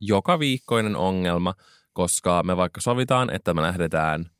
joka 0.00 0.38
viikkoinen 0.38 0.96
ongelma, 0.96 1.54
koska 1.92 2.42
me 2.42 2.56
vaikka 2.56 2.80
sovitaan, 2.80 3.30
että 3.30 3.54
me 3.54 3.62
lähdetään 3.62 4.30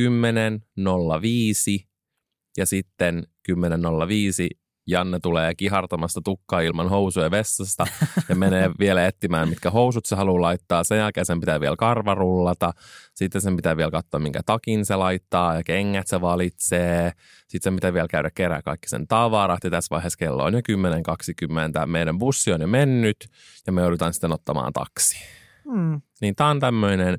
10.05 0.00 1.86
ja 2.56 2.66
sitten 2.66 3.24
10.05 3.52 4.65
Janne 4.86 5.18
tulee 5.22 5.54
kihartamasta 5.54 6.20
tukkaa 6.24 6.60
ilman 6.60 6.88
housuja 6.88 7.30
vessasta 7.30 7.86
ja 8.28 8.36
menee 8.36 8.70
vielä 8.80 9.06
etsimään, 9.06 9.48
mitkä 9.48 9.70
housut 9.70 10.06
se 10.06 10.16
haluaa 10.16 10.42
laittaa. 10.42 10.84
Sen 10.84 10.98
jälkeen 10.98 11.26
sen 11.26 11.40
pitää 11.40 11.60
vielä 11.60 11.76
karvarullata. 11.76 12.72
Sitten 13.14 13.40
sen 13.40 13.56
pitää 13.56 13.76
vielä 13.76 13.90
katsoa, 13.90 14.20
minkä 14.20 14.40
takin 14.46 14.86
se 14.86 14.96
laittaa 14.96 15.54
ja 15.54 15.62
kengät 15.64 16.06
se 16.06 16.20
valitsee. 16.20 17.12
Sitten 17.48 17.62
sen 17.70 17.74
pitää 17.74 17.92
vielä 17.92 18.08
käydä 18.08 18.30
kerää 18.34 18.62
kaikki 18.62 18.88
sen 18.88 19.06
tavarat. 19.06 19.64
Ja 19.64 19.70
tässä 19.70 19.94
vaiheessa 19.94 20.18
kello 20.18 20.44
on 20.44 20.54
jo 20.54 20.60
10.20. 21.80 21.86
Meidän 21.86 22.18
bussi 22.18 22.52
on 22.52 22.60
jo 22.60 22.66
mennyt 22.66 23.28
ja 23.66 23.72
me 23.72 23.80
joudutaan 23.80 24.12
sitten 24.12 24.32
ottamaan 24.32 24.72
taksi. 24.72 25.16
Hmm. 25.72 26.00
Niin 26.20 26.34
tämä 26.34 26.50
on 26.50 26.60
tämmöinen 26.60 27.18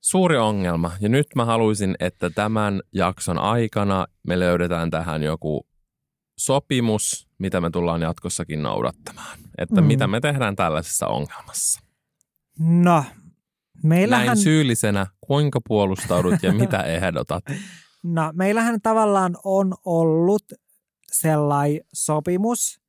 suuri 0.00 0.36
ongelma. 0.36 0.92
Ja 1.00 1.08
nyt 1.08 1.26
mä 1.36 1.44
haluaisin, 1.44 1.94
että 2.00 2.30
tämän 2.30 2.80
jakson 2.92 3.38
aikana 3.38 4.06
me 4.22 4.38
löydetään 4.38 4.90
tähän 4.90 5.22
joku 5.22 5.67
sopimus, 6.38 7.28
mitä 7.38 7.60
me 7.60 7.70
tullaan 7.70 8.02
jatkossakin 8.02 8.62
noudattamaan. 8.62 9.38
Että 9.58 9.80
mm. 9.80 9.86
mitä 9.86 10.06
me 10.06 10.20
tehdään 10.20 10.56
tällaisessa 10.56 11.06
ongelmassa. 11.06 11.80
No, 12.58 13.04
meillähän... 13.82 14.26
Näin 14.26 14.38
syyllisenä, 14.38 15.06
kuinka 15.20 15.60
puolustaudut 15.68 16.42
ja 16.42 16.52
mitä 16.52 16.82
ehdotat? 16.96 17.44
No, 18.02 18.32
meillähän 18.34 18.80
tavallaan 18.82 19.36
on 19.44 19.74
ollut 19.84 20.44
sellainen 21.12 21.80
sopimus, 21.94 22.80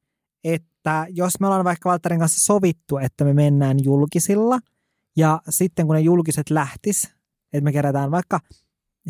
että 0.43 1.05
jos 1.09 1.39
me 1.39 1.47
ollaan 1.47 1.65
vaikka 1.65 1.89
Valtterin 1.89 2.19
kanssa 2.19 2.45
sovittu, 2.45 2.97
että 2.97 3.23
me 3.23 3.33
mennään 3.33 3.77
julkisilla, 3.83 4.59
ja 5.17 5.41
sitten 5.49 5.85
kun 5.85 5.95
ne 5.95 6.01
julkiset 6.01 6.49
lähtis, 6.49 7.05
että 7.53 7.63
me 7.63 7.71
kerätään 7.71 8.11
vaikka 8.11 8.39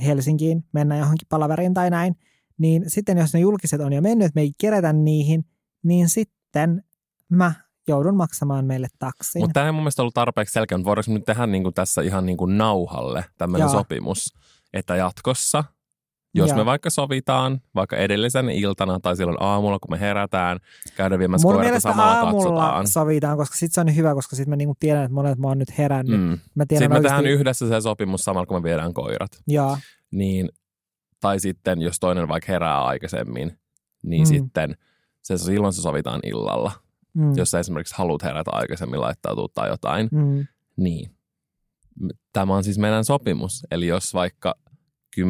Helsinkiin, 0.05 0.63
mennään 0.71 0.99
johonkin 0.99 1.27
palaveriin 1.29 1.73
tai 1.73 1.89
näin, 1.89 2.15
niin 2.59 2.83
sitten 2.87 3.17
jos 3.17 3.33
ne 3.33 3.39
julkiset 3.39 3.81
on 3.81 3.93
jo 3.93 4.01
mennyt, 4.01 4.25
että 4.25 4.37
me 4.37 4.41
ei 4.41 4.51
kerätä 4.57 4.93
niihin, 4.93 5.45
niin 5.83 6.09
sitten 6.09 6.83
mä 7.29 7.53
joudun 7.87 8.17
maksamaan 8.17 8.65
meille 8.65 8.87
taksin. 8.99 9.41
Mutta 9.41 9.53
tämä 9.53 9.65
ei 9.65 9.71
mun 9.71 9.81
mielestä 9.81 10.01
ollut 10.01 10.13
tarpeeksi 10.13 10.53
selkeä, 10.53 10.77
mutta 10.77 10.89
voidaanko 10.89 11.11
nyt 11.13 11.25
tehdä 11.25 11.47
niin 11.47 11.63
kuin 11.63 11.73
tässä 11.73 12.01
ihan 12.01 12.25
niin 12.25 12.37
kuin 12.37 12.57
nauhalle 12.57 13.25
tämmöinen 13.37 13.69
sopimus, 13.69 14.33
että 14.73 14.95
jatkossa, 14.95 15.63
jos 16.33 16.49
Joo. 16.49 16.57
me 16.57 16.65
vaikka 16.65 16.89
sovitaan, 16.89 17.61
vaikka 17.75 17.97
edellisen 17.97 18.49
iltana 18.49 18.99
tai 18.99 19.17
silloin 19.17 19.37
aamulla, 19.39 19.79
kun 19.79 19.91
me 19.91 19.99
herätään, 19.99 20.59
käydään 20.95 21.19
viemässä 21.19 21.47
Mun 21.47 21.55
koirata 21.55 21.79
samalla 21.79 22.19
aamulla 22.19 22.85
sovitaan, 22.85 23.37
koska 23.37 23.55
sitten 23.55 23.73
se 23.73 23.79
on 23.79 23.85
niin 23.85 23.95
hyvä, 23.95 24.13
koska 24.13 24.35
sitten 24.35 24.49
mä 24.49 24.55
niinku 24.55 24.75
tiedän, 24.79 25.03
että 25.03 25.15
monet 25.15 25.39
mä 25.39 25.47
oon 25.47 25.57
nyt 25.57 25.77
herännyt. 25.77 26.21
Mm. 26.21 26.39
Mä 26.55 26.65
tiedän 26.65 26.83
sitten 26.83 26.91
me 26.91 27.01
tehdään 27.01 27.25
yhdessä 27.25 27.69
se 27.69 27.81
sopimus 27.81 28.21
samalla, 28.21 28.45
kun 28.45 28.57
me 28.57 28.63
viedään 28.63 28.93
koirat. 28.93 29.31
Joo. 29.47 29.77
Niin 30.11 30.49
tai 31.19 31.39
sitten, 31.39 31.81
jos 31.81 31.99
toinen 31.99 32.27
vaikka 32.27 32.51
herää 32.51 32.83
aikaisemmin, 32.83 33.59
niin 34.03 34.21
mm. 34.21 34.25
sitten 34.25 34.75
se, 35.21 35.37
silloin 35.37 35.73
se 35.73 35.81
sovitaan 35.81 36.19
illalla. 36.23 36.71
Mm. 37.13 37.33
Jos 37.37 37.51
sä 37.51 37.59
esimerkiksi 37.59 37.95
haluat 37.97 38.23
herätä 38.23 38.51
aikaisemmin 38.53 39.01
laittautua 39.01 39.47
tai 39.53 39.69
jotain, 39.69 40.09
mm. 40.11 40.47
niin. 40.77 41.11
Tämä 42.33 42.55
on 42.55 42.63
siis 42.63 42.77
meidän 42.77 43.05
sopimus. 43.05 43.67
Eli 43.71 43.87
jos 43.87 44.13
vaikka 44.13 44.55
10.00 45.19 45.23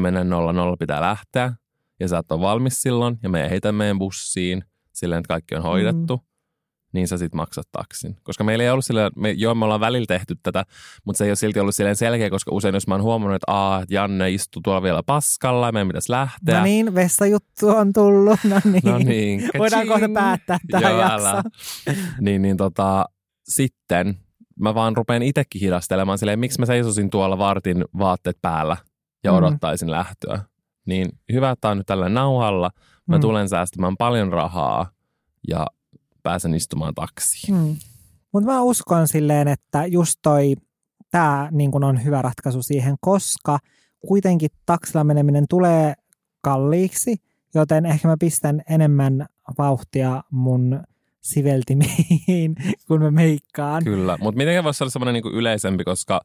pitää 0.79 1.01
lähteä 1.01 1.53
ja 1.99 2.07
sä 2.07 2.17
et 2.17 2.31
ole 2.31 2.41
valmis 2.41 2.81
silloin 2.81 3.19
ja 3.23 3.29
me 3.29 3.49
heitä 3.49 3.71
meidän 3.71 3.99
bussiin 3.99 4.63
silleen, 4.93 5.19
että 5.19 5.27
kaikki 5.27 5.55
on 5.55 5.63
hoidettu, 5.63 6.17
mm 6.17 6.28
niin 6.93 7.07
sä 7.07 7.17
sit 7.17 7.33
maksat 7.33 7.67
taksin. 7.71 8.15
Koska 8.23 8.43
meillä 8.43 8.63
ei 8.63 8.69
ollut 8.69 8.85
sillä, 8.85 9.11
me, 9.15 9.31
joo 9.31 9.55
me 9.55 9.65
ollaan 9.65 9.79
välillä 9.79 10.05
tehty 10.05 10.35
tätä, 10.43 10.65
mutta 11.05 11.17
se 11.17 11.23
ei 11.23 11.29
ole 11.29 11.35
silti 11.35 11.59
ollut 11.59 11.75
silleen 11.75 11.95
selkeä, 11.95 12.29
koska 12.29 12.51
usein 12.53 12.73
jos 12.73 12.87
mä 12.87 12.93
oon 12.93 13.03
huomannut, 13.03 13.35
että 13.35 13.51
aa, 13.51 13.83
Janne 13.89 14.31
istuu 14.31 14.61
tuolla 14.61 14.81
vielä 14.81 15.03
paskalla 15.03 15.65
ja 15.65 15.71
meidän 15.71 15.87
pitäisi 15.87 16.11
lähteä. 16.11 16.57
No 16.57 16.63
niin, 16.63 16.95
vessajuttu 16.95 17.67
on 17.67 17.93
tullut, 17.93 18.39
no 18.43 18.61
niin. 18.63 18.81
No 18.83 18.97
niin. 18.97 19.49
Voidaan 19.57 19.87
kohta 19.87 20.09
päättää 20.13 20.57
tähän 20.71 20.97
jaksoon. 20.97 21.43
niin, 22.21 22.41
niin 22.41 22.57
tota, 22.57 23.05
sitten 23.49 24.17
mä 24.59 24.75
vaan 24.75 24.97
rupean 24.97 25.23
itsekin 25.23 25.61
hidastelemaan 25.61 26.17
silleen, 26.17 26.39
miksi 26.39 26.59
mä 26.59 26.65
seisosin 26.65 27.09
tuolla 27.09 27.37
vartin 27.37 27.85
vaatteet 27.97 28.37
päällä 28.41 28.77
ja 29.23 29.31
mm. 29.31 29.37
odottaisin 29.37 29.87
mm. 29.87 29.91
lähtöä. 29.91 30.41
Niin 30.85 31.09
hyvä, 31.33 31.51
että 31.51 31.69
on 31.69 31.77
nyt 31.77 31.87
tällä 31.87 32.09
nauhalla. 32.09 32.71
Mä 33.07 33.15
mm. 33.15 33.21
tulen 33.21 33.49
säästämään 33.49 33.97
paljon 33.97 34.33
rahaa 34.33 34.91
ja 35.47 35.67
pääsen 36.29 36.53
istumaan 36.53 36.93
taksiin. 36.95 37.55
Mm. 37.55 37.75
Mutta 38.33 38.49
mä 38.49 38.61
uskon 38.61 39.07
silleen, 39.07 39.47
että 39.47 39.85
just 39.85 40.19
toi, 40.21 40.55
tämä 41.11 41.49
niin 41.51 41.83
on 41.83 42.03
hyvä 42.03 42.21
ratkaisu 42.21 42.61
siihen, 42.61 42.95
koska 43.01 43.59
kuitenkin 44.07 44.49
taksilla 44.65 45.03
meneminen 45.03 45.45
tulee 45.49 45.93
kalliiksi, 46.41 47.15
joten 47.53 47.85
ehkä 47.85 48.07
mä 48.07 48.15
pistän 48.19 48.61
enemmän 48.69 49.25
vauhtia 49.57 50.23
mun 50.31 50.83
siveltimiin, 51.21 52.55
kun 52.87 53.01
mä 53.01 53.11
meikkaan. 53.11 53.83
Kyllä, 53.83 54.17
mutta 54.21 54.37
miten 54.37 54.63
voisi 54.63 54.83
olla 54.83 54.91
semmoinen 54.91 55.13
niin 55.13 55.33
yleisempi, 55.33 55.83
koska 55.83 56.21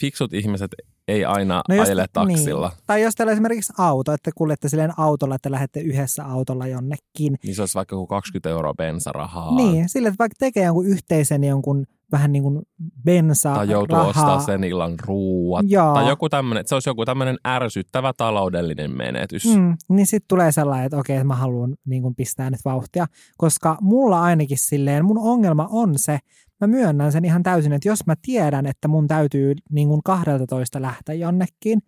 fiksut 0.00 0.32
ihmiset 0.32 0.70
ei 1.08 1.24
aina 1.24 1.62
no 1.68 1.74
jos, 1.74 1.88
ajele 1.88 2.06
taksilla. 2.12 2.68
Niin. 2.68 2.78
Tai 2.86 3.02
jos 3.02 3.14
teillä 3.14 3.30
on 3.30 3.32
esimerkiksi 3.32 3.72
auto, 3.78 4.12
että 4.12 4.30
kuljette 4.34 4.68
silleen 4.68 4.92
autolla, 4.96 5.34
että 5.34 5.50
lähdette 5.50 5.80
yhdessä 5.80 6.24
autolla 6.24 6.66
jonnekin. 6.66 7.38
Niin 7.42 7.54
se 7.54 7.62
olisi 7.62 7.74
vaikka 7.74 8.06
20 8.08 8.50
euroa 8.50 8.74
bensarahaa. 8.74 9.56
Niin, 9.56 9.88
sille 9.88 10.08
että 10.08 10.18
vaikka 10.18 10.36
tekee 10.38 10.64
jonkun 10.64 10.86
yhteisen 10.86 11.44
jonkun 11.44 11.86
vähän 12.12 12.32
niin 12.32 12.42
kuin 12.42 12.62
bensa 13.04 13.54
Tai 13.54 13.70
joutuu 13.70 13.96
rahaa. 13.96 14.08
ostaa 14.08 14.40
sen 14.40 14.64
illan 14.64 14.94
ruuat. 15.06 15.66
Joo. 15.68 15.94
Tai 15.94 16.08
joku 16.08 16.28
tämmöinen, 16.28 16.66
se 16.66 16.74
olisi 16.74 16.90
joku 16.90 17.04
tämmöinen 17.04 17.36
ärsyttävä 17.46 18.12
taloudellinen 18.16 18.96
menetys. 18.96 19.56
Mm, 19.56 19.76
niin 19.88 20.06
sitten 20.06 20.28
tulee 20.28 20.52
sellainen, 20.52 20.86
että 20.86 20.98
okei, 20.98 21.16
että 21.16 21.24
mä 21.24 21.36
haluan 21.36 21.76
niin 21.84 22.02
kuin 22.02 22.14
pistää 22.14 22.50
nyt 22.50 22.60
vauhtia. 22.64 23.06
Koska 23.36 23.78
mulla 23.80 24.22
ainakin 24.22 24.58
silleen, 24.58 25.04
mun 25.04 25.18
ongelma 25.18 25.68
on 25.70 25.92
se, 25.96 26.18
mä 26.62 26.66
myönnän 26.66 27.12
sen 27.12 27.24
ihan 27.24 27.42
täysin, 27.42 27.72
että 27.72 27.88
jos 27.88 28.06
mä 28.06 28.14
tiedän, 28.22 28.66
että 28.66 28.88
mun 28.88 29.08
täytyy 29.08 29.54
niin 29.70 29.88
kuin 29.88 30.00
12 30.04 30.82
lähteä 30.82 31.14
jonnekin, 31.14 31.82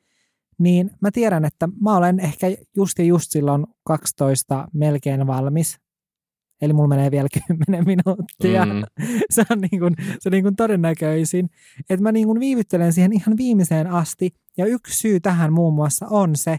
niin 0.58 0.90
mä 1.00 1.10
tiedän, 1.10 1.44
että 1.44 1.68
mä 1.80 1.96
olen 1.96 2.20
ehkä 2.20 2.46
just 2.76 2.98
ja 2.98 3.04
just 3.04 3.30
silloin 3.30 3.66
12 3.84 4.68
melkein 4.72 5.26
valmis. 5.26 5.78
Eli 6.62 6.72
mulla 6.72 6.88
menee 6.88 7.10
vielä 7.10 7.28
10 7.68 7.84
minuuttia. 7.86 8.64
Mm. 8.64 8.82
se 9.30 9.44
on, 9.50 9.58
niin 9.60 9.80
kuin, 9.80 9.94
se 10.20 10.28
on 10.28 10.30
niin 10.30 10.44
kuin 10.44 10.56
todennäköisin. 10.56 11.50
Että 11.90 12.02
mä 12.02 12.12
niin 12.12 12.26
kuin 12.26 12.40
viivyttelen 12.40 12.92
siihen 12.92 13.12
ihan 13.12 13.36
viimeiseen 13.36 13.86
asti. 13.86 14.30
Ja 14.56 14.66
yksi 14.66 14.98
syy 14.98 15.20
tähän 15.20 15.52
muun 15.52 15.74
muassa 15.74 16.06
on 16.10 16.36
se, 16.36 16.56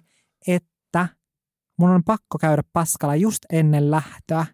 että 0.47 1.07
mun 1.79 1.89
on 1.89 2.03
pakko 2.03 2.37
käydä 2.37 2.63
paskalla 2.73 3.15
just 3.15 3.45
ennen 3.51 3.91
lähtöä. 3.91 4.45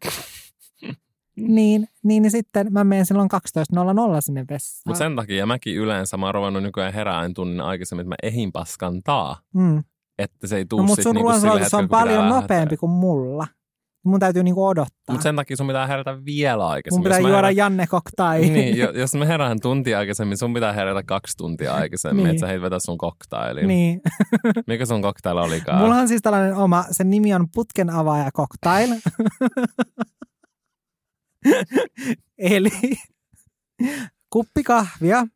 Niin, 1.38 1.88
niin, 2.04 2.22
niin 2.24 2.32
sitten 2.32 2.68
mä 2.74 2.84
menen 2.84 3.06
silloin 3.06 3.30
12.00 3.34 3.40
sinne 4.20 4.46
vessaan. 4.50 4.82
Mutta 4.86 4.98
sen 4.98 5.16
takia 5.16 5.46
mäkin 5.46 5.76
yleensä, 5.76 6.18
mä 6.18 6.26
oon 6.26 6.36
ruvennut 6.36 6.64
nykyään 6.64 6.94
herään 6.94 7.34
tunnin 7.34 7.62
aikaisemmin, 7.62 8.02
että 8.02 8.10
mä 8.10 8.16
ehin 8.30 8.52
paskantaa. 8.52 9.38
Mm. 9.54 9.84
Että 10.20 10.48
se 10.48 10.58
ei 10.58 10.66
tuu 10.66 10.80
no, 10.80 10.86
mutta 10.86 11.04
sun 11.04 11.16
niinku 11.16 11.32
on 11.78 11.90
paljon 11.90 12.30
nopeampi 12.30 12.78
kuin 12.78 12.90
mulla. 12.90 13.48
Mun 14.06 14.20
täytyy 14.20 14.44
niinku 14.44 14.66
odottaa. 14.68 14.96
Mutta 15.12 15.24
sen 15.24 15.36
takia 15.36 15.58
sun 15.58 15.68
pitää 15.68 15.88
herätä 15.88 16.26
vielä 16.26 16.68
aikaisemmin. 16.68 17.00
Mun 17.00 17.04
pitää 17.04 17.18
Jos 17.18 17.24
mä 17.24 17.30
juoda 17.30 17.38
herään- 17.38 17.56
Janne 17.56 17.88
koktaili. 17.88 18.50
Niin, 18.50 18.78
jo- 18.78 18.92
jos 18.92 19.16
mä 19.16 19.26
herään 19.26 19.58
tuntia 19.62 20.00
aikaisemmin, 20.00 20.38
sun 20.38 20.54
pitää 20.54 20.74
herätä 20.74 21.04
kaksi 21.04 21.38
tuntia 21.38 21.74
aikaisemmin, 21.74 22.24
Niin. 22.24 22.30
että 22.32 22.40
sä 22.40 22.48
heit 22.48 22.62
vetää 22.62 22.80
sun 22.80 22.98
koktailin. 22.98 23.68
niin. 23.68 24.02
Mikä 24.68 24.86
sun 24.86 25.02
koktail 25.02 25.38
olikaan? 25.38 25.82
Mulla 25.82 25.96
on 25.96 26.08
siis 26.08 26.22
tällainen 26.22 26.56
oma, 26.56 26.86
sen 26.92 27.10
nimi 27.10 27.34
on 27.34 27.48
putken 27.56 27.90
avaaja 27.90 28.32
cocktail. 28.32 28.90
Eli 32.38 32.94
kuppi 34.30 34.64
kahvia, 34.64 35.28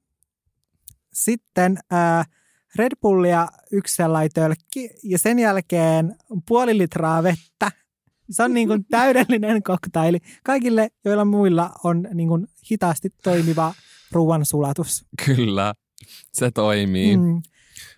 sitten 1.14 1.78
ää, 1.92 2.26
Red 2.76 2.92
Bullia 3.02 3.48
yksi 3.72 3.96
sellainen 3.96 4.32
tölkki 4.34 4.90
ja 5.04 5.20
sen 5.20 5.40
jälkeen 5.40 6.16
puoli 6.48 6.78
litraa 6.78 7.24
vettä. 7.24 7.72
Se 8.30 8.44
on 8.44 8.54
niin 8.54 8.68
kuin 8.68 8.86
täydellinen 8.92 9.64
koktaili 9.64 10.20
kaikille, 10.44 10.90
joilla 11.06 11.26
muilla 11.26 11.72
on 11.84 12.08
niin 12.14 12.28
kuin 12.28 12.48
hitaasti 12.72 13.10
toimiva 13.24 13.74
ruoan 14.12 14.46
sulatus. 14.46 15.06
Kyllä, 15.26 15.74
se 16.32 16.52
toimii. 16.52 17.18
Mm. 17.18 17.42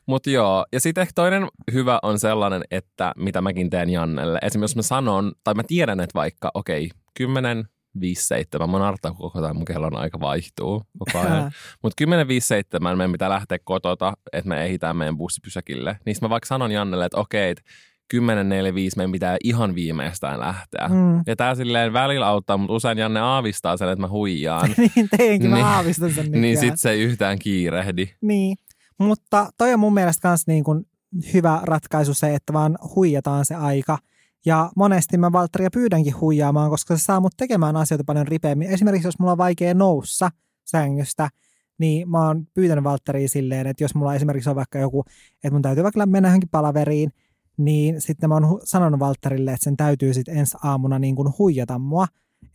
Mutta 0.06 0.30
joo, 0.30 0.66
ja 0.74 0.80
sitten 0.80 1.02
ehkä 1.02 1.12
toinen 1.16 1.48
hyvä 1.72 2.00
on 2.04 2.20
sellainen, 2.20 2.64
että 2.72 3.14
mitä 3.18 3.42
mäkin 3.42 3.70
teen 3.70 3.90
Jannelle. 3.90 4.40
Esimerkiksi 4.42 4.72
jos 4.72 4.76
mä 4.76 4.82
sanon, 4.82 5.32
tai 5.44 5.54
mä 5.54 5.64
tiedän, 5.64 6.00
että 6.00 6.14
vaikka, 6.14 6.52
okei, 6.54 6.90
10, 7.14 7.68
5, 8.00 8.28
7, 8.28 8.70
mä 8.70 8.80
narttaa 8.80 9.12
koko 9.12 9.40
ajan, 9.40 9.56
mun 9.56 9.66
kellon 9.66 9.96
aika 9.96 10.20
vaihtuu 10.20 10.84
koko 11.00 11.20
ajan. 11.28 11.52
Mutta 11.84 11.96
10, 11.98 12.28
5, 12.28 12.48
7 12.48 12.98
meidän 12.98 13.12
pitää 13.12 13.30
lähteä 13.30 13.58
kotota, 13.64 14.14
että 14.34 14.50
me 14.50 14.66
ehditään 14.66 14.98
meidän 14.98 15.18
bussipysäkille. 15.18 15.98
Niin 16.06 16.16
sit 16.16 16.22
mä 16.22 16.30
vaikka 16.30 16.48
sanon 16.48 16.72
Jannelle, 16.72 17.06
että 17.06 17.18
okei, 17.20 17.52
että 17.52 17.64
10, 18.08 18.50
4, 18.50 18.74
5 18.76 18.98
meidän 18.98 19.12
pitää 19.12 19.38
ihan 19.44 19.76
viimeistään 19.76 20.40
lähteä. 20.40 20.88
Mm. 20.88 21.24
Ja 21.28 21.36
tää 21.36 21.56
silleen 21.56 21.94
välillä 21.94 22.28
auttaa, 22.28 22.58
mutta 22.58 22.74
usein 22.74 22.98
Janne 22.98 23.20
aavistaa 23.20 23.78
sen, 23.78 23.90
että 23.90 24.02
mä 24.02 24.10
huijaan. 24.10 24.70
niin 24.96 25.10
teinkin, 25.18 25.50
mä 25.50 25.56
Niin. 25.56 25.66
aavistan 25.66 26.12
sen 26.12 26.32
niin 26.32 26.42
nykyään. 26.42 26.58
sit 26.58 26.80
se 26.80 26.90
ei 26.90 27.02
yhtään 27.02 27.40
kiirehdi. 27.40 28.10
Niin, 28.22 28.58
mutta 29.00 29.50
toi 29.58 29.74
on 29.74 29.80
mun 29.80 29.94
mielestä 29.94 30.28
myös 30.28 30.48
niin 30.48 30.64
kuin 30.64 30.86
hyvä 31.34 31.60
ratkaisu 31.64 32.14
se, 32.14 32.36
että 32.36 32.54
vaan 32.54 32.78
huijataan 32.96 33.46
se 33.46 33.56
aika. 33.56 33.98
Ja 34.46 34.72
monesti 34.76 35.18
mä 35.18 35.32
Valtteria 35.32 35.70
pyydänkin 35.74 36.20
huijaamaan, 36.22 36.70
koska 36.70 36.98
se 36.98 37.04
saa 37.04 37.20
mut 37.20 37.38
tekemään 37.38 37.76
asioita 37.76 38.04
paljon 38.04 38.28
ripeämmin. 38.28 38.70
Esimerkiksi 38.70 39.08
jos 39.08 39.20
mulla 39.20 39.32
on 39.32 39.38
vaikea 39.38 39.74
noussa 39.74 40.30
sängystä, 40.66 41.30
niin 41.78 42.10
mä 42.10 42.28
oon 42.28 42.48
pyytänyt 42.54 42.84
Valtteria 42.84 43.30
silleen, 43.30 43.68
että 43.68 43.84
jos 43.84 43.96
mulla 43.96 44.16
esimerkiksi 44.16 44.50
on 44.50 44.56
vaikka 44.56 44.80
joku, 44.80 45.04
että 45.34 45.52
mun 45.52 45.62
täytyy 45.62 45.84
vaikka 45.84 46.06
mennä 46.06 46.30
johonkin 46.30 46.50
palaveriin, 46.50 47.12
niin 47.58 48.02
sitten 48.02 48.30
mä 48.30 48.36
oon 48.36 48.60
sanonut 48.64 49.00
Valtterille, 49.00 49.54
että 49.54 49.64
sen 49.64 49.78
täytyy 49.78 50.14
sitten 50.14 50.38
ensi 50.38 50.58
aamuna 50.64 51.00
niin 51.00 51.16
kuin 51.16 51.34
huijata 51.40 51.80
mua, 51.80 52.08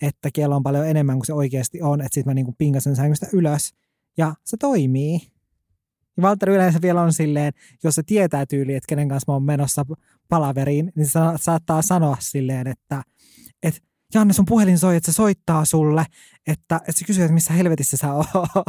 että 0.03 0.29
kello 0.35 0.57
on 0.57 0.63
paljon 0.63 0.87
enemmän 0.87 1.17
kuin 1.17 1.27
se 1.27 1.33
oikeasti 1.33 1.83
on, 1.83 2.01
että 2.01 2.15
sitten 2.15 2.31
mä 2.31 2.35
niin 2.35 2.45
kuin 2.45 2.57
pingasen 2.59 2.97
sängystä 2.97 3.27
ylös. 3.33 3.75
Ja 4.17 4.35
se 4.45 4.57
toimii. 4.57 5.32
Ja 6.17 6.23
Valtteri 6.23 6.55
yleensä 6.55 6.83
vielä 6.83 7.03
on 7.03 7.13
silleen, 7.13 7.53
jos 7.85 7.95
se 7.95 8.03
tietää 8.03 8.47
tyyli, 8.47 8.75
että 8.75 8.89
kenen 8.89 9.09
kanssa 9.09 9.33
mä 9.33 9.35
oon 9.35 9.43
menossa 9.43 9.87
palaveriin, 10.29 10.93
niin 10.97 11.07
se 11.07 11.11
sa- 11.11 11.37
saattaa 11.37 11.83
sanoa 11.83 12.17
silleen, 12.21 12.67
että, 12.67 13.03
että 13.63 13.81
Janne, 14.15 14.33
sun 14.33 14.45
puhelin 14.49 14.79
soi, 14.79 14.97
että 14.97 15.13
se 15.13 15.17
soittaa 15.17 15.65
sulle, 15.65 16.05
että, 16.47 16.77
että 16.77 16.93
se 16.93 17.05
kysyy, 17.05 17.25
että 17.25 17.35
missä 17.35 17.53
helvetissä 17.53 17.97
sä 17.97 18.13
oot. 18.15 18.27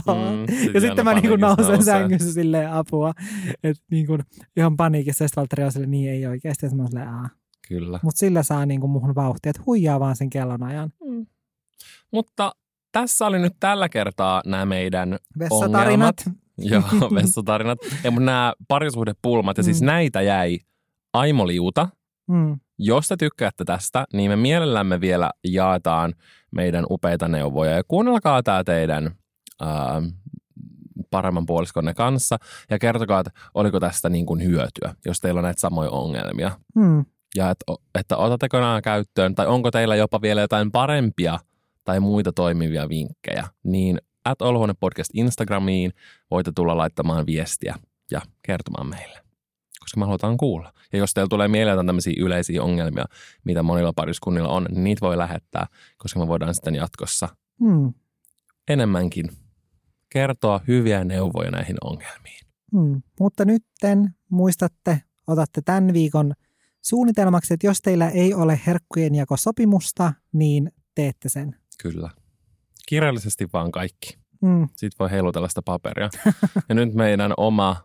Mm, 0.08 0.56
sit 0.60 0.74
ja 0.74 0.82
sitten 0.82 1.06
mä 1.06 1.14
niin 1.14 1.24
paniikissa 1.24 1.64
nousen 1.64 1.86
sängyssä 1.86 2.34
silleen 2.34 2.72
apua, 2.72 3.14
että 3.64 3.84
niin 3.92 4.08
kuin, 4.08 4.22
ihan 4.58 4.78
paniikissa. 4.78 5.24
Ja 5.24 5.28
sitten 5.28 5.42
Valtteri 5.42 5.64
on 5.64 5.72
silleen, 5.72 5.92
niin 5.92 6.12
ei 6.12 6.26
oikeasti. 6.26 6.66
Ja 6.66 6.70
sitten 6.70 6.78
mä 6.78 6.84
oon 6.84 6.90
silleen, 6.90 7.10
Aa. 7.10 7.30
Kyllä. 7.68 8.00
Mutta 8.04 8.20
sillä 8.20 8.44
saa 8.44 8.66
niin 8.66 8.80
kuin 8.80 8.92
muhun 8.92 9.16
vauhtia, 9.16 9.50
että 9.50 9.62
huijaa 9.66 10.00
vaan 10.00 10.16
sen 10.16 10.30
kellonajan. 10.30 10.90
Mutta 12.12 12.52
tässä 12.92 13.26
oli 13.26 13.40
nyt 13.40 13.54
tällä 13.60 13.90
kertaa 13.90 14.42
nämä 14.46 14.66
meidän 14.66 15.18
Vessatarinat. 15.40 16.30
Joo, 16.72 16.84
vessatarinat. 17.16 17.80
Ja 18.04 18.12
mutta 18.12 18.26
nämä 18.26 18.54
parisuhdepulmat, 18.68 19.58
ja 19.58 19.64
siis 19.64 19.82
Mm. 19.82 19.86
näitä 19.86 20.22
jäi 20.22 20.60
aimoliuta. 21.14 21.90
Mm. 22.28 22.60
Jos 22.80 23.08
te 23.08 23.18
tykkäätte 23.18 23.64
tästä, 23.66 24.06
niin 24.14 24.32
me 24.32 24.36
mielellämme 24.36 25.02
vielä 25.02 25.32
jaetaan 25.44 26.14
meidän 26.52 26.86
upeita 26.90 27.28
neuvoja. 27.28 27.72
Ja 27.72 27.84
kuunnelkaa 27.88 28.44
tämä 28.44 28.64
teidän 28.64 29.12
ää, 29.62 30.02
paremman 31.12 31.46
puoliskonne 31.46 31.94
kanssa 31.94 32.38
ja 32.70 32.80
kertokaa, 32.80 33.20
että 33.20 33.32
oliko 33.54 33.80
tästä 33.80 34.10
niin 34.10 34.26
kuin 34.26 34.44
hyötyä, 34.44 34.96
jos 35.06 35.20
teillä 35.20 35.40
on 35.40 35.44
näitä 35.44 35.62
samoja 35.62 35.90
ongelmia. 35.90 36.52
Mm. 36.76 37.06
Ja 37.36 37.50
että, 37.50 37.66
että 38.00 38.18
otatteko 38.18 38.60
nämä 38.60 38.82
käyttöön, 38.82 39.36
tai 39.36 39.48
onko 39.48 39.72
teillä 39.72 39.96
jopa 39.96 40.22
vielä 40.22 40.42
jotain 40.42 40.72
parempia 40.72 41.40
tai 41.84 42.00
muita 42.00 42.32
toimivia 42.32 42.90
vinkkejä, 42.90 43.44
niin 43.64 43.98
at 44.26 44.40
Podcast 44.80 45.10
Instagramiin 45.14 45.94
voitte 46.32 46.52
tulla 46.56 46.78
laittamaan 46.78 47.26
viestiä 47.26 47.76
ja 48.12 48.22
kertomaan 48.42 48.88
meille, 48.88 49.20
koska 49.80 50.00
me 50.00 50.06
halutaan 50.06 50.38
kuulla. 50.38 50.74
Ja 50.94 51.00
jos 51.00 51.14
teillä 51.14 51.30
tulee 51.30 51.48
mieleen 51.48 51.74
jotain 51.74 51.88
tämmöisiä 51.88 52.14
yleisiä 52.18 52.64
ongelmia, 52.64 53.06
mitä 53.46 53.64
monilla 53.64 53.94
pariskunnilla 53.94 54.50
on, 54.50 54.66
niin 54.70 54.84
niitä 54.84 55.02
voi 55.02 55.18
lähettää, 55.18 55.68
koska 55.98 56.20
me 56.20 56.28
voidaan 56.28 56.54
sitten 56.56 56.76
jatkossa 56.76 57.30
Mm. 57.60 57.94
enemmänkin 58.68 59.30
kertoa 60.10 60.62
hyviä 60.68 61.04
neuvoja 61.04 61.52
näihin 61.52 61.76
ongelmiin. 61.84 62.46
Mm. 62.74 63.02
Mutta 63.20 63.46
nytten 63.46 64.16
muistatte, 64.30 65.02
otatte 65.28 65.62
tämän 65.62 65.94
viikon 65.94 66.34
suunnitelmaksi, 66.82 67.54
että 67.54 67.68
jos 67.68 67.82
teillä 67.82 68.10
ei 68.10 68.34
ole 68.34 68.60
herkkujen 68.68 69.16
jakosopimusta, 69.16 70.14
niin 70.34 70.72
teette 70.96 71.30
sen. 71.30 71.56
Kyllä. 71.84 72.10
Kirjallisesti 72.88 73.48
vaan 73.54 73.72
kaikki. 73.72 74.18
Mm. 74.42 74.68
Sitten 74.68 75.00
voi 75.00 75.12
heilutella 75.12 75.48
sitä 75.48 75.62
paperia. 75.62 76.10
ja 76.70 76.76
nyt 76.76 76.94
meidän 76.94 77.34
oma 77.38 77.76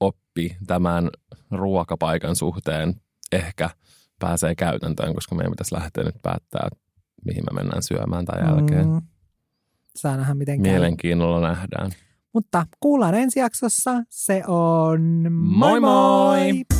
oppi 0.00 0.56
tämän 0.66 1.10
ruokapaikan 1.50 2.36
suhteen 2.36 2.94
ehkä 3.32 3.70
pääsee 4.18 4.54
käytäntöön, 4.54 5.14
koska 5.14 5.34
meidän 5.34 5.52
pitäisi 5.52 5.74
lähteä 5.74 6.04
nyt 6.04 6.22
päättää, 6.22 6.68
mihin 7.24 7.44
me 7.50 7.60
mennään 7.60 7.82
syömään 7.82 8.24
tämän 8.24 8.48
jälkeen. 8.48 8.88
Mm. 8.88 9.02
Saa 9.96 10.16
nähdä 10.16 10.34
miten 10.34 10.62
käy. 10.62 10.72
Mielenkiinnolla 10.72 11.48
nähdään. 11.48 11.90
Mutta 12.32 12.66
kuullaan 12.80 13.14
ensi 13.14 13.40
jaksossa. 13.40 14.02
Se 14.10 14.42
on 14.46 15.32
Moi 15.32 15.80
moi! 15.80 16.52
moi! 16.52 16.77